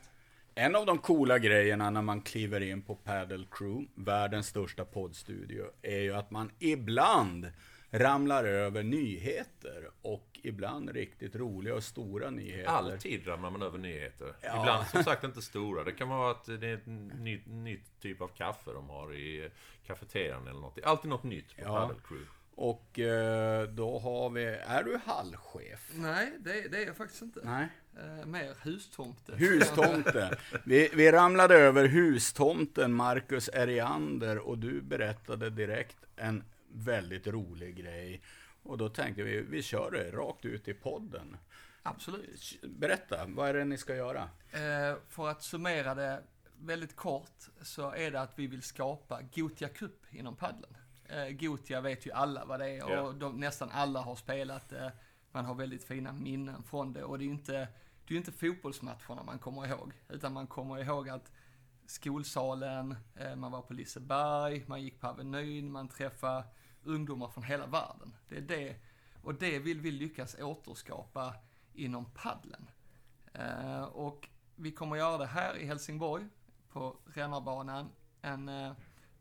En 0.55 0.77
av 0.77 0.87
de 0.87 0.99
coola 0.99 1.39
grejerna 1.39 1.91
när 1.91 2.03
man 2.03 2.21
kliver 2.21 2.61
in 2.61 2.83
på 2.83 2.95
Paddle 2.95 3.45
Crew, 3.51 3.89
världens 3.95 4.47
största 4.47 4.85
poddstudio, 4.85 5.65
är 5.83 6.01
ju 6.01 6.15
att 6.15 6.31
man 6.31 6.51
ibland 6.59 7.53
ramlar 7.91 8.45
över 8.45 8.83
nyheter 8.83 9.91
och 10.03 10.41
ibland 10.43 10.91
riktigt 10.91 11.37
roliga 11.37 11.75
och 11.75 11.85
stora 11.85 12.31
nyheter. 12.31 12.71
Alltid 12.73 13.27
ramlar 13.27 13.51
man 13.51 13.63
över 13.63 13.79
nyheter. 13.79 14.35
Ja. 14.43 14.61
Ibland 14.61 14.87
som 14.87 15.05
sagt 15.05 15.25
inte 15.25 15.43
stora. 15.43 15.85
Det 15.85 15.93
kan 15.93 16.09
vara 16.09 16.31
att 16.31 16.45
det 16.45 16.69
är 16.69 16.81
en 16.85 17.07
ny, 17.07 17.41
ny 17.47 17.81
typ 18.01 18.21
av 18.21 18.29
kaffe 18.29 18.73
de 18.73 18.89
har 18.89 19.15
i 19.15 19.51
kafeterian 19.87 20.47
eller 20.49 20.61
något. 20.61 20.75
Det 20.75 20.81
är 20.83 20.87
alltid 20.87 21.11
något 21.11 21.23
nytt 21.25 21.57
på 21.57 21.63
Ja. 21.63 21.77
Paddle 21.81 22.01
Crew. 22.09 22.27
Och 22.55 22.99
eh, 22.99 23.69
då 23.69 23.99
har 23.99 24.31
vi, 24.31 24.45
är 24.45 24.83
du 24.83 25.01
hallchef? 25.05 25.91
Nej, 25.95 26.33
det, 26.39 26.69
det 26.69 26.83
är 26.83 26.87
jag 26.87 26.97
faktiskt 26.97 27.23
inte. 27.23 27.41
Nej. 27.45 27.69
Eh, 27.97 28.27
mer 28.27 28.55
hustomte. 28.63 29.33
Hustomte. 29.37 30.39
Vi, 30.65 30.91
vi 30.95 31.13
ramlade 31.13 31.55
över 31.55 31.85
hustomten 31.87 32.93
Marcus 32.93 33.49
Eriander 33.53 34.39
och 34.39 34.59
du 34.59 34.81
berättade 34.83 35.51
direkt 35.51 35.97
en 36.17 36.45
väldigt 36.73 37.27
rolig 37.27 37.77
grej. 37.77 38.23
Och 38.63 38.79
då 38.79 38.89
tänkte 38.89 39.23
vi, 39.23 39.41
vi 39.41 39.63
kör 39.63 39.91
det 39.91 40.11
rakt 40.11 40.45
ut 40.45 40.69
i 40.69 40.75
podden. 40.75 41.37
Absolut. 41.83 42.59
Berätta, 42.63 43.25
vad 43.27 43.49
är 43.49 43.55
det 43.55 43.65
ni 43.65 43.79
ska 43.79 43.95
göra? 43.97 44.29
Eh, 44.53 44.97
för 45.09 45.29
att 45.29 45.43
summera 45.43 45.95
det 45.95 46.23
väldigt 46.59 46.97
kort 46.97 47.49
så 47.63 47.91
är 47.93 48.11
det 48.11 48.21
att 48.21 48.33
vi 48.39 48.47
vill 48.47 48.63
skapa 48.63 49.21
Gotia 49.35 49.69
Cup 49.69 50.07
inom 50.11 50.37
paddeln. 50.37 50.77
Eh, 51.09 51.29
Gotia 51.29 51.81
vet 51.81 52.07
ju 52.07 52.13
alla 52.13 52.45
vad 52.45 52.61
det 52.61 52.69
är 52.69 52.85
och 52.85 52.91
Ja. 52.91 53.13
de, 53.19 53.41
nästan 53.41 53.71
alla 53.73 54.01
har 54.01 54.17
spelat 54.17 54.69
det. 54.69 54.93
Man 55.33 55.45
har 55.45 55.55
väldigt 55.55 55.85
fina 55.85 56.13
minnen 56.13 56.63
från 56.63 56.93
det 56.93 57.05
och 57.05 57.19
det 57.19 57.25
är 57.25 57.27
ju 57.27 57.33
inte, 57.33 57.53
det 57.53 58.09
är 58.09 58.13
ju 58.13 58.17
inte 58.17 58.33
fotbollsmatcherna 58.33 59.23
man 59.23 59.39
kommer 59.39 59.67
ihåg. 59.67 59.93
Utan 60.09 60.33
man 60.33 60.47
kommer 60.47 60.79
ihåg 60.79 61.09
att 61.09 61.33
skolsalen, 61.87 62.97
eh, 63.15 63.37
man 63.37 63.53
var 63.53 63.63
på 63.63 63.75
Liseberg, 63.75 64.65
man 64.67 64.83
gick 64.83 65.01
på 65.01 65.07
Avenyn, 65.07 65.73
man 65.73 65.89
träffade 65.89 66.45
ungdomar 66.83 67.29
från 67.29 67.45
hela 67.45 67.67
världen. 67.67 68.17
Det 68.29 68.37
är 68.37 68.41
det, 68.41 68.77
och 69.23 69.35
det 69.35 69.59
vill 69.59 69.81
vi 69.81 69.91
lyckas 69.91 70.35
återskapa 70.35 71.35
inom 71.73 72.05
paddeln. 72.05 72.71
Eh, 73.33 73.83
och 73.83 74.29
vi 74.57 74.73
kommer 74.73 74.97
göra 74.97 75.19
det 75.19 75.27
här 75.27 75.57
i 75.57 75.67
Helsingborg 75.67 76.27
på 76.69 76.97
Rännarbanan 77.05 77.89
en, 78.23 78.49
eh, 78.49 78.73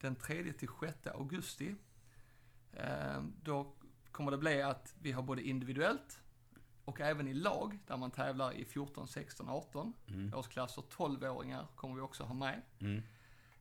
den 0.02 0.16
3 0.16 0.54
till 0.54 0.70
6 0.80 1.08
augusti. 1.08 1.76
Då 3.44 3.74
kommer 4.12 4.32
det 4.32 4.38
bli 4.38 4.62
att 4.62 4.96
vi 5.02 5.12
har 5.12 5.22
både 5.24 5.42
individuellt 5.42 6.20
och 6.86 7.02
även 7.02 7.28
i 7.28 7.34
lag 7.34 7.80
där 7.88 7.98
man 7.98 8.12
tävlar 8.12 8.54
i 8.54 8.66
14, 8.66 9.08
16, 9.08 9.50
18 9.50 9.94
Mm. 10.08 10.34
årsklasser. 10.34 10.82
12-åringar 10.82 11.68
kommer 11.76 11.96
vi 11.96 12.02
också 12.02 12.24
ha 12.24 12.34
med. 12.34 12.62
Mm. 12.80 13.04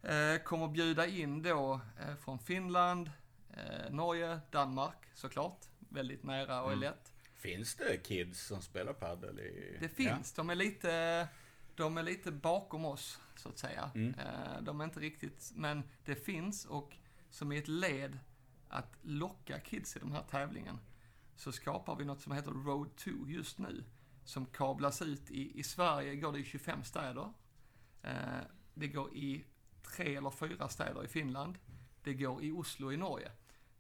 Eh, 0.02 0.42
kommer 0.42 0.68
bjuda 0.68 1.06
in 1.06 1.42
då 1.42 1.80
eh, 2.00 2.16
från 2.16 2.38
Finland, 2.38 3.10
eh, 3.56 3.90
Norge, 3.90 4.40
Danmark 4.50 4.96
såklart. 5.14 5.64
Väldigt 5.78 6.22
nära 6.22 6.62
och 6.62 6.68
är 6.68 6.76
Mm. 6.76 6.80
lätt. 6.80 7.12
Finns 7.34 7.74
det 7.74 7.96
kids 7.96 8.46
som 8.46 8.62
spelar 8.62 8.92
padel 8.92 9.40
i... 9.40 9.76
Det 9.80 9.88
finns, 9.88 10.32
de 10.32 10.50
är 10.50 10.54
lite, 10.54 11.28
de 11.74 11.98
är 11.98 12.02
lite 12.02 12.32
bakom 12.32 12.84
oss 12.84 13.20
så 13.36 13.48
att 13.48 13.58
säga. 13.58 13.90
Mm. 13.94 14.14
De 14.60 14.80
är 14.80 14.84
inte 14.84 15.00
riktigt, 15.00 15.52
men 15.54 15.82
det 16.04 16.14
finns 16.14 16.64
och 16.64 16.96
som 17.30 17.52
i 17.52 17.58
ett 17.58 17.68
led 17.68 18.18
att 18.68 18.96
locka 19.02 19.60
kids 19.60 19.96
i 19.96 19.98
den 19.98 20.12
här 20.12 20.22
tävlingen 20.22 20.78
så 21.36 21.52
skapar 21.52 21.96
vi 21.96 22.04
något 22.04 22.20
som 22.20 22.32
heter 22.32 22.50
Road 22.50 22.96
2 22.96 23.10
just 23.26 23.58
nu. 23.58 23.84
Som 24.24 24.46
kablas 24.46 25.02
ut 25.02 25.30
i, 25.30 25.58
i 25.58 25.62
Sverige 25.62 26.16
går 26.16 26.32
det 26.32 26.38
i 26.38 26.44
25 26.44 26.84
städer. 26.84 27.32
Eh, 28.02 28.40
det 28.74 28.88
går 28.88 29.14
i 29.14 29.44
tre 29.82 30.16
eller 30.16 30.30
fyra 30.30 30.68
städer 30.68 31.04
i 31.04 31.08
Finland. 31.08 31.58
Det 32.02 32.14
går 32.14 32.44
i 32.44 32.52
Oslo 32.52 32.92
i 32.92 32.96
Norge. 32.96 33.30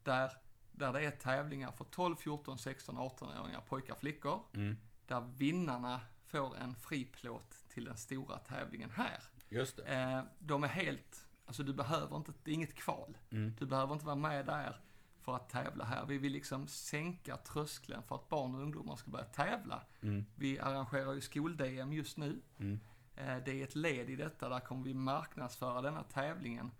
Där, 0.02 0.32
där 0.72 0.92
det 0.92 1.04
är 1.04 1.10
tävlingar 1.10 1.72
för 1.72 1.84
12, 1.84 2.16
14, 2.16 2.58
16, 2.58 2.98
18-åringar, 2.98 3.60
pojkar, 3.60 3.94
flickor. 3.94 4.42
Mm. 4.54 4.76
där 5.06 5.20
vinnarna 5.36 6.00
får 6.26 6.56
en 6.56 6.74
friplåt 6.74 7.68
till 7.68 7.84
den 7.84 7.96
stora 7.96 8.38
tävlingen 8.38 8.90
här. 8.90 9.22
Just 9.48 9.76
det. 9.76 9.82
Eh, 9.82 10.22
de 10.38 10.64
är 10.64 10.68
helt, 10.68 11.27
alltså 11.48 11.62
du 11.62 11.72
behöver 11.74 12.16
inte, 12.16 12.32
det 12.44 12.50
är 12.50 12.54
inget 12.54 12.74
kval. 12.74 13.18
Mm. 13.30 13.54
Du 13.58 13.66
behöver 13.66 13.92
inte 13.94 14.06
vara 14.06 14.16
med 14.16 14.46
där 14.46 14.80
för 15.20 15.36
att 15.36 15.48
tävla 15.48 15.84
här. 15.84 16.06
Vi 16.06 16.18
vill 16.18 16.32
liksom 16.32 16.68
sänka 16.68 17.36
tröskeln 17.36 18.02
för 18.02 18.14
att 18.14 18.28
barn 18.28 18.54
och 18.54 18.60
ungdomar 18.62 18.96
ska 18.96 19.10
börja 19.10 19.24
tävla. 19.24 19.82
Mm. 20.02 20.24
Vi 20.34 20.58
arrangerar 20.58 21.12
ju 21.12 21.20
skol-DM 21.20 21.92
just 21.92 22.16
nu. 22.16 22.42
Mm. 22.58 22.80
Eh, 23.16 23.36
det 23.44 23.60
är 23.60 23.64
ett 23.64 23.74
led 23.76 24.10
i 24.10 24.16
detta, 24.16 24.48
där 24.48 24.60
kommer 24.60 24.84
vi 24.84 24.94
marknadsföra 24.94 25.82
denna 25.82 26.02
tävlingen. 26.02 26.70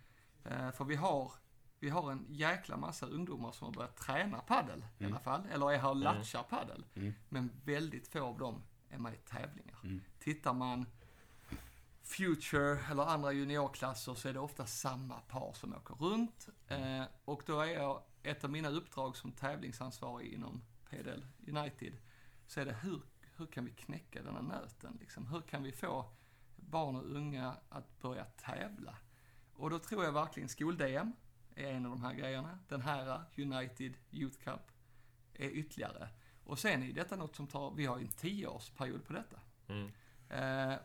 Eh, 0.45 0.71
för 0.71 0.85
vi 0.85 0.95
har, 0.97 1.33
vi 1.81 1.89
har 1.91 2.13
en 2.13 2.27
jäkla 2.29 2.77
massa 2.77 3.07
ungdomar 3.07 3.53
som 3.53 3.65
har 3.67 3.75
börjat 3.75 3.97
träna 3.97 4.39
paddel 4.39 4.85
i 4.99 5.05
Mm. 5.05 5.13
alla 5.15 5.23
fall, 5.23 5.43
eller 5.53 5.73
är 5.73 5.79
här 5.79 5.89
och 5.89 5.97
latchar 5.97 6.43
paddel. 6.43 6.85
Mm. 6.95 7.15
Men 7.29 7.51
väldigt 7.65 8.09
få 8.09 8.25
av 8.25 8.39
dem 8.39 8.63
är 8.89 8.99
med 8.99 9.15
i 9.15 9.17
tävlingar. 9.17 9.79
Mm. 9.83 10.01
Tittar 10.19 10.53
man 10.55 10.87
Future 12.09 12.79
eller 12.91 13.03
andra 13.03 13.33
juniorklasser 13.33 14.15
så 14.15 14.29
är 14.29 14.33
det 14.33 14.41
ofta 14.41 14.67
samma 14.67 15.21
par 15.21 15.53
som 15.53 15.75
åker 15.75 15.95
runt. 15.95 16.49
Eh, 16.69 17.03
och 17.25 17.43
då 17.47 17.61
är 17.61 17.73
jag, 17.73 18.03
ett 18.23 18.45
av 18.45 18.51
mina 18.51 18.69
uppdrag 18.69 19.17
som 19.17 19.33
tävlingsansvarig 19.33 20.33
inom 20.33 20.63
PDL 20.91 21.25
United, 21.49 21.97
så 22.47 22.61
är 22.61 22.65
det 22.65 22.77
hur, 22.83 23.03
hur 23.37 23.47
kan 23.47 23.65
vi 23.65 23.71
knäcka 23.71 24.23
den 24.23 24.35
här 24.35 24.43
nöten? 24.43 24.99
Liksom? 25.01 25.27
Hur 25.27 25.41
kan 25.41 25.63
vi 25.63 25.73
få 25.73 26.11
barn 26.57 26.97
och 26.97 27.17
unga 27.17 27.57
att 27.69 28.01
börja 28.01 28.25
tävla? 28.25 28.97
Och 29.53 29.71
då 29.71 29.79
tror 29.79 30.05
jag 30.05 30.13
verkligen 30.13 30.49
skol-DM 30.49 31.13
är 31.55 31.73
en 31.73 31.87
av 31.87 31.91
de 31.91 32.03
här 32.03 32.15
grejerna. 32.15 32.59
Den 32.69 32.83
här 32.83 33.25
United 33.37 33.95
Youth 34.11 34.39
Cup 34.45 34.73
är 35.35 35.49
ytterligare. 35.49 36.09
Och 36.45 36.59
sen 36.59 36.83
är 36.83 36.93
detta 36.93 37.17
något 37.17 37.37
som 37.37 37.47
tar, 37.47 37.71
vi 37.71 37.87
har 37.87 37.99
en 37.99 38.09
tioårsperiod 38.09 39.05
på 39.05 39.13
detta. 39.13 39.41
Mm. 39.69 39.91
Eh, 40.29 40.79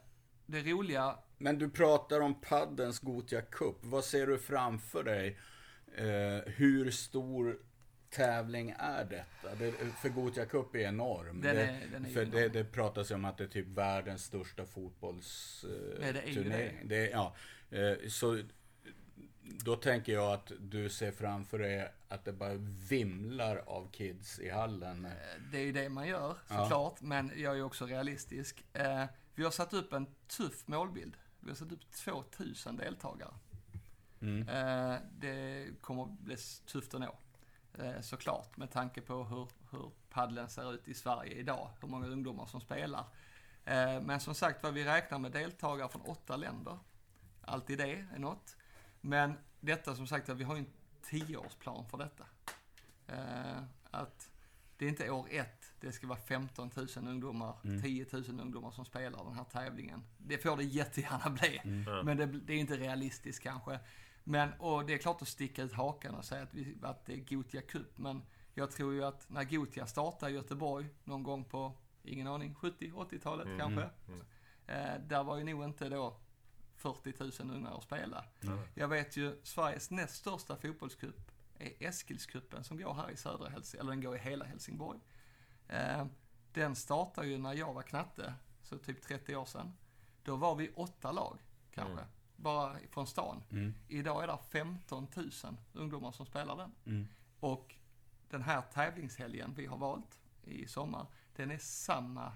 det 0.53 0.71
roliga, 0.71 1.15
Men 1.37 1.57
du 1.59 1.69
pratar 1.69 2.19
om 2.19 2.41
paddens 2.41 2.99
Gotia 2.99 3.41
Cup. 3.41 3.75
Vad 3.81 4.03
ser 4.03 4.27
du 4.27 4.37
framför 4.37 5.03
dig? 5.03 5.37
Eh, 5.95 6.51
hur 6.53 6.91
stor 6.91 7.57
tävling 8.09 8.75
är 8.79 9.05
detta? 9.05 9.55
Det, 9.59 9.71
för 10.01 10.09
Gotia 10.09 10.45
Cup 10.45 10.75
är 10.75 10.79
enorm. 10.79 11.41
Den 11.41 11.55
det, 11.55 11.61
är- 11.63 11.87
den 11.91 12.05
är 12.05 12.09
ju 12.09 12.13
för 12.15 12.25
det, 12.25 12.49
det 12.49 12.63
pratas 12.63 13.11
ju 13.11 13.15
om 13.15 13.25
att 13.25 13.37
det 13.37 13.43
är 13.43 13.47
typ 13.47 13.67
världens 13.67 14.23
största 14.23 14.65
fotbollsturnering. 14.65 16.23
Det 16.25 16.31
ju 16.31 16.43
det. 16.49 16.71
det. 16.83 17.07
är- 17.07 17.11
ja. 17.11 17.35
eh, 17.71 17.97
så 18.09 18.39
då 19.41 19.75
tänker 19.75 20.13
jag 20.13 20.33
att 20.33 20.51
du 20.59 20.89
ser 20.89 21.11
framför 21.11 21.59
dig 21.59 21.91
att 22.07 22.25
det 22.25 22.33
bara 22.33 22.53
vimlar 22.89 23.57
av 23.57 23.91
kids 23.91 24.39
i 24.39 24.49
hallen. 24.49 25.05
eh, 25.05 25.11
det 25.51 25.57
är 25.57 25.61
ju 25.65 25.71
det 25.71 25.89
man 25.89 26.07
gör 26.07 26.37
Ja. 26.49 26.57
såklart, 26.63 27.01
men 27.01 27.31
jag 27.35 27.57
är 27.57 27.63
också 27.63 27.85
realistisk. 27.85 28.63
Vi 29.35 29.43
har 29.43 29.51
satt 29.51 29.73
upp 29.73 29.93
en 29.93 30.07
tuff 30.27 30.67
målbild. 30.67 31.17
Vi 31.39 31.49
har 31.49 31.55
satt 31.55 31.71
upp 31.71 31.91
2000 31.91 32.77
deltagare. 32.77 33.33
Mm. 34.21 34.49
Eh, 34.49 34.99
det 35.19 35.67
kommer 35.81 36.05
bli 36.05 36.37
tufft 36.65 36.93
att 36.93 37.01
nå. 37.01 37.15
Eh, 37.73 38.01
såklart, 38.01 38.57
med 38.57 38.71
tanke 38.71 39.01
på 39.01 39.23
hur, 39.23 39.47
hur 39.71 39.91
paddeln 40.09 40.49
ser 40.49 40.73
ut 40.73 40.87
i 40.87 40.93
Sverige 40.93 41.33
idag. 41.33 41.69
Hur 41.81 41.87
många 41.87 42.07
ungdomar 42.07 42.45
som 42.45 42.61
spelar. 42.61 43.05
Eh, 43.65 44.01
men 44.01 44.19
som 44.19 44.35
sagt 44.35 44.63
vad 44.63 44.73
vi 44.73 44.85
räknar 44.85 45.19
med 45.19 45.31
deltagare 45.31 45.89
från 45.89 46.01
åtta 46.01 46.35
länder. 46.35 46.79
Alltid 47.41 47.77
det 47.77 48.05
är 48.13 48.19
något. 48.19 48.57
Men 49.01 49.37
detta 49.59 49.95
som 49.95 50.07
sagt, 50.07 50.29
vi 50.29 50.43
har 50.43 50.55
ju 50.55 50.59
en 50.59 50.73
tioårsplan 51.01 51.85
för 51.85 51.97
detta. 51.97 52.25
Att 53.91 54.29
det 54.77 54.85
är 54.85 54.89
inte 54.89 55.09
år 55.09 55.27
ett, 55.29 55.62
det 55.87 55.91
ska 55.91 56.07
vara 56.07 56.19
15 56.19 56.71
000 56.75 56.87
ungdomar, 57.07 57.57
Mm. 57.63 57.81
10 57.81 58.05
000 58.11 58.23
ungdomar 58.41 58.71
som 58.71 58.85
spelar 58.85 59.23
den 59.23 59.33
här 59.33 59.43
tävlingen. 59.43 60.03
Det 60.17 60.37
får 60.37 60.57
det 60.57 60.63
jättegärna 60.63 61.29
bli. 61.29 61.61
Ja. 61.87 62.03
Men 62.03 62.17
det, 62.17 62.25
det 62.25 62.53
är 62.53 62.57
inte 62.57 62.77
realistiskt 62.77 63.43
kanske. 63.43 63.79
Men, 64.23 64.53
och 64.59 64.85
det 64.85 64.93
är 64.93 64.97
klart 64.97 65.21
att 65.21 65.27
sticka 65.27 65.63
ut 65.63 65.73
hakan 65.73 66.15
och 66.15 66.25
säga 66.25 66.43
att, 66.43 66.53
vi, 66.53 66.77
att 66.81 67.05
det 67.05 67.13
är 67.13 67.35
Gotia 67.35 67.61
Cup, 67.61 67.97
men 67.97 68.21
jag 68.53 68.71
tror 68.71 68.93
ju 68.93 69.03
att 69.03 69.29
när 69.29 69.43
Gotia 69.43 69.85
startade 69.85 70.31
i 70.31 70.35
Göteborg 70.35 70.89
någon 71.03 71.23
gång 71.23 71.43
på, 71.45 71.73
ingen 72.03 72.27
aning, 72.27 72.55
70-80-talet 72.55 73.45
Mm. 73.45 73.59
kanske. 73.59 73.89
Mm. 74.07 74.21
Eh, 74.67 75.07
där 75.07 75.23
var 75.23 75.37
ju 75.37 75.43
nog 75.43 75.63
inte 75.63 75.89
då 75.89 76.17
40 76.75 77.43
000 77.43 77.55
unga 77.55 77.69
att 77.69 77.83
spela. 77.83 78.25
Mm. 78.43 78.59
Jag 78.75 78.87
vet 78.87 79.17
ju, 79.17 79.39
Sveriges 79.43 79.91
näst 79.91 80.15
största 80.15 80.55
fotbollscup 80.55 81.31
är 81.59 81.71
Eskilscupen 81.87 82.63
som 82.63 82.77
går 82.77 82.93
här 82.93 83.09
i 83.11 83.17
södra 83.17 83.49
Helsingborg, 83.49 83.79
eller 83.79 83.91
den 83.91 84.01
går 84.01 84.15
i 84.15 84.19
hela 84.19 84.45
Helsingborg. 84.45 84.99
Eh, 85.67 86.05
den 86.53 86.75
startade 86.75 87.27
ju 87.27 87.37
när 87.37 87.53
jag 87.53 87.73
var 87.73 87.81
knatte, 87.83 88.33
så 88.63 88.77
typ 88.77 89.01
30 89.01 89.35
år 89.35 89.45
sedan. 89.45 89.73
Då 90.23 90.35
var 90.35 90.55
vi 90.55 90.69
åtta 90.75 91.11
lag, 91.11 91.37
kanske. 91.71 91.93
Mm. 91.93 92.05
Bara 92.35 92.77
från 92.89 93.07
stan. 93.07 93.43
Mm. 93.51 93.73
Idag 93.87 94.23
är 94.23 94.27
det 94.27 94.37
15 94.49 95.07
000 95.15 95.29
ungdomar 95.73 96.11
som 96.11 96.25
spelar 96.25 96.55
den. 96.57 96.71
Mm. 96.85 97.07
Och 97.39 97.75
den 98.29 98.41
här 98.41 98.61
tävlingshelgen 98.61 99.53
vi 99.55 99.65
har 99.65 99.77
valt 99.77 100.19
i 100.43 100.67
sommar, 100.67 101.07
den 101.35 101.51
är 101.51 101.57
samma 101.57 102.31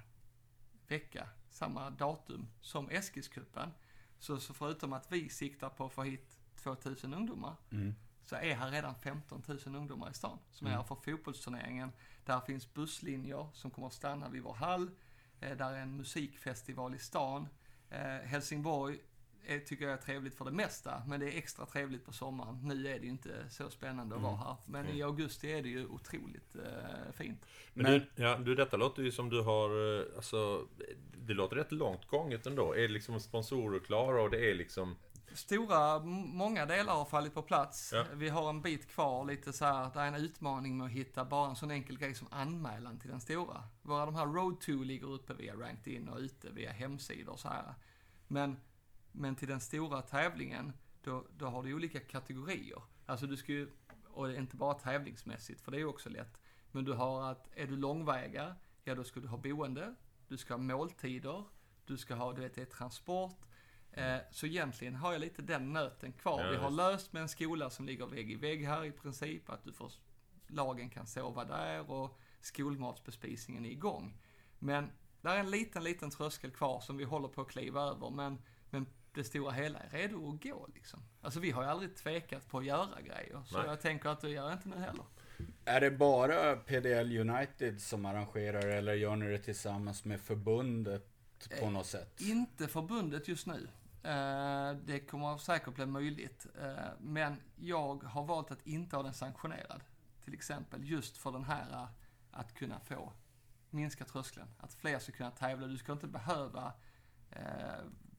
vecka, 0.88 1.30
samma 1.50 1.90
datum 1.90 2.48
som 2.62 2.90
Eskilscupen. 2.90 3.74
Så, 4.20 4.40
så 4.40 4.54
förutom 4.54 4.94
att 4.94 5.12
vi 5.12 5.30
siktar 5.30 5.70
på 5.70 5.86
att 5.86 5.94
få 5.94 6.04
hit 6.04 6.40
2000 6.56 7.14
ungdomar, 7.14 7.56
Mm. 7.72 7.96
så 8.24 8.36
är 8.36 8.56
här 8.56 8.72
redan 8.72 8.96
15 8.96 9.44
000 9.48 9.76
ungdomar 9.76 10.10
i 10.10 10.14
stan 10.14 10.40
som 10.52 10.68
är 10.68 10.72
Mm. 10.72 10.80
här 10.82 10.88
för 10.88 10.96
fotbollsturneringen. 10.96 11.92
Där 12.28 12.40
finns 12.40 12.74
busslinjer 12.74 13.48
som 13.54 13.72
kommer 13.72 13.88
att 13.88 13.94
stanna 13.94 14.30
vid 14.30 14.44
vår 14.44 14.54
hall. 14.54 14.90
Eh, 15.40 15.58
där 15.58 15.74
är 15.74 15.80
en 15.80 15.98
musikfestival 15.98 16.96
i 16.96 17.00
stan. 17.00 17.48
Eh, 17.90 18.00
Helsingborg 18.06 19.00
är, 19.46 19.60
tycker 19.60 19.86
jag 19.86 19.94
är 19.94 19.98
trevligt 20.02 20.36
för 20.36 20.46
det 20.46 20.52
mesta, 20.52 21.04
men 21.08 21.20
det 21.20 21.26
är 21.34 21.38
extra 21.38 21.66
trevligt 21.66 22.06
på 22.06 22.14
sommaren. 22.14 22.60
Nu 22.64 22.88
är 22.88 23.00
det 23.00 23.06
ju 23.06 23.12
inte 23.12 23.50
så 23.50 23.70
spännande 23.70 24.16
att 24.16 24.22
Mm. 24.22 24.32
vara 24.32 24.42
här, 24.42 24.56
men 24.66 24.88
i 24.88 25.04
augusti 25.04 25.52
är 25.52 25.64
det 25.64 25.70
ju 25.70 25.86
otroligt 25.88 26.56
eh, 26.56 27.12
fint. 27.14 27.46
Men, 27.74 27.84
Men- 27.84 27.94
du, 28.16 28.24
ja, 28.24 28.38
du, 28.38 28.56
detta 28.56 28.78
låter 28.78 29.04
ju 29.04 29.12
som 29.12 29.30
du 29.30 29.42
har, 29.42 30.00
eh, 30.00 30.06
alltså, 30.16 30.68
det 31.18 31.34
låter 31.34 31.56
rätt 31.56 31.72
långt 31.72 32.08
gånget 32.08 32.46
ändå. 32.48 32.74
Är 32.74 32.82
det 32.82 32.88
liksom 32.88 33.20
sponsorer 33.20 33.80
klara 33.80 34.22
och 34.22 34.30
det 34.30 34.52
är 34.52 34.56
liksom... 34.56 34.96
Stora, 35.34 36.00
många 36.00 36.66
delar 36.66 36.94
har 36.94 37.06
fallit 37.06 37.34
på 37.34 37.42
plats. 37.42 37.94
Ja. 37.94 38.06
Vi 38.14 38.30
har 38.30 38.50
en 38.50 38.62
bit 38.62 38.88
kvar, 38.88 39.26
lite 39.26 39.54
så 39.54 39.66
här, 39.66 39.92
det 39.94 40.00
är 40.00 40.08
en 40.08 40.16
utmaning 40.16 40.78
med 40.78 40.86
att 40.86 40.92
hitta 40.92 41.26
bara 41.26 41.50
en 41.50 41.56
sån 41.56 41.72
enkel 41.72 41.98
grej 41.98 42.16
som 42.16 42.28
anmälan 42.32 43.00
till 43.00 43.10
den 43.10 43.22
stora. 43.22 43.64
Våra 43.82 44.06
de 44.06 44.16
här 44.16 44.26
Road 44.26 44.62
2 44.62 44.72
ligger 44.72 45.08
uppe 45.08 45.34
via 45.34 45.54
Ranked 45.54 45.94
In 45.94 46.10
och 46.10 46.20
ute 46.20 46.50
via 46.50 46.72
hemsidor 46.72 47.34
och 47.34 47.40
så 47.40 47.48
här. 47.48 47.74
Men, 48.28 48.58
men 49.12 49.36
till 49.36 49.48
den 49.48 49.60
stora 49.60 50.02
tävlingen, 50.02 50.74
då, 51.04 51.26
då 51.38 51.46
har 51.46 51.64
du 51.64 51.74
olika 51.74 52.00
kategorier. 52.00 52.82
Alltså 53.06 53.28
du 53.28 53.38
ska 53.38 53.52
ju, 53.52 53.72
och 54.08 54.32
inte 54.32 54.56
bara 54.56 54.74
tävlingsmässigt, 54.74 55.62
för 55.62 55.72
det 55.72 55.78
är 55.78 55.80
ju 55.80 55.86
också 55.88 56.10
lätt. 56.10 56.42
Men 56.72 56.86
du 56.86 56.94
har 56.94 57.32
att, 57.32 57.50
är 57.56 57.68
du 57.68 57.78
långväga, 57.78 58.56
ja 58.84 58.96
då 58.96 59.04
ska 59.04 59.20
du 59.20 59.28
ha 59.28 59.38
boende, 59.38 59.96
du 60.28 60.38
ska 60.38 60.54
ha 60.54 60.58
måltider, 60.58 61.44
du 61.86 61.98
ska 61.98 62.16
ha, 62.16 62.34
du 62.34 62.42
vet, 62.42 62.56
det 62.56 62.62
är 62.62 62.66
transport. 62.66 63.47
Eh, 63.98 64.18
så 64.32 64.46
egentligen 64.46 64.96
har 64.96 65.12
jag 65.12 65.22
lite 65.22 65.42
den 65.42 65.74
nöten 65.74 66.12
kvar. 66.14 66.44
Ja, 66.44 66.50
Vi 66.50 66.58
har 66.58 66.70
löst 66.70 67.14
med 67.14 67.22
en 67.22 67.30
skola 67.30 67.70
som 67.70 67.86
ligger 67.86 68.06
vägg 68.06 68.32
i 68.32 68.36
vägg 68.36 68.66
här 68.66 68.86
i 68.86 68.92
princip, 68.92 69.50
att 69.50 69.64
du 69.64 69.74
får, 69.74 69.92
lagen 70.48 70.90
kan 70.90 71.08
sova 71.08 71.46
där 71.46 71.92
och 71.92 72.20
skolmatsbespisningen 72.42 73.66
är 73.66 73.70
igång. 73.70 74.18
Men 74.60 74.92
där 75.22 75.36
är 75.36 75.40
en 75.40 75.52
liten, 75.52 75.84
liten 75.84 76.10
tröskel 76.10 76.52
kvar 76.52 76.80
som 76.80 76.98
vi 76.98 77.04
håller 77.04 77.28
på 77.28 77.42
att 77.42 77.48
kliva 77.48 77.82
över, 77.82 78.10
men, 78.10 78.38
men 78.70 78.86
det 79.14 79.24
stora 79.24 79.52
hela 79.52 79.80
är 79.80 79.90
redo 79.90 80.30
att 80.30 80.44
gå 80.44 80.68
liksom. 80.74 81.00
Alltså 81.22 81.40
vi 81.40 81.52
har 81.52 81.64
ju 81.64 81.70
aldrig 81.70 81.96
tvekat 81.96 82.48
på 82.48 82.58
att 82.58 82.66
göra 82.66 83.02
grejer, 83.02 83.42
så 83.46 83.58
Nej. 83.58 83.68
jag 83.68 83.82
tänker 83.82 84.10
att 84.10 84.22
det 84.22 84.30
gör 84.30 84.54
inte 84.54 84.70
nu 84.70 84.76
heller. 84.76 85.06
Är 85.66 85.82
det 85.82 85.92
bara 85.92 86.56
PDL 86.56 87.18
United 87.18 87.82
som 87.82 88.06
arrangerar 88.06 88.68
eller 88.68 88.94
gör 88.94 89.16
ni 89.16 89.28
det 89.28 89.38
tillsammans 89.38 90.06
med 90.06 90.22
förbundet 90.22 91.08
på 91.60 91.66
Eh, 91.66 91.72
något 91.72 91.86
sätt? 91.86 92.22
Inte 92.22 92.68
förbundet 92.68 93.28
just 93.28 93.48
nu. 93.48 93.68
Eh, 94.08 94.78
Det 94.86 95.00
kommer 95.00 95.38
säkert 95.38 95.74
bli 95.76 95.86
möjligt. 95.86 96.48
Eh, 96.62 96.76
Men 97.00 97.42
jag 97.56 98.04
har 98.04 98.24
valt 98.24 98.52
att 98.52 98.68
inte 98.68 98.96
ha 98.96 99.04
den 99.04 99.14
sanktionerad. 99.14 99.84
Till 100.24 100.34
exempel 100.34 100.90
just 100.90 101.18
för 101.18 101.32
den 101.32 101.44
här 101.44 101.72
eh, 101.72 101.88
att 102.32 102.54
kunna 102.54 102.80
få 102.80 103.14
minska 103.70 104.06
tröskeln. 104.06 104.48
Att 104.60 104.74
fler 104.74 105.00
ska 105.00 105.12
kunna 105.12 105.32
tävla. 105.32 105.68
Du 105.68 105.78
ska 105.78 105.92
inte 105.92 106.08
behöva 106.08 106.74
eh, 107.32 107.42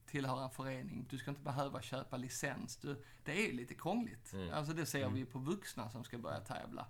tillhöra 0.05 0.43
en 0.43 0.49
förening. 0.49 1.05
Du 1.09 1.17
ska 1.17 1.29
inte 1.31 1.41
behöva 1.41 1.81
köpa 1.81 2.17
licens. 2.17 2.77
Du, 2.77 3.03
det 3.23 3.49
är 3.49 3.53
lite 3.53 3.75
krångligt. 3.75 4.33
Mm. 4.33 4.53
Alltså 4.53 4.73
det 4.73 4.85
ser 4.85 5.09
vi 5.09 5.25
på 5.25 5.39
vuxna 5.39 5.89
som 5.89 6.03
ska 6.03 6.17
börja 6.17 6.39
tävla. 6.39 6.87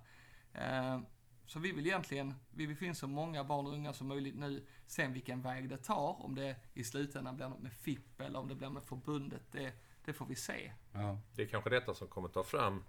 Så 1.50 1.58
vi 1.58 1.72
vill 1.72 1.86
egentligen, 1.86 2.34
vi 2.50 2.66
vill 2.66 2.76
få 2.76 2.84
in 2.84 2.94
så 2.94 3.06
många 3.06 3.44
barn 3.44 3.66
och 3.66 3.72
unga 3.72 3.92
som 3.92 4.08
möjligt 4.08 4.34
nu. 4.34 4.66
Sen 4.86 5.12
vilken 5.12 5.42
väg 5.42 5.68
det 5.68 5.76
tar, 5.76 6.24
om 6.24 6.34
det 6.34 6.56
i 6.74 6.84
slutändan 6.84 7.36
blir 7.36 7.48
något 7.48 7.62
med 7.62 7.72
FIP 7.72 8.20
eller 8.20 8.38
om 8.38 8.48
det 8.48 8.54
blir 8.54 8.68
med 8.68 8.82
förbundet, 8.82 9.42
det, 9.50 9.72
det 10.04 10.12
får 10.12 10.26
vi 10.26 10.34
se. 10.34 10.72
Ja. 10.92 11.18
Det 11.34 11.42
är 11.42 11.46
kanske 11.46 11.70
detta 11.70 11.94
som 11.94 12.08
kommer 12.08 12.28
ta 12.28 12.44
fram 12.44 12.84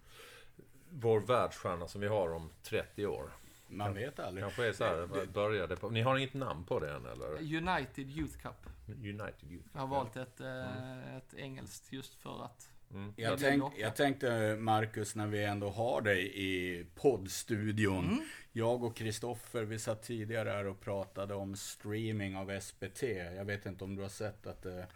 vår 0.90 1.20
världsstjärna 1.20 1.88
som 1.88 2.02
vi 2.02 2.08
har 2.08 2.34
om 2.34 2.50
30 2.64 3.06
år. 3.06 3.32
Man 3.68 3.94
vet 3.94 4.20
aldrig. 4.20 4.44
Kanske 4.44 4.68
är 4.68 4.74
så 4.74 4.84
här, 4.84 5.06
vad 5.06 5.32
började 5.32 5.76
på. 5.76 5.90
Ni 5.90 6.02
har 6.02 6.18
inget 6.18 6.34
namn 6.34 6.66
på 6.66 6.80
det 6.80 6.94
än 6.94 7.06
eller? 7.06 7.58
United 7.58 8.10
Youth 8.10 8.38
Cup. 8.38 8.70
United 8.88 9.52
Youth. 9.52 9.70
Jag 9.74 9.82
har 9.82 9.88
valt 9.88 10.16
ett, 10.16 10.42
eh, 10.42 11.16
ett 11.18 11.34
engelskt 11.34 11.94
just 11.94 12.14
för 12.14 12.44
att 12.44 12.71
Mm. 12.94 13.14
Jag, 13.16 13.40
tänk, 13.40 13.64
jag 13.78 13.96
tänkte 13.96 14.56
Marcus, 14.60 15.16
när 15.16 15.28
vi 15.28 15.44
ändå 15.44 15.70
har 15.70 16.02
dig 16.02 16.32
i 16.36 16.86
poddstudion. 16.96 18.06
Mm. 18.06 18.24
Jag 18.52 18.84
och 18.84 18.96
Kristoffer, 18.96 19.64
vi 19.64 19.80
satt 19.80 20.04
tidigare 20.04 20.50
här 20.50 20.68
och 20.68 20.82
pratade 20.82 21.34
om 21.34 21.56
streaming 21.56 22.36
av 22.36 22.60
SBT. 22.60 23.04
Jag 23.36 23.46
vet 23.46 23.66
inte 23.66 23.84
om 23.84 23.96
du 23.96 24.02
har 24.02 24.10
sett 24.10 24.48
att 24.48 24.64
det, 24.64 24.88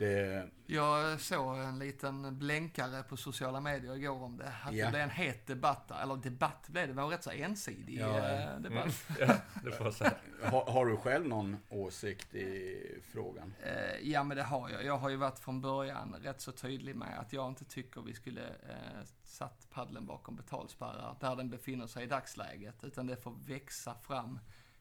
det 0.00 0.48
Jag 0.66 1.20
såg 1.20 1.58
en 1.58 1.78
liten 1.78 2.38
blänkare 2.38 3.02
på 3.02 3.16
sociala 3.16 3.60
medier 3.60 3.96
igår 3.96 4.22
om 4.22 4.36
det. 4.36 4.52
Att 4.64 4.72
Ja. 4.74 4.84
det 4.84 4.90
blev 4.90 5.02
en 5.02 5.10
het 5.10 5.46
debatt 5.46 5.88
där. 5.88 6.02
Eller 6.02 6.16
debatt 6.16 6.68
blev 6.68 6.86
det, 6.86 6.92
det 6.92 6.96
var 6.96 7.02
en 7.04 7.10
rätt 7.10 7.24
så 7.24 7.30
ensidig 7.30 7.98
Ja. 8.00 8.18
eh, 8.18 8.56
debatt. 8.60 9.06
Ja, 9.20 9.34
det 9.64 9.70
får 9.72 9.90
säga. 9.90 10.12
har, 10.42 10.64
har 10.72 10.86
du 10.86 10.96
själv 10.96 11.28
någon 11.28 11.56
åsikt 11.68 12.34
i 12.34 12.78
frågan? 13.12 13.54
Eh, 13.62 14.08
ja 14.10 14.24
men 14.24 14.36
det 14.36 14.42
har 14.42 14.70
jag. 14.70 14.84
Jag 14.84 14.98
har 14.98 15.08
ju 15.08 15.16
varit 15.16 15.38
från 15.38 15.60
början 15.60 16.14
rätt 16.22 16.40
så 16.40 16.52
tydlig 16.52 16.96
med 16.96 17.18
att 17.20 17.32
jag 17.32 17.48
inte 17.48 17.64
tycker 17.64 18.00
vi 18.00 18.14
skulle 18.14 18.48
eh, 18.48 19.04
satt 19.24 19.66
paddeln 19.70 20.06
bakom 20.06 20.36
betalspärrar 20.36 21.16
där 21.20 21.36
den 21.36 21.50
befinner 21.50 21.86
sig 21.86 22.04
i 22.04 22.06
dagsläget. 22.06 22.84
Utan 22.84 23.06
det 23.06 23.16
får 23.16 23.34
växa 23.46 23.94
fram. 24.02 24.38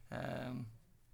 Eh, 0.10 0.56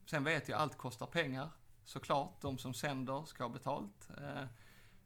sen 0.05 0.23
vet 0.23 0.49
jag 0.49 0.59
allt 0.59 0.77
kostar 0.77 1.05
pengar. 1.05 1.49
Såklart, 1.85 2.41
de 2.41 2.57
som 2.57 2.73
sänder 2.73 3.23
ska 3.25 3.43
ha 3.43 3.49
betalt. 3.49 4.09
Eh, 4.17 4.43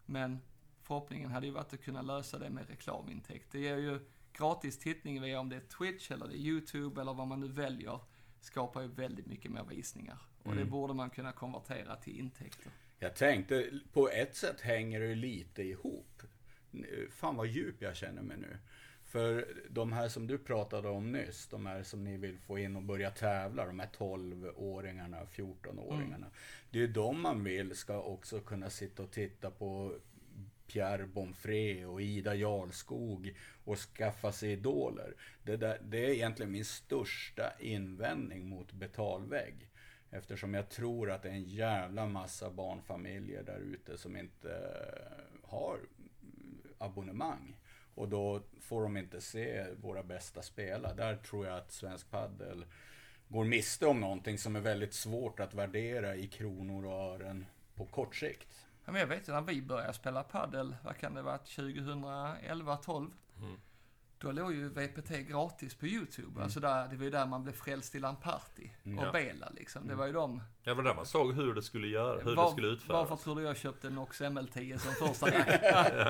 men 0.05 0.39
förhoppningen 0.83 1.31
hade 1.31 1.45
ju 1.47 1.51
varit 1.53 1.73
att 1.73 1.81
kunna 1.83 2.01
lösa 2.01 2.39
det 2.39 2.49
med 2.49 2.67
reklamintäkt. 2.69 3.51
Det 3.51 3.59
ger 3.59 3.77
ju 3.77 3.99
gratis 4.33 4.79
tittning 4.79 5.21
via 5.21 5.39
om 5.39 5.49
det 5.49 5.55
är 5.55 5.59
Twitch 5.77 6.11
eller 6.11 6.27
det 6.27 6.33
är 6.33 6.37
YouTube 6.37 7.01
eller 7.01 7.13
vad 7.13 7.27
man 7.27 7.39
nu 7.39 7.47
väljer. 7.47 7.99
Skapar 8.41 8.81
ju 8.81 8.87
väldigt 8.87 9.25
mycket 9.25 9.51
mer 9.51 9.63
visningar. 9.63 10.17
Och 10.43 10.51
det 10.55 10.61
Mm. 10.61 10.71
borde 10.71 10.93
man 10.93 11.09
kunna 11.09 11.31
konvertera 11.31 11.95
till 11.95 12.19
intäkter. 12.19 12.71
Jag 12.99 13.15
tänkte, 13.15 13.79
på 13.93 14.09
ett 14.09 14.35
sätt 14.35 14.61
hänger 14.61 14.99
det 15.01 15.15
lite 15.15 15.63
ihop. 15.63 16.21
Fan 17.09 17.35
vad 17.35 17.47
djup 17.47 17.81
jag 17.81 17.95
känner 17.95 18.21
mig 18.21 18.37
nu. 18.37 18.57
För 19.09 19.47
de 19.69 19.93
här 19.93 20.07
som 20.07 20.27
du 20.27 20.37
pratade 20.37 20.89
om 20.89 21.11
nyss, 21.11 21.47
de 21.47 21.65
här 21.65 21.83
som 21.83 22.03
ni 22.03 22.17
vill 22.17 22.37
få 22.37 22.59
in 22.59 22.75
och 22.75 22.83
börja 22.83 23.11
tävla, 23.11 23.65
de 23.65 23.79
här 23.79 23.89
12-åringarna, 23.97 25.25
14-åringarna. 25.25 26.25
Det 26.71 26.83
är 26.83 26.87
de 26.87 27.21
man 27.21 27.43
vill 27.43 27.75
ska 27.75 28.01
också 28.01 28.39
kunna 28.39 28.69
sitta 28.69 29.03
och 29.03 29.11
titta 29.11 29.51
på 29.51 29.95
Pierre 30.67 31.07
Bonfré 31.07 31.85
och 31.85 32.01
Ida 32.01 32.35
Jarlskog 32.35 33.35
och 33.63 33.77
skaffa 33.77 34.31
sig 34.31 34.51
idoler. 34.51 35.15
Det, 35.43 35.57
där, 35.57 35.77
det 35.83 36.05
är 36.05 36.09
egentligen 36.09 36.51
min 36.51 36.65
största 36.65 37.53
invändning 37.59 38.49
mot 38.49 38.71
betalvägg. 38.71 39.69
Eftersom 40.11 40.53
jag 40.53 40.69
tror 40.69 41.11
att 41.11 41.23
det 41.23 41.29
är 41.29 41.33
en 41.33 41.43
jävla 41.43 42.05
massa 42.05 42.49
barnfamiljer 42.49 43.43
där 43.43 43.59
ute 43.59 43.97
som 43.97 44.17
inte 44.17 44.75
har 45.43 45.79
abonnemang. 46.77 47.58
Och 47.99 48.09
då 48.09 48.41
får 48.61 48.83
de 48.83 48.97
inte 48.97 49.21
se 49.21 49.65
våra 49.81 50.03
bästa 50.03 50.41
spela. 50.41 50.93
Där 50.93 51.15
tror 51.15 51.45
jag 51.45 51.57
att 51.57 51.71
Svensk 51.71 52.11
Paddel 52.11 52.65
går 53.27 53.45
miste 53.45 53.85
om 53.87 54.01
någonting 54.01 54.37
som 54.37 54.55
är 54.55 54.59
väldigt 54.59 54.93
svårt 54.93 55.39
att 55.39 55.53
värdera 55.53 56.15
i 56.15 56.27
kronor 56.27 56.85
och 56.85 56.93
ören 56.93 57.45
på 57.75 57.85
kort 57.85 58.15
sikt. 58.15 58.67
Ja, 58.85 58.91
men 58.91 59.01
jag 59.01 59.07
vet 59.07 59.29
ju 59.29 59.33
när 59.33 59.41
vi 59.41 59.61
började 59.61 59.93
spela 59.93 60.23
paddel, 60.23 60.75
vad 60.83 60.97
kan 60.97 61.13
det 61.13 61.21
vara, 61.21 61.37
2011, 61.37 62.77
12? 62.77 63.11
Mm. 63.37 63.55
Då 64.21 64.31
låg 64.31 64.53
ju 64.53 64.69
VPT 64.69 65.09
gratis 65.29 65.75
på 65.75 65.85
YouTube. 65.87 66.43
Alltså 66.43 66.59
där, 66.59 66.87
det 66.87 66.95
var 66.95 67.03
ju 67.03 67.09
där 67.09 67.25
man 67.25 67.43
blev 67.43 67.53
frälst 67.53 67.95
i 67.95 67.99
Lamparty 67.99 68.69
Mm. 68.85 68.99
och 68.99 69.05
Ja. 69.05 69.11
Bela 69.11 69.49
liksom. 69.55 69.87
Det 69.87 69.95
var 69.95 70.05
ju 70.07 70.13
de. 70.13 70.41
Det 70.63 70.73
var 70.73 70.83
där 70.83 70.93
man 70.95 71.05
såg 71.05 71.33
hur 71.33 71.53
det 71.53 71.61
skulle 71.61 71.87
göra, 71.87 72.21
hur 72.23 72.35
Var- 72.35 72.45
det 72.45 72.51
skulle 72.51 72.67
utföras. 72.67 73.09
Varför 73.09 73.23
tror 73.23 73.35
du 73.35 73.41
jag 73.41 73.57
köpte 73.57 73.89
Nox 73.89 74.21
ML10 74.21 74.77
som 74.77 75.07
första 75.07 75.25
rack? 75.39 75.59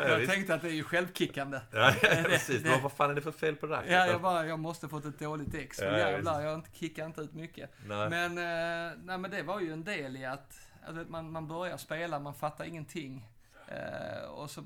jag 0.09 0.17
visst. 0.19 0.31
tänkte 0.33 0.53
att 0.55 0.61
det 0.61 0.67
är 0.67 0.73
ju 0.73 0.83
självkickande. 0.83 1.59
Ja, 1.71 1.93
Det- 2.01 2.23
precis. 2.23 2.63
det- 2.63 2.69
Men 2.69 2.83
vad 2.83 2.91
fan 2.91 3.09
är 3.11 3.15
det 3.15 3.21
för 3.21 3.31
fel 3.31 3.55
på 3.55 3.67
racket? 3.67 3.91
Ja, 3.91 4.07
jag 4.07 4.21
bara, 4.21 4.45
jag 4.45 4.59
måste 4.59 4.87
fått 4.89 5.05
ett 5.05 5.19
dåligt 5.19 5.53
ex. 5.53 5.79
Ja, 5.79 5.85
Ja, 5.85 5.91
ja, 5.97 6.09
jävlar, 6.11 6.41
jag 6.41 6.63
kickar 6.73 7.05
inte 7.05 7.21
ut 7.21 7.33
mycket. 7.33 7.71
Nej. 7.87 8.09
Men, 8.09 8.37
eh, 8.37 8.97
nej, 9.03 9.17
men 9.17 9.31
det 9.31 9.43
var 9.43 9.59
ju 9.59 9.73
en 9.73 9.83
del 9.83 10.17
i 10.17 10.25
att, 10.25 10.59
att 10.81 11.09
man, 11.09 11.31
man 11.31 11.47
börjar 11.47 11.77
spela, 11.77 12.19
man 12.19 12.33
fattar 12.33 12.65
ingenting. 12.65 13.27
Eh, 13.67 14.29
och 14.29 14.49
så 14.49 14.63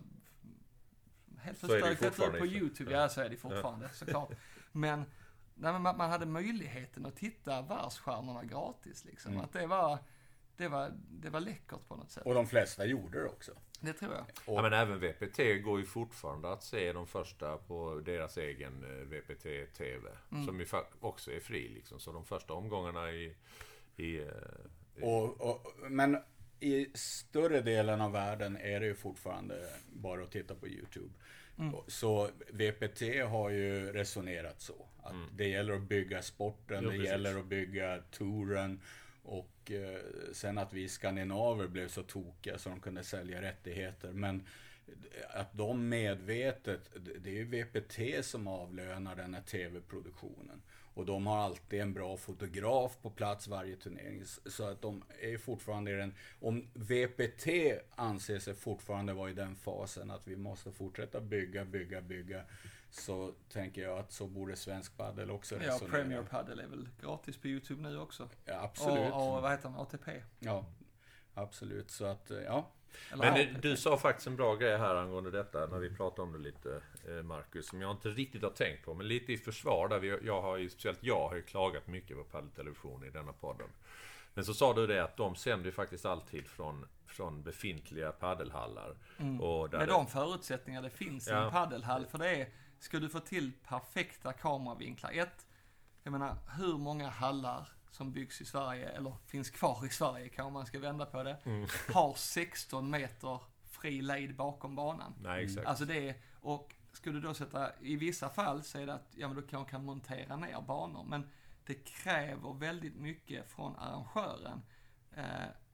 helt 1.43 1.57
förstört 1.59 2.33
ut 2.33 2.39
på 2.39 2.45
i- 2.45 2.57
YouTube. 2.57 2.91
ja. 2.91 3.01
Ja, 3.01 3.09
så 3.09 3.21
är 3.21 3.29
det 3.29 3.37
fortfarande 3.37 3.89
såklart. 3.93 4.31
Men, 4.71 4.99
nej, 5.55 5.73
men 5.73 5.81
man, 5.81 5.97
man 5.97 6.09
hade 6.09 6.25
möjligheten 6.25 7.05
att 7.05 7.15
titta 7.15 7.61
världsstjärnorna 7.61 8.43
gratis 8.43 9.05
liksom. 9.05 9.31
Mm. 9.31 9.43
Att 9.43 9.53
det 9.53 9.67
var, 9.67 9.97
det 10.57 10.67
var, 10.67 10.91
det 11.09 11.29
var 11.29 11.39
läckert 11.39 11.87
på 11.87 11.95
något 11.95 12.11
sätt. 12.11 12.25
Och 12.25 12.33
de 12.33 12.47
flesta 12.47 12.85
gjorde 12.85 13.19
det 13.19 13.27
också. 13.29 13.51
Det 13.79 13.93
tror 13.93 14.13
jag. 14.13 14.25
Ja, 14.55 14.61
men 14.61 14.73
även 14.73 14.99
VPT 14.99 15.63
går 15.63 15.79
ju 15.79 15.85
fortfarande 15.85 16.53
att 16.53 16.63
se 16.63 16.93
de 16.93 17.07
första 17.07 17.57
på 17.57 18.01
deras 18.05 18.37
egen 18.37 18.83
eh, 18.83 19.07
VPT-TV. 19.07 20.09
Mm. 20.31 20.45
Som 20.45 20.59
ju 20.59 20.65
också 20.99 21.31
är 21.31 21.39
fri 21.39 21.69
liksom. 21.69 21.99
Så 21.99 22.11
de 22.11 22.25
första 22.25 22.53
omgångarna 22.53 23.11
i... 23.11 23.35
i 23.95 24.21
eh, 24.21 24.27
Och, 25.01 25.41
och, 25.41 25.73
men 25.89 26.17
i 26.63 26.91
större 26.93 27.61
delen 27.61 28.01
av 28.01 28.11
världen 28.11 28.57
är 28.57 28.79
det 28.79 28.85
ju 28.85 28.95
fortfarande 28.95 29.69
bara 29.93 30.23
att 30.23 30.31
titta 30.31 30.55
på 30.55 30.67
YouTube. 30.67 31.13
Mm. 31.59 31.75
Så 31.87 32.29
VPT 32.49 33.01
har 33.29 33.49
ju 33.49 33.93
resonerat 33.93 34.61
så. 34.61 34.85
Att 35.03 35.15
det 35.37 35.47
gäller 35.47 35.73
att 35.73 35.81
bygga 35.81 36.21
sporten, 36.21 36.77
Mm. 36.77 36.83
Jo, 36.85 36.91
det 36.91 36.97
precis. 36.97 37.11
gäller 37.11 37.39
att 37.39 37.45
bygga 37.45 37.99
touren. 38.11 38.79
Och 39.23 39.71
eh, 39.71 39.99
sen 40.33 40.57
att 40.57 40.73
vi 40.73 40.89
skandinaver 40.89 41.67
blev 41.67 41.87
så 41.87 42.03
tokiga 42.03 42.57
så 42.57 42.69
de 42.69 42.79
kunde 42.79 43.03
sälja 43.03 43.41
rättigheter. 43.41 44.11
Men 44.11 44.43
att 45.29 45.53
de 45.53 45.89
medvetet, 45.89 46.91
det 47.19 47.29
är 47.29 47.33
ju 47.33 47.43
VPT 47.45 48.25
som 48.25 48.47
avlönar 48.47 49.15
den 49.15 49.33
här 49.33 49.41
tv-produktionen. 49.41 50.61
Och 50.93 51.05
de 51.05 51.27
har 51.27 51.37
alltid 51.37 51.81
en 51.81 51.93
bra 51.93 52.17
fotograf 52.17 52.97
på 53.01 53.09
plats 53.09 53.47
varje 53.47 53.75
turnering. 53.75 54.23
Så 54.45 54.67
att 54.67 54.81
de 54.81 55.03
är 55.21 55.37
fortfarande 55.37 55.91
i 55.91 55.93
den... 55.93 56.13
Om 56.39 56.67
VPT 56.73 57.47
anser 57.95 58.39
sig 58.39 58.53
fortfarande 58.53 59.13
vara 59.13 59.29
i 59.29 59.33
den 59.33 59.55
fasen 59.55 60.11
att 60.11 60.27
vi 60.27 60.35
måste 60.35 60.71
fortsätta 60.71 61.21
bygga, 61.21 61.65
bygga, 61.65 62.01
bygga. 62.01 62.43
Så 62.89 63.31
tänker 63.49 63.81
jag 63.81 63.99
att 63.99 64.11
så 64.11 64.27
borde 64.27 64.55
svensk 64.55 64.97
padel 64.97 65.31
också 65.31 65.55
Ja, 65.55 65.61
resonera. 65.61 65.91
Premier 65.91 66.23
Padel 66.23 66.59
är 66.59 66.67
väl 66.67 66.89
gratis 67.01 67.37
på 67.37 67.47
YouTube 67.47 67.81
nu 67.81 67.99
också. 67.99 68.29
Ja, 68.45 68.61
absolut. 68.61 69.13
Och, 69.13 69.35
och 69.35 69.41
vad 69.41 69.51
heter 69.51 69.69
den? 69.69 69.77
ATP? 69.77 70.11
Ja, 70.39 70.65
absolut. 71.33 71.91
Så 71.91 72.05
att, 72.05 72.31
eh, 72.31 72.41
ja. 72.41 72.69
Men 73.15 73.61
du 73.61 73.77
sa 73.77 73.97
faktiskt 73.97 74.27
en 74.27 74.35
bra 74.35 74.55
grej 74.55 74.77
här 74.77 74.95
angående 74.95 75.31
detta 75.31 75.65
när 75.65 75.79
vi 75.79 75.89
pratade 75.89 76.21
om 76.21 76.31
det 76.31 76.39
lite, 76.39 76.81
eh, 77.07 77.23
Marcus, 77.23 77.67
som 77.67 77.81
jag 77.81 77.91
inte 77.91 78.09
riktigt 78.09 78.43
har 78.43 78.49
tänkt 78.49 78.85
på. 78.85 78.93
Men 78.93 79.07
lite 79.07 79.33
i 79.33 79.37
försvar 79.37 79.87
där, 79.87 79.99
vi, 79.99 80.19
jag 80.23 80.41
har 80.41 80.57
ju, 80.57 80.69
speciellt 80.69 81.03
jag 81.03 81.29
har 81.29 81.35
ju 81.35 81.41
klagat 81.41 81.87
mycket 81.87 82.17
på 82.17 82.23
paddeltelevision 82.23 83.05
i 83.05 83.09
denna 83.09 83.33
podden. 83.33 83.67
Men 84.33 84.45
så 84.45 84.53
sa 84.53 84.73
du 84.73 84.87
det 84.87 85.03
att 85.03 85.17
de 85.17 85.35
sänder 85.35 85.65
ju 85.65 85.71
faktiskt 85.71 86.05
alltid 86.05 86.47
från, 86.47 86.85
från 87.05 87.43
befintliga 87.43 88.11
paddelhallar. 88.11 88.95
Mm. 89.17 89.41
Och 89.41 89.69
där 89.69 89.77
Med 89.77 89.87
de 89.87 90.07
förutsättningar 90.07 90.81
det 90.81 90.89
finns 90.89 91.27
i 91.27 91.31
Ja. 91.31 91.45
en 91.45 91.51
paddelhall. 91.51 92.05
För 92.05 92.17
det 92.17 92.29
är, 92.29 92.47
ska 92.79 92.99
du 92.99 93.09
få 93.09 93.19
till 93.19 93.51
perfekta 93.67 94.33
kameravinklar. 94.33 95.11
Ett, 95.13 95.47
jag 96.03 96.11
menar 96.11 96.35
hur 96.57 96.77
många 96.77 97.09
hallar 97.09 97.69
som 97.93 98.11
byggs 98.11 98.41
i 98.41 98.45
Sverige, 98.45 98.89
eller 98.89 99.15
finns 99.25 99.49
kvar 99.49 99.85
i 99.85 99.89
Sverige 99.89 100.29
kanske 100.29 100.53
man 100.53 100.65
ska 100.65 100.79
vända 100.79 101.05
på 101.05 101.23
det, 101.23 101.37
har 101.93 102.13
16 102.13 102.89
meter 102.89 103.39
fri 103.65 104.01
lejd 104.01 104.35
bakom 104.35 104.75
banan. 104.75 105.13
Nej, 105.21 105.43
exakt. 105.43 105.67
Alltså 105.67 105.85
det 105.85 106.09
är, 106.09 106.15
och 106.41 106.75
skulle 106.91 107.19
du 107.19 107.27
då 107.27 107.33
sätta, 107.33 107.71
i 107.81 107.95
vissa 107.95 108.29
fall 108.29 108.63
så 108.63 108.79
är 108.79 108.85
det 108.85 108.93
att, 108.93 109.07
ja 109.15 109.27
men 109.27 109.35
då 109.35 109.41
kan 109.41 109.59
man 109.59 109.69
kan 109.69 109.85
montera 109.85 110.35
ner 110.35 110.61
banor, 110.61 111.03
men 111.03 111.29
det 111.65 111.73
kräver 111.73 112.53
väldigt 112.53 112.95
mycket 112.95 113.51
från 113.51 113.75
arrangören. 113.75 114.61
Eh, 115.15 115.23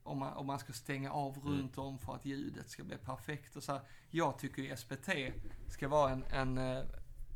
om, 0.03 0.17
man, 0.17 0.33
om 0.33 0.47
man 0.47 0.59
ska 0.59 0.73
stänga 0.73 1.11
av 1.11 1.37
runt 1.37 1.77
om 1.77 1.99
för 1.99 2.15
att 2.15 2.25
ljudet 2.25 2.69
ska 2.69 2.83
bli 2.83 2.97
perfekt 2.97 3.55
och 3.55 3.63
så 3.63 3.71
här. 3.71 3.81
Jag 4.09 4.39
tycker 4.39 4.61
ju 4.61 4.77
SPT 4.77 5.09
ska 5.67 5.87
vara 5.87 6.11
en, 6.11 6.23
en 6.23 6.57
eh, 6.57 6.83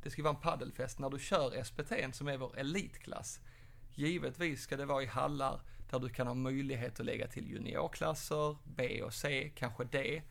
det 0.04 0.10
ska 0.10 0.24
vara 0.24 0.36
en 0.36 0.42
paddelfest 0.42 1.00
när 1.00 1.10
du 1.10 1.20
kör 1.20 1.64
SPT 1.64 2.16
som 2.16 2.28
är 2.28 2.38
vår 2.38 2.58
elitklass. 2.58 3.40
Givetvis 3.96 4.62
ska 4.62 4.78
det 4.78 4.86
vara 4.86 5.04
i 5.04 5.06
hallar 5.06 5.62
där 5.90 6.00
du 6.00 6.10
kan 6.10 6.28
ha 6.28 6.34
möjlighet 6.34 7.00
att 7.00 7.06
lägga 7.06 7.28
till 7.28 7.50
juniorklasser, 7.50 8.58
B 8.64 9.04
och 9.04 9.14
C, 9.14 9.52
kanske 9.56 9.84
D. 9.84 10.22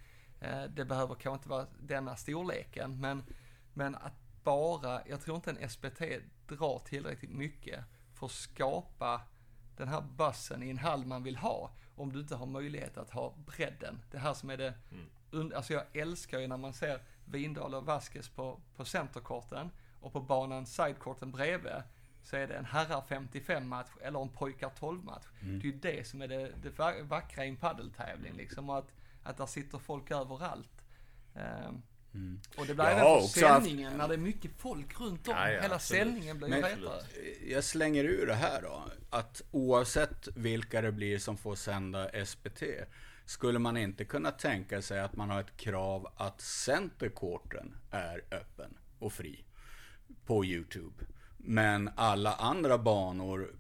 Eh, 0.41 0.65
Det 0.65 0.85
behöver 0.85 1.15
kanske 1.15 1.33
inte 1.37 1.49
vara 1.49 1.67
denna 1.81 2.17
storleken, 2.17 3.01
men, 3.01 3.23
men 3.75 3.95
att 3.95 4.13
bara, 4.45 5.03
jag 5.09 5.21
tror 5.21 5.37
inte 5.37 5.51
en 5.51 5.69
SPT 5.71 6.01
drar 6.49 6.79
tillräckligt 6.79 7.31
mycket 7.31 7.85
för 8.15 8.27
att 8.27 8.33
skapa 8.33 9.21
den 9.77 9.89
här 9.89 10.01
bussen 10.01 10.63
i 10.63 10.71
en 10.71 10.79
hall 10.79 11.05
man 11.07 11.23
vill 11.23 11.37
ha, 11.37 11.71
om 11.97 12.13
du 12.13 12.21
inte 12.21 12.35
har 12.37 12.47
möjlighet 12.47 12.97
att 12.99 13.11
ha 13.11 13.35
bredden. 13.47 14.03
Det 14.11 14.19
här 14.19 14.35
som 14.35 14.51
är 14.51 14.57
det, 14.57 14.75
und- 15.31 15.55
alltså 15.55 15.73
jag 15.73 15.85
älskar 15.97 16.39
ju 16.39 16.47
när 16.47 16.57
man 16.57 16.73
ser 16.73 17.01
Vindal 17.25 17.75
och 17.75 17.87
Vasquez 17.87 18.29
på, 18.29 18.61
på 18.77 18.85
centerkorten 18.85 19.71
och 20.01 20.13
på 20.13 20.21
banan 20.21 20.67
sidekorten 20.67 21.33
bredvid 21.33 21.83
så 22.23 22.37
är 22.37 22.47
det 22.47 22.55
en 22.55 22.65
herrar 22.65 23.05
55 23.09 23.69
match 23.69 23.89
eller 24.03 24.23
en 24.23 24.29
pojkar 24.29 24.71
12 24.79 25.05
match. 25.05 25.25
Det 25.41 25.69
är 25.69 25.73
ju 25.73 25.79
det 25.79 26.07
som 26.07 26.23
är 26.23 26.29
det, 26.29 26.53
det 26.63 26.79
va- 26.79 27.03
vackra 27.03 27.45
i 27.45 27.49
en 27.49 27.57
paddeltävling 27.57 28.33
liksom 28.37 28.71
och 28.71 28.79
att, 28.79 28.89
att 29.23 29.37
där 29.37 29.47
sitter 29.47 29.79
folk 29.79 30.11
överallt. 30.11 30.83
Ehm, 31.35 31.83
Och 32.59 32.67
det 32.67 32.75
blir 32.75 32.85
även 32.85 32.99
för 33.05 33.21
haft- 33.21 33.33
sändningen 33.33 33.93
när 33.97 34.09
det 34.09 34.15
är 34.15 34.19
mycket 34.19 34.51
folk 34.59 35.01
runt 35.01 35.29
om. 35.29 35.35
Ja, 35.37 35.51
ja, 35.51 35.61
Hela 35.63 35.75
absolut. 35.75 36.03
sändningen 36.03 36.39
blir 36.39 36.49
ju 36.49 36.55
hetare. 36.55 37.03
Jag 37.47 37.65
slänger 37.65 38.05
ur 38.05 38.27
det 38.27 38.35
här 38.35 38.63
då. 38.63 38.85
Att 39.11 39.43
oavsett 39.51 40.29
vilka 40.37 40.81
det 40.81 40.93
blir 40.93 41.19
som 41.19 41.37
får 41.37 41.55
sända 41.55 42.25
SPT. 42.27 42.63
Skulle 43.25 43.59
man 43.59 43.77
inte 43.77 44.05
kunna 44.05 44.31
tänka 44.31 44.83
sig 44.83 45.01
att 45.01 45.17
man 45.17 45.31
har 45.31 45.41
ett 45.41 45.57
krav 45.57 46.13
att 46.17 46.41
centercourten 46.41 47.75
är 47.91 48.25
öppen 48.31 48.79
och 48.99 49.13
fri 49.13 49.45
på 50.27 50.45
YouTube. 50.45 51.05
Men 51.45 51.91
alla 51.97 52.35
andra 52.35 52.79
banor, 52.79 53.55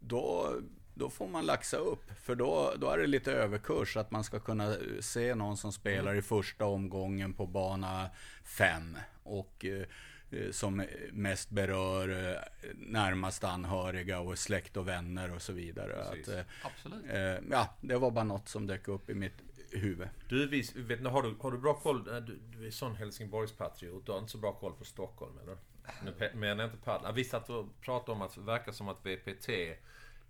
då, 0.00 0.54
då 0.94 1.10
får 1.10 1.28
man 1.28 1.46
laxa 1.46 1.76
upp. 1.76 2.10
För 2.22 2.34
då, 2.34 2.72
då 2.80 2.90
är 2.90 2.98
det 2.98 3.06
lite 3.06 3.32
överkurs 3.32 3.96
att 3.96 4.10
man 4.10 4.24
ska 4.24 4.40
kunna 4.40 4.76
se 5.00 5.34
någon 5.34 5.56
som 5.56 5.72
spelar 5.72 6.14
i 6.14 6.22
första 6.22 6.64
omgången 6.64 7.32
på 7.32 7.46
bana 7.46 8.10
5. 8.44 8.96
Och 9.22 9.64
eh, 9.64 9.86
eh, 10.30 10.50
som 10.50 10.86
mest 11.12 11.50
berör 11.50 12.32
eh, 12.32 12.40
närmast 12.74 13.44
anhöriga 13.44 14.20
och 14.20 14.38
släkt 14.38 14.76
och 14.76 14.88
vänner 14.88 15.34
och 15.34 15.42
så 15.42 15.52
vidare. 15.52 16.04
Att, 16.04 16.28
eh, 16.28 16.40
Absolut. 16.64 17.04
eh, 17.10 17.50
ja, 17.50 17.76
det 17.80 17.96
var 17.96 18.10
bara 18.10 18.24
något 18.24 18.48
som 18.48 18.66
dök 18.66 18.88
upp 18.88 19.10
i 19.10 19.14
mitt 19.14 19.42
huvud. 19.70 20.08
Du, 20.28 20.48
vis, 20.48 20.76
vet, 20.76 21.06
har, 21.06 21.22
du, 21.22 21.34
har 21.40 21.52
du 21.52 21.58
bra 21.58 21.74
koll? 21.74 22.04
Du, 22.04 22.40
du 22.58 22.66
är 22.66 22.70
sån 22.70 22.96
Helsingborgspatriot. 22.96 24.06
Du 24.06 24.12
har 24.12 24.18
inte 24.18 24.32
så 24.32 24.38
bra 24.38 24.52
koll 24.52 24.72
på 24.72 24.84
Stockholm, 24.84 25.38
eller? 25.42 25.56
Nu 26.04 26.30
menar 26.34 26.64
jag 26.64 26.72
inte 26.72 26.84
paddla. 26.84 27.12
Vi 27.12 27.24
satt 27.24 27.50
och 27.50 27.80
pratade 27.80 28.12
om 28.12 28.22
att 28.22 28.34
det 28.34 28.40
verkar 28.40 28.72
som 28.72 28.88
att 28.88 29.06
VPT, 29.06 29.48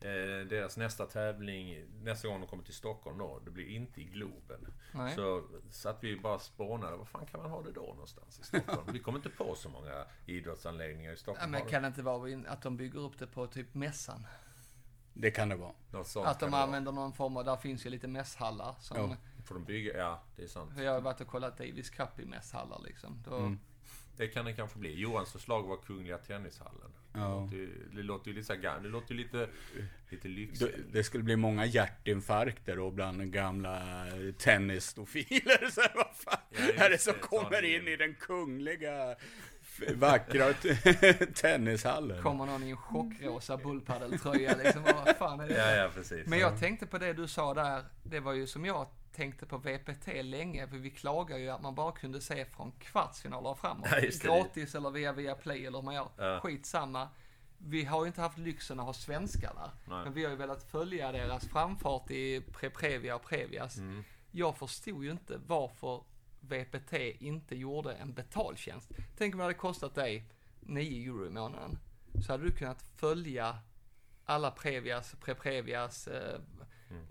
eh, 0.00 0.46
deras 0.48 0.76
nästa 0.76 1.06
tävling, 1.06 1.84
nästa 2.02 2.28
gång 2.28 2.40
de 2.40 2.46
kommer 2.46 2.64
till 2.64 2.74
Stockholm 2.74 3.18
då, 3.18 3.40
det 3.44 3.50
blir 3.50 3.66
inte 3.68 4.00
i 4.00 4.04
Globen. 4.04 4.72
Nej. 4.94 5.14
Så 5.14 5.42
satt 5.70 6.04
vi 6.04 6.16
bara 6.20 6.38
spånade, 6.38 6.96
var 6.96 7.04
fan 7.04 7.26
kan 7.26 7.40
man 7.42 7.50
ha 7.50 7.62
det 7.62 7.72
då 7.72 7.80
någonstans 7.80 8.40
i 8.40 8.44
Stockholm? 8.44 8.86
Vi 8.92 8.98
kommer 8.98 9.18
inte 9.18 9.30
på 9.30 9.54
så 9.54 9.68
många 9.68 10.04
idrottsanläggningar 10.26 11.10
i 11.10 11.14
Ja, 11.14 11.18
Stockholm. 11.18 11.50
men 11.50 11.60
Har 11.62 11.68
kan 11.68 11.82
det 11.82 11.88
inte 11.88 12.02
vara 12.02 12.38
att 12.48 12.62
de 12.62 12.76
bygger 12.76 12.98
upp 13.00 13.18
det 13.18 13.26
på 13.26 13.46
typ 13.46 13.74
mässan? 13.74 14.26
Det 15.12 15.30
kan 15.30 15.48
det 15.48 15.56
vara. 15.56 15.72
Att 16.24 16.40
de 16.40 16.54
använder 16.54 16.92
någon 16.92 17.12
form 17.12 17.36
av, 17.36 17.44
där 17.44 17.56
finns 17.56 17.86
ju 17.86 17.90
lite 17.90 18.08
mässhallar 18.08 18.74
som, 18.80 18.96
Ja. 18.96 19.16
Får 19.44 19.54
de 19.54 19.64
bygga? 19.64 19.98
Ja, 19.98 20.22
det 20.36 20.42
är 20.42 20.46
sant. 20.46 20.72
jag 20.76 20.92
har 20.92 21.00
varit 21.00 21.20
och 21.20 21.26
kollat 21.26 21.58
Davis 21.58 21.90
Cup 21.90 22.20
i 22.20 22.24
mässhallar 22.26 22.80
liksom. 22.84 23.22
Då, 23.28 23.36
Mm. 23.36 23.58
Det 24.16 24.28
kan 24.28 24.44
det 24.44 24.52
kanske 24.52 24.78
bli. 24.78 25.00
Johans 25.00 25.32
förslag 25.32 25.62
var 25.62 25.76
Kungliga 25.76 26.18
Tennishallen. 26.18 26.90
Det, 27.12 27.18
Ja. 27.20 27.40
låter, 27.40 27.56
ju- 27.56 27.88
det 27.92 28.02
låter 28.02 28.28
ju 28.28 28.34
lite 28.34 28.46
så 28.46 28.52
här, 28.54 28.80
det 28.82 28.88
låter 28.88 29.14
ju 29.14 29.22
lite, 29.22 29.48
lite 30.10 30.28
lyxigt. 30.28 30.76
det 30.92 31.04
skulle 31.04 31.24
bli 31.24 31.36
många 31.36 31.66
hjärtinfarkter 31.66 32.76
då 32.76 32.90
bland 32.90 33.32
gamla 33.32 34.06
tennisstofiler. 34.38 35.68
Så 35.70 35.80
här, 35.80 35.92
vad 35.94 36.16
fan 36.16 36.38
Ja, 36.76 36.84
är 36.84 36.90
det 36.90 36.98
som 36.98 37.12
det, 37.12 37.18
kommer 37.20 37.62
in 37.64 37.88
i 37.88 37.96
den 37.96 38.14
kungliga 38.14 39.16
vackra 39.94 40.52
tennishallen? 41.34 42.22
kommer 42.22 42.46
någon 42.46 42.62
i 42.62 42.70
en 42.70 42.76
chockrosa 42.76 43.56
bullpaddeltröja 43.56 44.56
liksom. 44.56 44.82
Vad 44.82 45.16
fan 45.16 45.40
är 45.40 45.48
det? 45.48 45.54
Ja, 45.54 45.76
ja, 45.84 45.90
precis. 45.94 46.26
Men 46.26 46.38
jag 46.38 46.60
tänkte 46.60 46.86
på 46.86 46.98
det 46.98 47.12
du 47.12 47.28
sa 47.28 47.54
där, 47.54 47.84
det 48.02 48.20
var 48.20 48.32
ju 48.32 48.46
som 48.46 48.64
jag 48.64 48.86
tänkte 49.14 49.46
på 49.46 49.58
VPT 49.58 50.08
länge, 50.22 50.68
för 50.68 50.76
vi 50.76 50.90
klagar 50.90 51.38
ju 51.38 51.50
att 51.50 51.62
man 51.62 51.74
bara 51.74 51.92
kunde 51.92 52.20
se 52.20 52.44
från 52.44 52.72
kvartsfinaler 52.72 53.50
och 53.50 53.58
framåt. 53.58 53.88
Ja. 53.90 54.08
Gratis 54.22 54.74
eller 54.74 54.90
via 54.90 55.12
via 55.12 55.34
Play 55.34 55.66
eller 55.66 55.78
hur 55.78 55.84
man 55.84 55.94
gör. 55.94 56.08
Ja. 56.16 56.40
Skitsamma. 56.40 57.08
Vi 57.58 57.84
har 57.84 58.00
ju 58.04 58.06
inte 58.06 58.20
haft 58.20 58.38
lyxen 58.38 58.80
att 58.80 58.86
ha 58.86 58.92
svenskar 58.92 59.54
där. 59.54 59.70
Nej. 59.94 60.04
Men 60.04 60.12
vi 60.12 60.24
har 60.24 60.30
ju 60.30 60.36
velat 60.36 60.62
följa 60.62 61.12
deras 61.12 61.48
framfart 61.48 62.10
i 62.10 62.40
Pre-Previa 62.40 63.14
och 63.14 63.22
Previas. 63.22 63.78
Mm. 63.78 64.04
Jag 64.30 64.56
förstod 64.56 65.04
ju 65.04 65.10
inte 65.10 65.40
varför 65.46 66.02
VPT 66.40 66.92
inte 67.18 67.56
gjorde 67.56 67.94
en 67.94 68.14
betaltjänst. 68.14 68.90
Tänk 69.16 69.34
om 69.34 69.38
det 69.38 69.44
hade 69.44 69.54
kostat 69.54 69.94
dig 69.94 70.24
9 70.60 71.10
euro 71.10 71.26
i 71.26 71.30
månaden. 71.30 71.78
Så 72.26 72.32
hade 72.32 72.44
du 72.44 72.50
kunnat 72.50 72.82
följa 72.96 73.58
alla 74.24 74.50
Previas, 74.50 75.14
Pre-Previas 75.14 76.08
eh, 76.08 76.40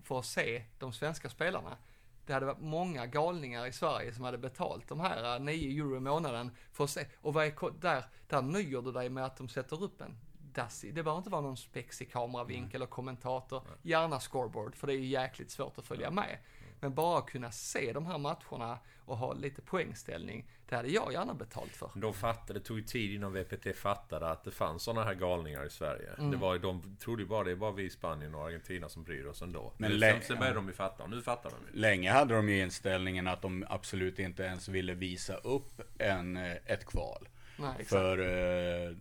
för 0.04 0.20
att 0.20 0.26
se 0.26 0.64
de 0.80 0.94
svenska 0.94 1.30
spelarna. 1.30 1.78
Det 2.26 2.34
hade 2.34 2.46
varit 2.46 2.62
många 2.62 3.06
galningar 3.06 3.66
i 3.66 3.72
Sverige 3.72 4.14
som 4.14 4.24
hade 4.24 4.38
betalt 4.38 4.88
de 4.88 5.00
här 5.00 5.36
eh, 5.36 5.42
9 5.42 5.82
euro 5.82 5.98
i 5.98 6.00
månaden 6.00 6.52
för 6.72 6.84
att 6.84 6.90
se. 6.90 7.06
Och 7.22 7.34
vad 7.34 7.46
är, 7.46 7.82
där, 7.82 8.06
där 8.28 8.42
nöjer 8.42 8.82
du 8.82 8.92
dig 8.92 9.10
med 9.10 9.26
att 9.26 9.38
de 9.38 9.50
sätter 9.50 9.84
upp 9.84 10.02
en 10.02 10.18
dassig. 10.54 10.96
Det 10.96 11.04
behöver 11.04 11.18
inte 11.18 11.30
vara 11.30 11.42
någon 11.42 11.58
spexig 11.58 12.12
kameravinkel 12.12 12.82
och 12.82 12.90
kommentator. 12.90 13.62
Gärna 13.82 14.20
scoreboard, 14.20 14.76
för 14.76 14.88
det 14.88 14.94
är 14.94 14.98
ju 14.98 15.06
jäkligt 15.06 15.52
svårt 15.52 15.78
att 15.78 15.86
följa 15.86 16.12
med. 16.12 16.38
Men 16.84 16.94
bara 16.94 17.22
kunna 17.22 17.52
se 17.52 17.94
de 17.94 18.06
här 18.06 18.18
matcherna 18.18 18.80
och 19.06 19.18
ha 19.18 19.34
lite 19.34 19.62
poängställning, 19.62 20.46
det 20.70 20.76
hade 20.76 20.90
jag 20.90 21.14
gärna 21.14 21.34
betalt 21.34 21.72
för. 21.72 21.92
De 21.96 22.14
fattade, 22.14 22.60
det 22.60 22.66
tog 22.66 22.78
ju 22.78 22.84
tid 22.84 23.14
innan 23.14 23.34
VPT 23.34 23.78
fattade 23.78 24.30
att 24.30 24.44
det 24.44 24.52
fanns 24.52 24.84
sådana 24.84 25.04
här 25.04 25.14
galningar 25.14 25.66
i 25.66 25.70
Sverige. 25.70 26.10
Mm. 26.18 26.32
Det 26.32 26.38
var 26.38 26.54
ju, 26.54 26.60
de 26.60 26.98
trodde 27.00 27.22
ju 27.22 27.28
bara 27.28 27.44
det 27.44 27.52
är 27.52 27.56
bara 27.56 27.72
vi 27.72 27.84
i 27.84 27.90
Spanien 27.90 28.36
och 28.36 28.46
Argentina 28.46 28.90
som 28.90 29.04
bryr 29.04 29.26
oss 29.26 29.42
ändå. 29.42 29.74
Men 29.78 30.00
sen, 30.00 30.22
sen 30.22 30.40
började 30.40 30.56
de 30.56 30.68
ju 30.68 30.74
fatta, 30.74 31.04
och 31.04 31.10
nu 31.10 31.22
fattar 31.22 31.50
de 31.50 31.56
ju. 31.74 31.80
Länge 31.80 32.12
hade 32.12 32.34
de 32.36 32.50
ju 32.50 32.62
inställningen 32.62 33.28
att 33.28 33.42
de 33.42 33.66
absolut 33.70 34.20
inte 34.20 34.44
ens 34.44 34.68
ville 34.68 34.94
visa 34.94 35.36
upp 35.36 35.82
en, 35.98 36.38
eh, 36.38 36.56
ett 36.66 36.86
kval. 36.86 37.28
Nej. 37.58 37.86
För 37.86 38.20
eh, 38.20 38.96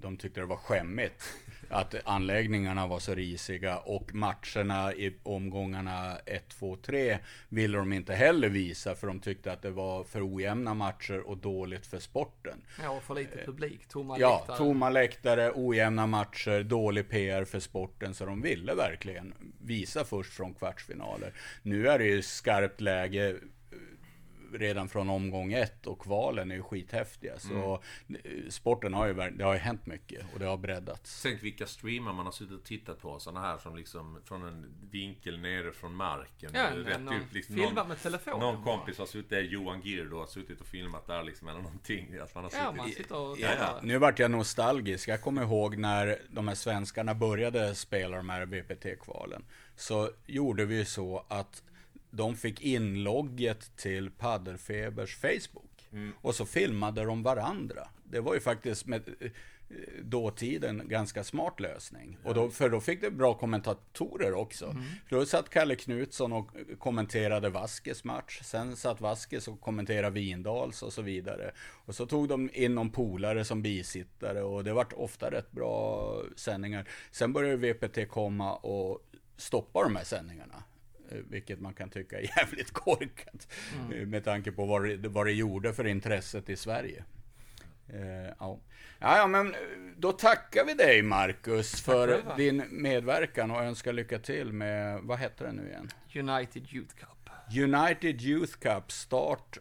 de 0.00 0.16
tyckte 0.16 0.40
det 0.40 0.46
var 0.46 0.56
skämmigt 0.56 1.24
att 1.68 1.94
anläggningarna 2.04 2.86
var 2.86 2.98
så 2.98 3.14
risiga 3.14 3.78
och 3.78 4.14
matcherna 4.14 4.94
i 4.94 5.14
omgångarna 5.22 6.16
1, 6.26 6.48
2, 6.48 6.76
3 6.76 7.18
ville 7.48 7.78
de 7.78 7.92
inte 7.92 8.14
heller 8.14 8.48
visa 8.48 8.94
för 8.94 9.06
de 9.06 9.20
tyckte 9.20 9.52
att 9.52 9.62
det 9.62 9.70
var 9.70 10.04
för 10.04 10.34
ojämna 10.34 10.74
matcher 10.74 11.18
och 11.20 11.36
dåligt 11.38 11.86
för 11.86 11.98
sporten. 11.98 12.62
Ja, 12.82 12.90
och 12.90 13.02
för 13.02 13.14
lite 13.14 13.44
publik, 13.44 13.88
tomma 13.88 14.18
Ja, 14.18 14.38
läktare. 14.38 14.56
tomma 14.56 14.90
läktare, 14.90 15.52
ojämna 15.54 16.06
matcher, 16.06 16.62
dålig 16.62 17.08
PR 17.08 17.44
för 17.44 17.60
sporten. 17.60 18.14
Så 18.14 18.26
de 18.26 18.42
ville 18.42 18.74
verkligen 18.74 19.34
visa 19.60 20.04
först 20.04 20.32
från 20.32 20.54
kvartsfinaler. 20.54 21.32
Nu 21.62 21.88
är 21.88 21.98
det 21.98 22.04
ju 22.06 22.22
skarpt 22.22 22.80
läge 22.80 23.36
redan 24.52 24.88
från 24.88 25.10
omgång 25.10 25.52
ett 25.52 25.86
och 25.86 25.98
kvalen 26.00 26.50
är 26.50 26.54
ju 26.54 26.62
skithäftiga. 26.62 27.38
Så 27.38 27.82
Mm. 28.08 28.20
eh, 28.24 28.48
sporten 28.50 28.94
har 28.94 29.06
ju, 29.06 29.14
det 29.14 29.44
har 29.44 29.52
ju 29.52 29.58
hänt 29.58 29.86
mycket 29.86 30.24
och 30.34 30.38
det 30.38 30.46
har 30.46 30.56
breddats. 30.56 31.22
Tänk 31.22 31.42
vilka 31.42 31.66
streamar 31.66 32.12
man 32.12 32.24
har 32.24 32.32
suttit 32.32 32.52
och 32.58 32.64
tittat 32.64 33.00
på. 33.00 33.18
Sådana 33.18 33.40
här 33.40 33.58
som 33.58 33.76
liksom 33.76 34.18
från 34.24 34.42
en 34.42 34.66
vinkel 34.90 35.40
nere 35.40 35.72
från 35.72 35.94
marken. 35.94 36.50
Ja, 36.54 36.70
rätt 36.74 37.00
någon 37.00 37.14
ut. 37.14 37.32
Liksom, 37.32 37.54
filmat 37.54 37.74
någon, 37.74 37.88
med 37.88 38.02
telefonen 38.02 38.40
någon 38.40 38.64
kompis 38.64 38.98
har 38.98 39.06
suttit 39.06 39.30
där, 39.30 39.40
Johan 39.42 39.80
Gir 39.80 40.04
då, 40.04 40.18
har 40.18 40.26
suttit 40.26 40.60
och 40.60 40.66
filmat 40.66 41.06
där 41.06 41.22
liksom 41.22 41.48
eller 41.48 41.60
någonting. 41.60 42.18
Att 42.22 42.34
man 42.34 42.44
har 42.44 42.50
Ja, 42.54 42.64
suttit 42.66 42.76
man 42.76 42.90
sitter 42.90 43.16
och 43.16 43.38
Ja, 43.38 43.48
ja. 43.60 43.78
Nu 43.82 43.98
vart 43.98 44.18
jag 44.18 44.30
nostalgisk. 44.30 45.08
Jag 45.08 45.20
kommer 45.20 45.42
ihåg 45.42 45.76
när 45.76 46.18
de 46.30 46.48
här 46.48 46.54
svenskarna 46.54 47.14
började 47.14 47.74
spela 47.74 48.16
de 48.16 48.28
här 48.28 48.46
VPT-kvalen. 48.46 49.44
Så 49.76 50.10
gjorde 50.26 50.64
vi 50.64 50.84
så 50.84 51.24
att 51.28 51.62
de 52.10 52.36
fick 52.36 52.60
inlogget 52.60 53.76
till 53.76 54.10
Paddelfebers 54.10 55.16
Facebook. 55.16 55.88
Och 56.20 56.34
så 56.34 56.46
filmade 56.46 57.04
de 57.04 57.22
varandra. 57.22 57.88
Det 58.04 58.20
var 58.20 58.34
ju 58.34 58.40
faktiskt 58.40 58.86
med, 58.86 59.02
dåtiden 60.02 60.82
ganska 60.88 61.24
smart 61.24 61.60
lösning. 61.60 62.18
Och 62.24 62.34
då, 62.34 62.50
för 62.50 62.68
då 62.68 62.80
fick 62.80 63.00
det 63.00 63.10
bra 63.10 63.34
kommentatorer 63.34 64.34
också. 64.34 64.76
För 65.08 65.16
då 65.16 65.26
satt 65.26 65.50
Kalle 65.50 65.76
Knutsson 65.76 66.32
och 66.32 66.50
kommenterade 66.78 67.48
Vaskes 67.48 68.04
match. 68.04 68.40
Sen 68.42 68.76
satt 68.76 69.00
Vaskes 69.00 69.48
och 69.48 69.60
kommenterade 69.60 70.10
Vindals 70.10 70.82
och 70.82 70.92
så 70.92 71.02
vidare. 71.02 71.50
Och 71.58 71.94
så 71.94 72.06
tog 72.06 72.28
de 72.28 72.50
in 72.52 72.74
någon 72.74 72.90
polare 72.90 73.44
som 73.44 73.62
bisittare 73.62 74.42
och 74.42 74.64
det 74.64 74.72
vart 74.72 74.92
ofta 74.92 75.30
rätt 75.30 75.50
bra 75.50 76.14
sändningar. 76.36 76.88
Sen 77.10 77.32
började 77.32 77.72
VPT 77.72 78.08
komma 78.08 78.56
och 78.56 79.08
stoppa 79.36 79.82
de 79.82 79.96
här 79.96 80.04
sändningarna. 80.04 80.64
Vilket 81.30 81.60
man 81.60 81.74
kan 81.74 81.90
tycka 81.90 82.18
är 82.20 82.22
jävligt 82.38 82.70
korkat. 82.70 83.48
eh, 83.94 84.06
Med 84.06 84.24
tanke 84.24 84.52
på 84.52 84.66
vad 84.66 84.84
det, 84.84 85.08
vad 85.08 85.26
det 85.26 85.32
gjorde 85.32 85.72
för 85.72 85.86
intresset 85.86 86.48
i 86.48 86.56
Sverige. 86.56 87.04
Eh, 87.88 88.34
ja. 88.38 88.60
Ja, 88.98 89.26
men 89.26 89.46
eh, 89.54 89.60
då 89.96 90.12
tackar 90.12 90.64
vi 90.64 90.74
dig 90.74 91.02
Marcus 91.02 91.80
för 91.80 92.36
din 92.36 92.62
medverkan 92.70 93.50
och 93.50 93.62
önskar 93.62 93.92
lycka 93.92 94.18
till 94.18 94.52
med, 94.52 95.00
vad 95.02 95.18
heter 95.18 95.44
det 95.44 95.52
nu 95.52 95.68
igen? 95.68 95.88
United 96.30 96.66
Youth 96.74 96.94
Cup. 96.94 97.30
United 97.58 98.22
Youth 98.22 98.58
Cup 98.58 98.92
start. 98.92 99.58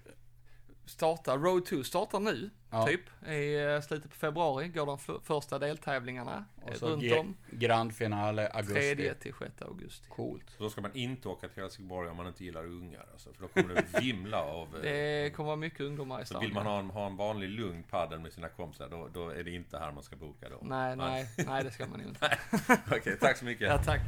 Startar, 0.86 1.38
Road 1.38 1.66
2 1.66 1.84
startar 1.84 2.20
nu, 2.20 2.50
Ja. 2.70 2.86
typ. 2.88 3.02
I 3.28 3.64
eh, 3.64 3.82
slutet 3.82 4.10
på 4.12 4.16
februari 4.18 4.68
går 4.68 4.86
de 4.86 4.96
f- 4.96 5.22
första 5.24 5.60
deltävlingarna 5.60 6.46
Och 6.62 6.70
eh, 6.70 6.76
så 6.76 6.88
runt 6.90 7.04
ge- 7.04 7.18
om. 7.20 7.36
Grand 7.52 7.94
finale 7.96 8.50
augusti. 8.50 8.96
3 8.96 9.14
till 9.14 9.34
6 9.40 9.62
augusti. 9.62 10.08
Coolt. 10.10 10.50
Så 10.58 10.64
då 10.64 10.70
ska 10.70 10.82
man 10.82 10.96
inte 10.96 11.28
åka 11.30 11.48
till 11.48 11.64
Helsingborg 11.64 12.10
om 12.10 12.18
man 12.18 12.28
inte 12.28 12.44
gillar 12.44 12.66
ungar. 12.66 13.06
Alltså, 13.12 13.34
för 13.34 13.42
då 13.42 13.48
kommer 13.48 13.76
det 13.76 14.00
vimla 14.02 14.42
av... 14.44 14.76
eh, 14.76 14.82
Det 14.82 15.34
kommer 15.36 15.48
vara 15.48 15.56
mycket 15.56 15.80
ungdomar 15.82 16.22
i 16.22 16.26
Så 16.26 16.28
stan. 16.28 16.42
vill 16.42 16.54
man 16.54 16.66
ha 16.66 16.80
en, 16.80 16.90
ha 16.90 17.06
en 17.08 17.16
vanlig 17.18 17.50
lugn 17.50 17.84
padel 17.84 18.20
med 18.20 18.34
sina 18.34 18.50
kompisar, 18.50 18.90
då, 18.90 19.08
då 19.14 19.30
är 19.30 19.44
det 19.44 19.52
inte 19.52 19.78
här 19.80 19.92
man 19.92 20.04
ska 20.04 20.16
boka 20.16 20.50
då. 20.50 20.58
Nej, 20.62 20.96
nej, 20.96 21.30
nej 21.48 21.64
det 21.64 21.72
ska 21.72 21.88
man 21.88 22.00
ju 22.00 22.06
inte. 22.08 22.38
Okej, 22.92 23.18
tack 23.22 23.38
så 23.38 23.46
mycket. 23.46 23.68
Ja, 23.68 23.84
tack. 23.84 24.02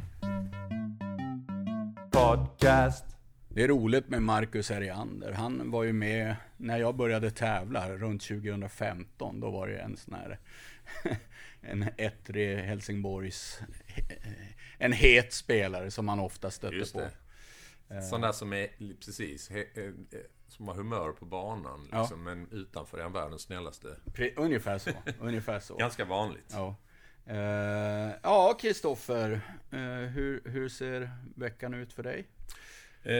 Podcast. 2.12 3.04
Det 3.52 3.62
är 3.62 3.68
roligt 3.68 4.08
med 4.08 4.22
Marcus 4.22 4.70
Eriander. 4.70 5.32
Han 5.32 5.70
var 5.70 5.84
ju 5.84 5.92
med 5.92 6.36
när 6.56 6.78
jag 6.78 6.96
började 6.96 7.30
tävla 7.30 7.92
runt 7.96 8.22
2015. 8.22 9.40
Då 9.40 9.50
var 9.50 9.68
det 9.68 9.78
en 9.78 9.96
sån 9.96 10.14
här 10.14 10.38
en 11.60 11.88
ettrig 11.96 12.56
Helsingborgs 12.58 13.60
en 14.78 14.92
het 14.92 15.32
spelare 15.32 15.90
som 15.90 16.06
man 16.06 16.20
ofta 16.20 16.50
stötte 16.50 16.76
Just 16.76 16.92
på. 16.92 17.00
det. 17.88 18.02
Sån 18.02 18.20
där 18.20 18.32
som 18.32 18.52
är, 18.52 18.68
precis, 19.04 19.50
eh, 19.50 19.58
eh, 19.58 19.90
som 20.48 20.68
har 20.68 20.74
humör 20.74 21.12
på 21.12 21.24
banan 21.24 21.88
Ja. 21.92 22.00
liksom, 22.00 22.22
men 22.24 22.48
utanför 22.52 22.98
är 22.98 23.02
han 23.02 23.12
världens 23.12 23.42
snällaste. 23.42 23.88
Pre- 24.04 24.32
ungefär 24.36 24.78
så. 24.78 24.90
ungefär 25.20 25.60
så. 25.60 25.76
Ganska 25.78 26.04
vanligt. 26.04 26.50
Ja. 26.52 26.76
Eh, 27.26 28.10
ja, 28.22 28.56
Kristoffer. 28.60 29.40
eh, 29.70 29.78
hur, 30.08 30.42
hur 30.44 30.68
ser 30.68 31.10
veckan 31.36 31.74
ut 31.74 31.92
för 31.92 32.02
dig? 32.02 32.26
Eh, 33.02 33.14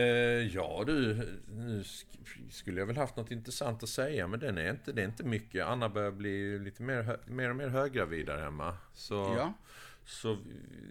ja 0.55 0.83
du, 0.85 1.13
nu 1.51 1.81
sk- 1.81 2.49
skulle 2.51 2.79
jag 2.81 2.85
väl 2.87 2.97
haft 2.97 3.15
något 3.15 3.31
intressant 3.31 3.83
att 3.83 3.89
säga, 3.89 4.27
men 4.27 4.39
den 4.39 4.57
är 4.57 4.69
inte, 4.71 4.91
det 4.91 5.01
är 5.01 5.05
inte 5.05 5.23
mycket. 5.23 5.65
Anna 5.65 5.89
börjar 5.89 6.11
bli 6.11 6.59
lite 6.59 6.83
mer, 6.83 7.17
mer 7.25 7.49
och 7.49 7.55
mer 7.55 7.67
höggravid 7.67 8.25
där 8.25 8.37
hemma. 8.37 8.77
Så, 8.93 9.13
Ja. 9.37 9.53
så 10.05 10.37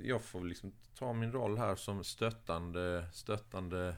jag 0.02 0.22
får 0.22 0.44
liksom 0.44 0.72
ta 0.98 1.12
min 1.12 1.32
roll 1.32 1.58
här 1.58 1.74
som 1.76 2.04
stöttande, 2.04 3.04
stöttande 3.12 3.94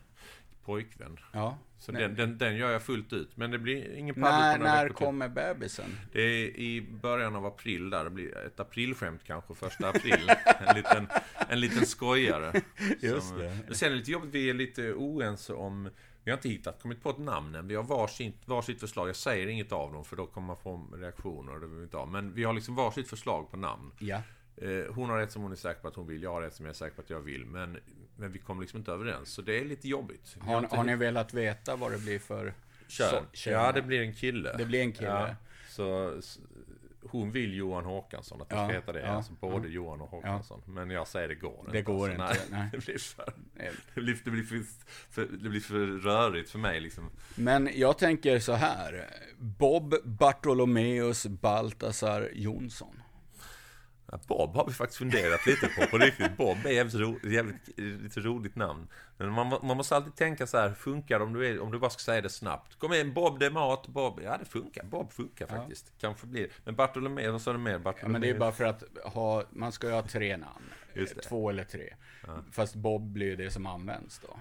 pojkvän. 0.65 1.19
ja. 1.33 1.59
Så 1.79 1.93
den, 1.93 2.15
den, 2.15 2.39
den 2.39 2.57
gör 2.57 2.71
jag 2.71 2.83
fullt 2.83 3.13
ut. 3.13 3.37
Men 3.37 3.51
det 3.51 3.59
blir 3.59 3.95
ingen 3.95 4.15
padel 4.15 4.31
När, 4.41 4.59
på 4.59 4.65
när 4.65 4.87
till. 4.87 4.95
kommer 4.95 5.29
bebisen? 5.29 5.99
Det 6.13 6.21
är 6.23 6.57
i 6.57 6.83
början 7.03 7.37
av 7.37 7.47
april 7.47 7.91
där. 7.91 8.05
Det 8.05 8.11
blir 8.11 8.37
ett 8.39 8.61
aprilskämt 8.61 9.21
kanske, 9.25 9.55
första 9.55 9.89
april. 9.89 10.31
En 10.67 10.77
liten, 10.77 11.07
en 11.49 11.61
liten 11.61 11.87
skojare. 11.87 12.63
Just 13.01 13.29
Som- 13.29 13.39
det. 13.39 13.59
Men 13.67 13.75
sen 13.75 13.87
är 13.87 13.91
det 13.91 13.97
lite 13.99 14.11
jobbigt, 14.11 14.35
vi 14.35 14.51
är 14.51 14.55
lite 14.55 14.93
oense 14.93 15.53
om... 15.53 15.91
Vi 16.25 16.31
har 16.31 16.39
inte 16.39 16.49
hittat, 16.49 16.83
kommit 16.83 17.03
på 17.03 17.11
ett 17.11 17.19
namn 17.19 17.55
än. 17.55 17.69
Vi 17.69 17.75
har 17.75 17.83
varsitt, 17.83 18.37
varsitt 18.49 18.81
förslag. 18.81 19.09
Jag 19.09 19.17
säger 19.17 19.47
inget 19.47 19.73
av 19.73 19.93
dem 19.93 20.05
för 20.05 20.17
då 20.17 20.27
kommer 20.27 20.47
man 20.47 20.57
få 20.57 20.87
reaktioner. 20.97 21.53
Det 21.53 21.67
vill 21.67 21.77
vi 21.79 21.83
inte 21.85 21.97
ha. 21.97 22.07
Men 22.07 22.35
vi 22.35 22.45
har 22.45 22.53
liksom 22.53 22.75
varsitt 22.75 23.09
förslag 23.09 23.51
på 23.51 23.57
namn. 23.57 23.91
Ja. 23.99 24.23
Eh, 24.57 24.95
hon 24.95 25.11
har 25.11 25.19
rätt 25.19 25.33
som 25.33 25.43
hon 25.43 25.53
är 25.53 25.57
säker 25.57 25.81
på 25.81 25.89
att 25.89 25.97
hon 25.97 26.07
vill. 26.07 26.23
Jag 26.23 26.33
har 26.33 26.43
rätt 26.43 26.55
som 26.55 26.67
jag 26.67 26.71
är 26.71 26.77
säker 26.77 26.97
på 26.97 27.03
att 27.03 27.11
jag 27.11 27.21
vill. 27.21 27.45
Men, 27.47 27.79
men 28.17 28.33
vi 28.33 28.39
kommer 28.39 28.61
liksom 28.61 28.79
inte 28.79 28.93
överens. 28.93 29.29
Så 29.29 29.43
det 29.43 29.59
är 29.59 29.65
lite 29.65 29.89
jobbigt. 29.89 30.37
Vi 30.41 30.47
Har, 30.53 30.59
inte 30.59 30.77
har 30.77 30.85
ni 30.85 30.97
velat 30.97 31.35
veta 31.35 31.77
vad 31.77 31.93
det 31.93 31.99
blir 31.99 32.19
för 32.19 32.55
Kön. 32.89 33.25
så-? 33.33 33.51
Ja, 33.51 33.73
det 33.73 33.83
blir 33.83 34.01
en 34.01 34.15
kille. 34.15 34.57
Det 34.57 34.65
blir 34.65 34.81
en 34.81 34.93
kille. 34.93 35.09
Ja, 35.09 35.35
så 35.69 36.15
s- 36.19 36.39
hon 37.05 37.31
vill 37.31 37.55
Johan 37.55 37.85
Håkansson, 37.85 38.43
att 38.43 38.49
det 38.49 38.55
Ja, 38.57 38.67
ska 38.69 38.75
heta 38.75 38.93
det. 38.93 39.01
ja, 39.01 39.07
alltså 39.07 39.33
både 39.41 39.69
Johan 39.69 40.01
och 40.01 40.09
Håkansson. 40.09 40.63
Men 40.67 40.91
jag 40.91 41.09
säger 41.09 41.29
det 41.29 41.35
går 41.35 41.59
inte. 41.61 41.73
Det 41.73 41.83
går 41.83 42.11
alltså, 42.21 42.43
inte, 42.45 42.57
nej. 42.57 42.69
Det 42.73 42.85
blir 42.85 42.99
för, 42.99 43.33
Nej. 43.55 43.71
det 43.95 44.01
blir, 44.01 44.19
det 44.25 44.31
blir 44.31 44.43
för, 44.43 44.63
för, 45.11 45.27
det 45.27 45.49
blir 45.49 45.61
för 45.61 45.87
rörigt 45.87 46.51
för 46.51 46.59
mig 46.59 46.81
liksom. 46.81 47.11
Men 47.35 47.69
jag 47.75 47.99
tänker 47.99 48.39
så 48.39 48.53
här. 48.53 49.07
Bob 49.39 49.95
Bartolomeus 50.05 51.27
Baltasar 51.27 52.31
Jonsson. 52.35 53.02
Ja, 54.13 54.19
Bob 54.27 54.55
har 54.57 54.67
vi 54.67 54.73
faktiskt 54.73 54.99
funderat 54.99 55.47
lite 55.47 55.69
på, 55.69 55.87
på 55.87 55.99
riktigt. 55.99 56.37
Bob 56.37 56.67
är 56.67 56.71
jävligt, 56.71 56.95
ro, 56.95 57.19
jävligt 57.23 57.79
lite 58.03 58.21
roligt 58.21 58.57
namn. 58.57 58.89
Men 59.17 59.33
man, 59.33 59.49
man 59.49 59.77
måste 59.77 59.97
alltid 59.97 60.15
tänka 60.15 60.47
så 60.47 60.59
här, 60.59 60.73
funkar 60.73 61.19
det 61.19 61.25
om 61.25 61.33
du, 61.33 61.49
är, 61.49 61.61
om 61.61 61.73
du 61.73 61.79
bara 61.79 61.91
ska 61.91 62.01
säga 62.01 62.21
det 62.21 62.29
snabbt? 62.29 62.79
Kom 62.79 62.93
igen, 62.93 63.15
Bob 63.15 63.39
det 63.39 63.47
är 63.47 63.51
mat, 63.51 63.89
Bob. 63.89 64.21
Ja, 64.25 64.37
det 64.39 64.45
funkar. 64.45 64.85
Bob 64.85 65.13
funkar 65.13 65.47
faktiskt. 65.47 65.93
Kanske 66.01 66.27
blir 66.27 66.49
Men 66.65 66.75
Bartolomé, 66.75 67.29
vad 67.29 67.43
sa 67.43 67.53
du 67.53 67.59
mer? 67.59 67.73
Ja, 67.73 67.79
Bartolomé? 67.79 68.13
men 68.13 68.21
det 68.21 68.31
är 68.31 68.39
bara 68.39 68.53
för 68.53 68.65
att 68.65 68.83
ha, 69.05 69.45
man 69.51 69.73
ska 69.73 69.87
ju 69.87 69.93
ha 69.93 70.03
tre 70.03 70.37
namn. 70.37 70.65
Två 71.29 71.51
eller 71.51 71.65
tre. 71.65 71.95
Fast 72.53 72.75
Bob 72.75 73.03
blir 73.03 73.27
ju 73.27 73.37
det 73.37 73.51
som 73.51 73.67
används 73.67 74.19
då. 74.19 74.37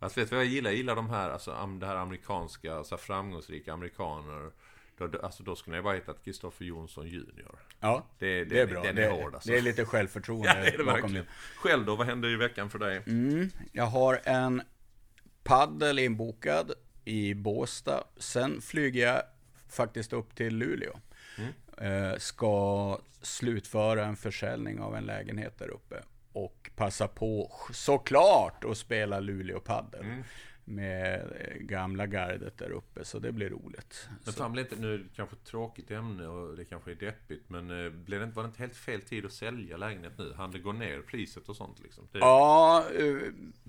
Fast 0.00 0.18
vet 0.18 0.30
du 0.30 0.36
vad 0.36 0.44
jag 0.44 0.52
gillar? 0.52 0.70
Jag 0.70 0.76
gillar 0.76 0.96
de 0.96 1.10
här, 1.10 1.30
alltså 1.30 1.68
det 1.80 1.86
här 1.86 1.96
amerikanska, 1.96 2.74
alltså 2.74 2.96
framgångsrika 2.96 3.72
amerikaner. 3.72 4.50
Då, 4.98 5.06
då- 5.06 5.18
alltså 5.20 5.42
då 5.42 5.56
skulle 5.56 5.76
jag 5.76 5.84
bara 5.84 5.94
hetat 5.94 6.24
Kristoffer 6.24 6.64
Jonsson 6.64 7.06
Junior. 7.08 7.58
Ja, 7.80 8.06
Det- 8.18 8.44
det 8.44 8.60
är 8.60 8.66
den- 8.66 8.74
bra. 8.74 8.82
den 8.82 8.96
det, 8.96 9.04
är 9.04 9.10
hård, 9.10 9.34
alltså. 9.34 9.50
det 9.50 9.58
är 9.58 9.62
lite 9.62 9.84
självförtroende 9.84 10.48
Ja, 10.56 10.60
det 10.62 10.68
är 10.68 10.78
det 10.78 10.84
bakom 10.84 11.00
verkligen. 11.00 11.26
Själv 11.56 11.84
då, 11.86 11.96
vad 11.96 12.06
händer 12.06 12.28
i 12.28 12.36
veckan 12.36 12.70
för 12.70 12.78
dig? 12.78 13.02
Mm, 13.06 13.50
jag 13.72 13.84
har 13.84 14.20
en 14.24 14.62
paddel 15.42 15.98
inbokad 15.98 16.72
i 17.04 17.34
Båstad. 17.34 18.04
Sen 18.16 18.60
flyger 18.60 19.06
jag 19.06 19.22
faktiskt 19.68 20.12
upp 20.12 20.34
till 20.36 20.56
Luleå. 20.56 20.98
Eh, 21.78 22.16
ska 22.18 22.98
slutföra 23.22 24.04
en 24.06 24.16
försäljning 24.16 24.80
av 24.80 24.96
en 24.96 25.04
lägenhet 25.04 25.58
där 25.58 25.68
uppe. 25.68 26.02
Och 26.32 26.70
passa 26.76 27.08
på 27.08 27.52
såklart 27.72 28.64
att 28.64 28.78
spela 28.78 29.20
Luleå 29.20 29.60
paddel. 29.60 30.04
Med 30.66 31.20
eh, 31.40 31.56
gamla 31.56 32.06
gardet 32.06 32.58
där 32.58 32.70
uppe, 32.70 33.04
så 33.04 33.18
det 33.18 33.32
blir 33.32 33.50
roligt. 33.50 34.08
Men 34.24 34.34
fan, 34.34 34.52
blev 34.52 34.64
inte, 34.64 34.76
nu 34.76 34.94
är 34.94 34.98
det 34.98 35.04
kanske 35.16 35.36
ett 35.36 35.44
tråkigt 35.44 35.90
ämne 35.90 36.26
och 36.26 36.56
det 36.56 36.64
kanske 36.64 36.90
är 36.90 36.94
deppigt, 36.94 37.50
men 37.50 37.84
eh, 37.84 37.90
blev 37.90 38.20
det 38.20 38.24
inte, 38.24 38.36
var 38.36 38.42
det 38.42 38.46
inte 38.46 38.62
helt 38.62 38.76
fel 38.76 39.00
tid 39.02 39.24
att 39.26 39.32
sälja 39.32 39.76
lägenhet 39.76 40.12
nu? 40.18 40.32
Han 40.36 40.50
det 40.50 40.58
gå 40.58 40.72
ner 40.72 41.00
priset 41.00 41.48
och 41.48 41.56
sånt 41.56 41.80
liksom? 41.82 42.08
Det, 42.12 42.18
Ja, 42.18 42.84
eh, 42.98 43.16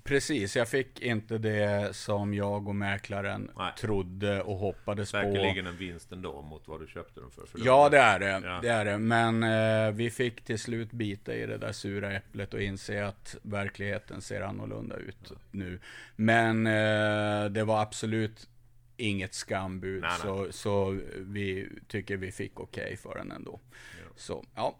precis. 0.06 0.56
Jag 0.56 0.68
fick 0.68 1.02
inte 1.02 1.38
det 1.38 1.96
som 1.96 2.34
jag 2.34 2.68
och 2.68 2.76
mäklaren 2.76 3.52
Nej. 3.58 3.74
trodde 3.80 4.42
och 4.42 4.58
hoppades 4.58 5.12
på. 5.12 5.18
Säkerligen 5.18 5.68
en 5.68 5.78
vinst 5.78 6.12
ändå 6.12 6.42
mot 6.42 6.68
vad 6.68 6.80
du 6.80 6.88
köpte 6.88 7.20
den 7.20 7.32
för. 7.32 7.46
för 7.46 7.60
Ja, 7.66 7.90
det 7.90 7.98
är 7.98 8.20
det. 8.20 8.48
Ja. 8.48 8.60
det, 8.62 8.70
är 8.70 8.86
det. 8.86 8.98
Men 8.98 9.44
eh, 9.44 9.92
vi 9.92 10.10
fick 10.10 10.42
till 10.42 10.60
slut 10.60 10.92
bita 10.92 11.36
i 11.36 11.46
det 11.46 11.58
där 11.58 11.72
sura 11.72 12.14
äpplet 12.14 12.54
och 12.54 12.62
inse 12.62 13.06
att 13.06 13.36
verkligheten 13.42 14.22
ser 14.22 14.42
annorlunda 14.42 14.96
ut 14.96 15.32
nu. 15.52 15.80
Men 16.16 16.68
eh, 16.68 17.46
det 17.46 17.64
var 17.64 17.82
absolut 17.82 18.50
inget 18.98 19.34
skambud, 19.34 20.02
Nej, 20.02 20.12
nej. 20.12 20.20
Så, 20.22 20.52
så 20.52 21.00
vi 21.18 21.70
tycker 21.88 22.18
vi 22.18 22.32
fick 22.32 22.60
okej 22.60 22.98
för 22.98 23.16
den 23.16 23.32
ändå. 23.32 23.60
Så, 24.16 24.46
ja. 24.56 24.76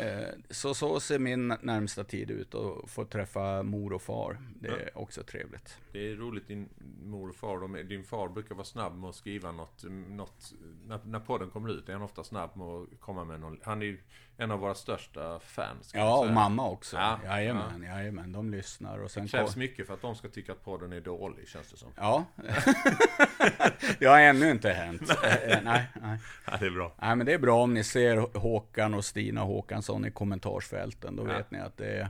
Eh, 0.00 0.28
Så 0.50 0.74
så 0.74 1.00
ser 1.00 1.18
min 1.18 1.48
närmsta 1.48 2.04
tid 2.04 2.30
ut 2.30 2.54
och 2.54 2.90
få 2.90 3.04
träffa 3.04 3.62
mor 3.62 3.92
och 3.92 4.02
far. 4.02 4.38
Det 4.60 4.68
är 4.68 4.98
också 4.98 5.22
trevligt. 5.22 5.78
Det 5.92 6.10
är 6.10 6.16
roligt, 6.16 6.48
din 6.48 6.68
mor 7.04 7.28
och 7.28 7.36
far, 7.36 7.60
de 7.60 7.72
din 7.88 8.04
far 8.04 8.28
brukar 8.28 8.54
vara 8.54 8.64
snabb 8.64 8.98
med 8.98 9.10
att 9.10 9.16
skriva 9.16 9.52
något, 9.52 9.84
något 10.08 10.52
när, 10.86 11.00
när 11.04 11.20
podden 11.20 11.50
kommer 11.50 11.68
ut 11.68 11.88
är 11.88 11.92
han 11.92 12.02
ofta 12.02 12.24
snabb 12.24 12.50
med 12.56 12.66
att 12.66 13.00
komma 13.00 13.24
med 13.24 13.40
någon, 13.40 13.60
han 13.62 13.82
är 13.82 13.96
en 14.40 14.50
av 14.50 14.58
våra 14.58 14.74
största 14.74 15.38
fans. 15.40 15.90
Ja, 15.94 16.18
och 16.18 16.30
mamma 16.32 16.68
också. 16.68 16.96
Ja, 16.96 17.18
jajamän, 17.24 17.82
jajamän, 17.82 18.32
de 18.32 18.50
lyssnar. 18.50 18.98
Och 18.98 19.10
sen 19.10 19.22
Det 19.22 19.28
krävs 19.28 19.56
mycket 19.56 19.86
för 19.86 19.94
att 19.94 20.02
de 20.02 20.14
ska 20.16 20.28
tycka 20.28 20.52
att 20.52 20.64
podden 20.64 20.92
är 20.92 21.00
dålig, 21.00 21.48
känns 21.48 21.70
det 21.70 21.76
som. 21.76 21.88
Ja. 21.96 22.24
det 23.98 24.06
har 24.06 24.20
ännu 24.20 24.50
inte 24.50 24.70
hänt. 24.72 25.02
Eh, 25.46 25.58
nej, 25.62 25.84
nej. 26.02 26.18
Ja, 26.46 26.56
det 26.60 26.66
är 26.66 26.70
bra. 26.70 26.92
nej, 27.02 27.16
men 27.16 27.26
det 27.26 27.32
är 27.32 27.38
bra 27.38 27.62
om 27.62 27.74
ni 27.74 27.84
ser 27.84 28.38
Håkan 28.38 28.94
och 28.94 29.04
Stina 29.04 29.40
Håkansson 29.40 30.04
i 30.04 30.10
kommentarsfälten. 30.10 31.16
Då 31.16 31.22
Ja. 31.28 31.36
vet 31.36 31.50
ni 31.50 31.58
att 31.58 31.76
det 31.76 31.86
är, 31.86 32.08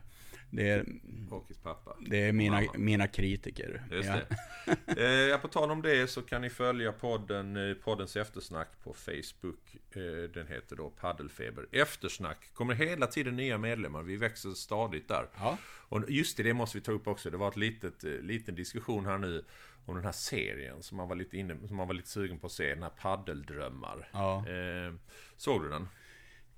Det 0.51 0.68
är, 0.68 0.86
Hockeys 1.30 1.59
pappa. 1.59 1.96
det 2.01 2.28
är 2.28 2.32
mina, 2.32 2.57
Mamma. 2.61 2.72
mina 2.74 3.07
kritiker. 3.07 3.82
Just 3.90 4.09
ja. 4.09 4.14
det. 4.14 4.36
Eh, 4.86 5.05
ja, 5.07 5.38
på 5.38 5.48
tal 5.48 5.70
om 5.70 5.82
det 5.82 6.11
så 6.11 6.22
kan 6.22 6.42
ni 6.42 6.51
följa 6.51 6.92
podden, 6.92 7.57
eh, 7.70 7.74
poddens 7.74 8.16
eftersnack 8.16 8.68
på 8.84 8.94
Facebook. 8.94 9.76
Eh, 9.90 10.30
den 10.34 10.46
heter 10.46 10.76
då 10.76 10.90
Paddelfeber 10.90 11.66
Eftersnack. 11.72 12.55
Kommer 12.55 12.74
hela 12.74 13.07
tiden 13.07 13.36
nya 13.36 13.59
medlemmar. 13.59 14.03
Vi 14.03 14.16
växer 14.16 14.51
stadigt 14.51 15.09
där. 15.09 15.28
Ja. 15.36 15.59
Och 15.88 16.11
just 16.11 16.36
det, 16.36 16.42
det 16.42 16.55
måste 16.55 16.78
vi 16.78 16.84
ta 16.84 16.92
upp 16.92 17.07
också. 17.07 17.30
Det 17.30 17.36
var 17.36 17.48
ett 17.48 17.57
litet, 17.57 18.05
eh, 18.05 18.11
liten 18.11 18.55
diskussion 18.55 19.07
här 19.07 19.18
nu 19.18 19.44
om 19.86 19.94
den 19.94 20.05
här 20.05 20.12
serien 20.12 20.82
som 20.82 20.96
man 20.96 21.09
var 21.09 21.16
lite, 21.16 21.36
inne, 21.36 21.68
som 21.68 21.76
man 21.76 21.86
var 21.88 21.94
lite 21.94 22.09
sugen 22.09 22.38
på 22.38 22.46
att 22.46 22.53
se. 22.53 22.74
Den 22.74 22.82
här 22.82 22.90
Paddeldrömmar. 22.90 24.09
Ja. 24.12 24.36
Eh, 24.48 24.94
såg 25.36 25.62
du 25.62 25.68
den? 25.68 25.88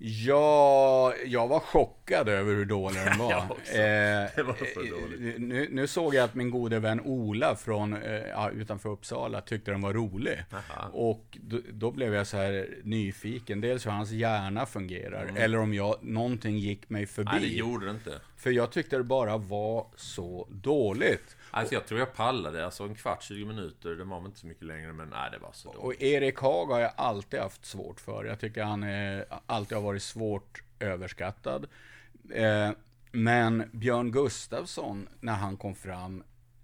Ja, 0.04 1.14
jag 1.26 1.48
var 1.48 1.60
chockad 1.60 2.28
över 2.28 2.54
hur 2.54 2.64
dålig 2.64 3.00
den 3.04 3.18
var. 3.18 3.30
Jag 3.30 3.50
också. 3.50 3.72
Eh, 3.72 3.78
Det 4.36 4.42
var 4.42 4.74
så 4.74 4.80
dåligt. 4.80 5.38
Nu, 5.38 5.68
nu 5.70 5.86
såg 5.86 6.14
jag 6.14 6.24
att 6.24 6.34
min 6.34 6.50
gode 6.50 6.78
vän 6.78 7.00
Ola 7.00 7.56
från 7.56 7.92
eh, 8.02 8.48
utanför 8.54 8.88
Uppsala 8.88 9.40
tyckte 9.40 9.70
den 9.70 9.80
var 9.80 9.92
rolig. 9.92 10.44
Aha. 10.52 10.88
Och 10.92 11.38
då, 11.40 11.60
då 11.72 11.90
blev 11.90 12.14
jag 12.14 12.26
så 12.26 12.36
här 12.36 12.68
nyfiken. 12.82 13.60
Dels 13.60 13.86
hur 13.86 13.90
hans 13.90 14.10
hjärna 14.10 14.66
fungerar. 14.66 15.32
Eller 15.36 15.58
om 15.58 15.74
jag, 15.74 15.96
någonting 16.00 16.58
gick 16.58 16.90
mig 16.90 17.06
förbi. 17.06 17.30
Mm. 17.30 17.42
Nej, 17.42 17.50
det 17.50 17.56
gjorde 17.56 17.86
det 17.86 17.90
inte. 17.90 18.20
För 18.36 18.50
jag 18.50 18.72
tyckte 18.72 18.96
det 18.96 19.04
bara 19.04 19.36
var 19.36 19.86
så 19.96 20.48
dåligt. 20.50 21.36
Alltså 21.54 21.74
jag 21.74 21.86
tror 21.86 22.00
jag 22.00 22.14
pallade, 22.14 22.64
alltså 22.64 22.84
en 22.84 22.94
kvart, 22.94 23.22
20 23.22 23.44
minuter. 23.44 23.90
Det 23.90 24.04
var 24.04 24.20
väl 24.20 24.26
inte 24.26 24.38
så 24.38 24.46
mycket 24.46 24.64
längre, 24.64 24.92
men 24.92 25.08
nej, 25.08 25.30
det 25.30 25.38
var 25.38 25.52
så 25.52 25.72
dåligt. 25.72 25.84
Och 25.84 26.02
Erik 26.02 26.38
Haag 26.38 26.66
har 26.66 26.80
jag 26.80 26.92
alltid 26.96 27.40
haft 27.40 27.64
svårt 27.64 28.00
för. 28.00 28.24
Jag 28.24 28.40
tycker 28.40 28.62
han 28.62 28.82
är, 28.82 29.26
alltid 29.46 29.76
har 29.76 29.82
varit 29.82 30.02
svårt 30.02 30.62
överskattad. 30.80 31.66
Eh, 32.30 32.70
men 33.12 33.70
Björn 33.72 34.10
Gustafsson, 34.10 35.08
när 35.20 35.34
han 35.34 35.56
kom 35.56 35.74
fram, 35.74 36.22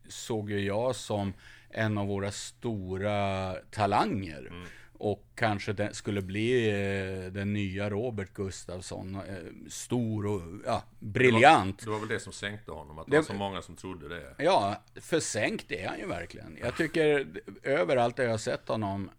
såg 0.09 0.51
ju 0.51 0.61
jag 0.61 0.97
som 0.97 1.33
en 1.71 1.99
av 1.99 2.07
våra 2.07 2.31
stora 2.31 3.53
talanger. 3.71 4.47
Mm. 4.51 4.69
Och 5.01 5.25
kanske 5.35 5.73
den 5.73 5.95
skulle 5.95 6.23
bli 6.23 6.69
eh, 6.69 7.33
den 7.33 7.53
nya 7.53 7.91
Robert 7.91 8.35
Gustafsson. 8.35 9.15
Eh, 9.15 9.23
stor 9.69 10.27
och 10.27 10.43
ja, 10.67 10.83
briljant. 10.99 11.85
Det 11.85 11.91
var 11.91 11.99
väl 11.99 12.09
det 12.09 12.21
som 12.21 12.33
sänkte 12.33 12.71
honom, 12.73 12.99
att 12.99 13.07
det, 13.07 13.11
Det- 13.11 13.17
var 13.17 13.25
så 13.25 13.35
många 13.35 13.63
som 13.63 13.77
trodde 13.77 14.09
det. 14.09 14.35
Ja, 14.39 14.83
försänkt 14.95 15.73
är 15.73 15.89
han 15.89 15.99
ju 15.99 16.07
verkligen. 16.07 16.59
Jag 16.63 16.77
tycker 16.77 17.27
överallt 17.63 18.17
där 18.17 18.25
jag 18.25 18.31
har 18.31 18.39
sett 18.39 18.69
honom 18.69 19.11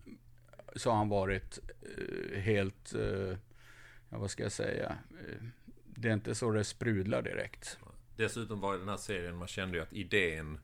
så 0.75 0.89
har 0.89 0.97
han 0.97 1.09
varit 1.09 1.59
eh, 1.81 2.39
helt, 2.39 2.93
ja 4.09 4.17
vad 4.17 4.31
ska 4.31 4.43
jag 4.43 4.51
säga, 4.51 4.95
det 5.85 6.09
är 6.09 6.13
inte 6.13 6.35
så 6.35 6.51
det 6.51 6.63
sprudlar 6.63 7.21
direkt. 7.21 7.77
Dessutom 8.15 8.59
var 8.59 8.73
ju 8.73 8.79
den 8.79 8.89
här 8.89 8.97
serien, 8.97 9.37
man 9.37 9.47
kände 9.47 9.77
ju 9.77 9.83
att 9.83 9.93
idén 9.93 10.59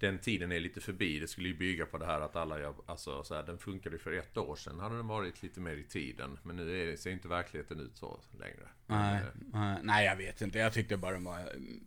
den 0.00 0.18
tiden 0.18 0.52
är 0.52 0.60
lite 0.60 0.80
förbi. 0.80 1.18
Det 1.20 1.28
skulle 1.28 1.48
ju 1.48 1.56
bygga 1.56 1.86
på 1.86 1.98
det 1.98 2.06
här 2.06 2.20
att 2.20 2.36
alla 2.36 2.60
gör, 2.60 2.74
alltså 2.86 3.22
så 3.24 3.34
här, 3.34 3.42
den 3.42 3.58
funkade 3.58 3.96
ju 3.96 4.02
för 4.02 4.12
ett 4.12 4.36
år 4.36 4.56
sedan. 4.56 4.80
Hade 4.80 4.96
den 4.96 5.06
varit 5.06 5.42
lite 5.42 5.60
mer 5.60 5.76
i 5.76 5.84
tiden. 5.84 6.38
Men 6.42 6.56
nu 6.56 6.92
är 6.92 6.96
ser 6.96 7.10
inte 7.10 7.28
verkligheten 7.28 7.80
ut 7.80 7.96
så 7.96 8.20
längre. 8.38 8.68
Nej, 8.86 9.20
Eh, 9.54 9.74
nej, 9.82 10.06
jag 10.06 10.16
vet 10.16 10.40
inte. 10.40 10.58
Jag 10.58 10.72
tyckte 10.72 10.96
bara 10.96 11.12
den 11.12 11.24
var 11.24 11.38
mm, 11.40 11.80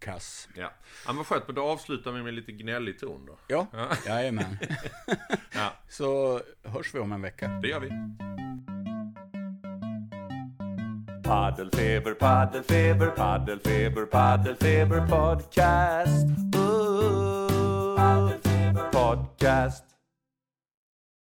kass. 0.00 0.48
Ja. 0.54 0.62
ja, 0.62 0.70
men 1.06 1.16
vad 1.16 1.26
skönt. 1.26 1.46
Men 1.46 1.54
då 1.54 1.62
avslutar 1.62 2.12
vi 2.12 2.22
med 2.22 2.34
lite 2.34 2.52
gnällig 2.52 2.98
ton 2.98 3.26
då. 3.26 3.38
Ja, 3.48 3.66
Ja. 3.72 3.88
jajamän. 4.06 4.58
Ja, 5.54 5.72
Så 5.88 6.40
hörs 6.62 6.94
vi 6.94 6.98
om 6.98 7.12
en 7.12 7.22
vecka. 7.22 7.48
det 7.62 7.68
gör 7.68 7.80
vi. 7.80 7.90
Paddelfeber, 11.24 12.14
paddelfeber, 12.14 13.06
paddelfeber, 13.10 14.06
paddelfeber 14.06 15.06
podcast. 15.06 16.26
Ooh, 16.56 17.45
podcast. 19.06 19.85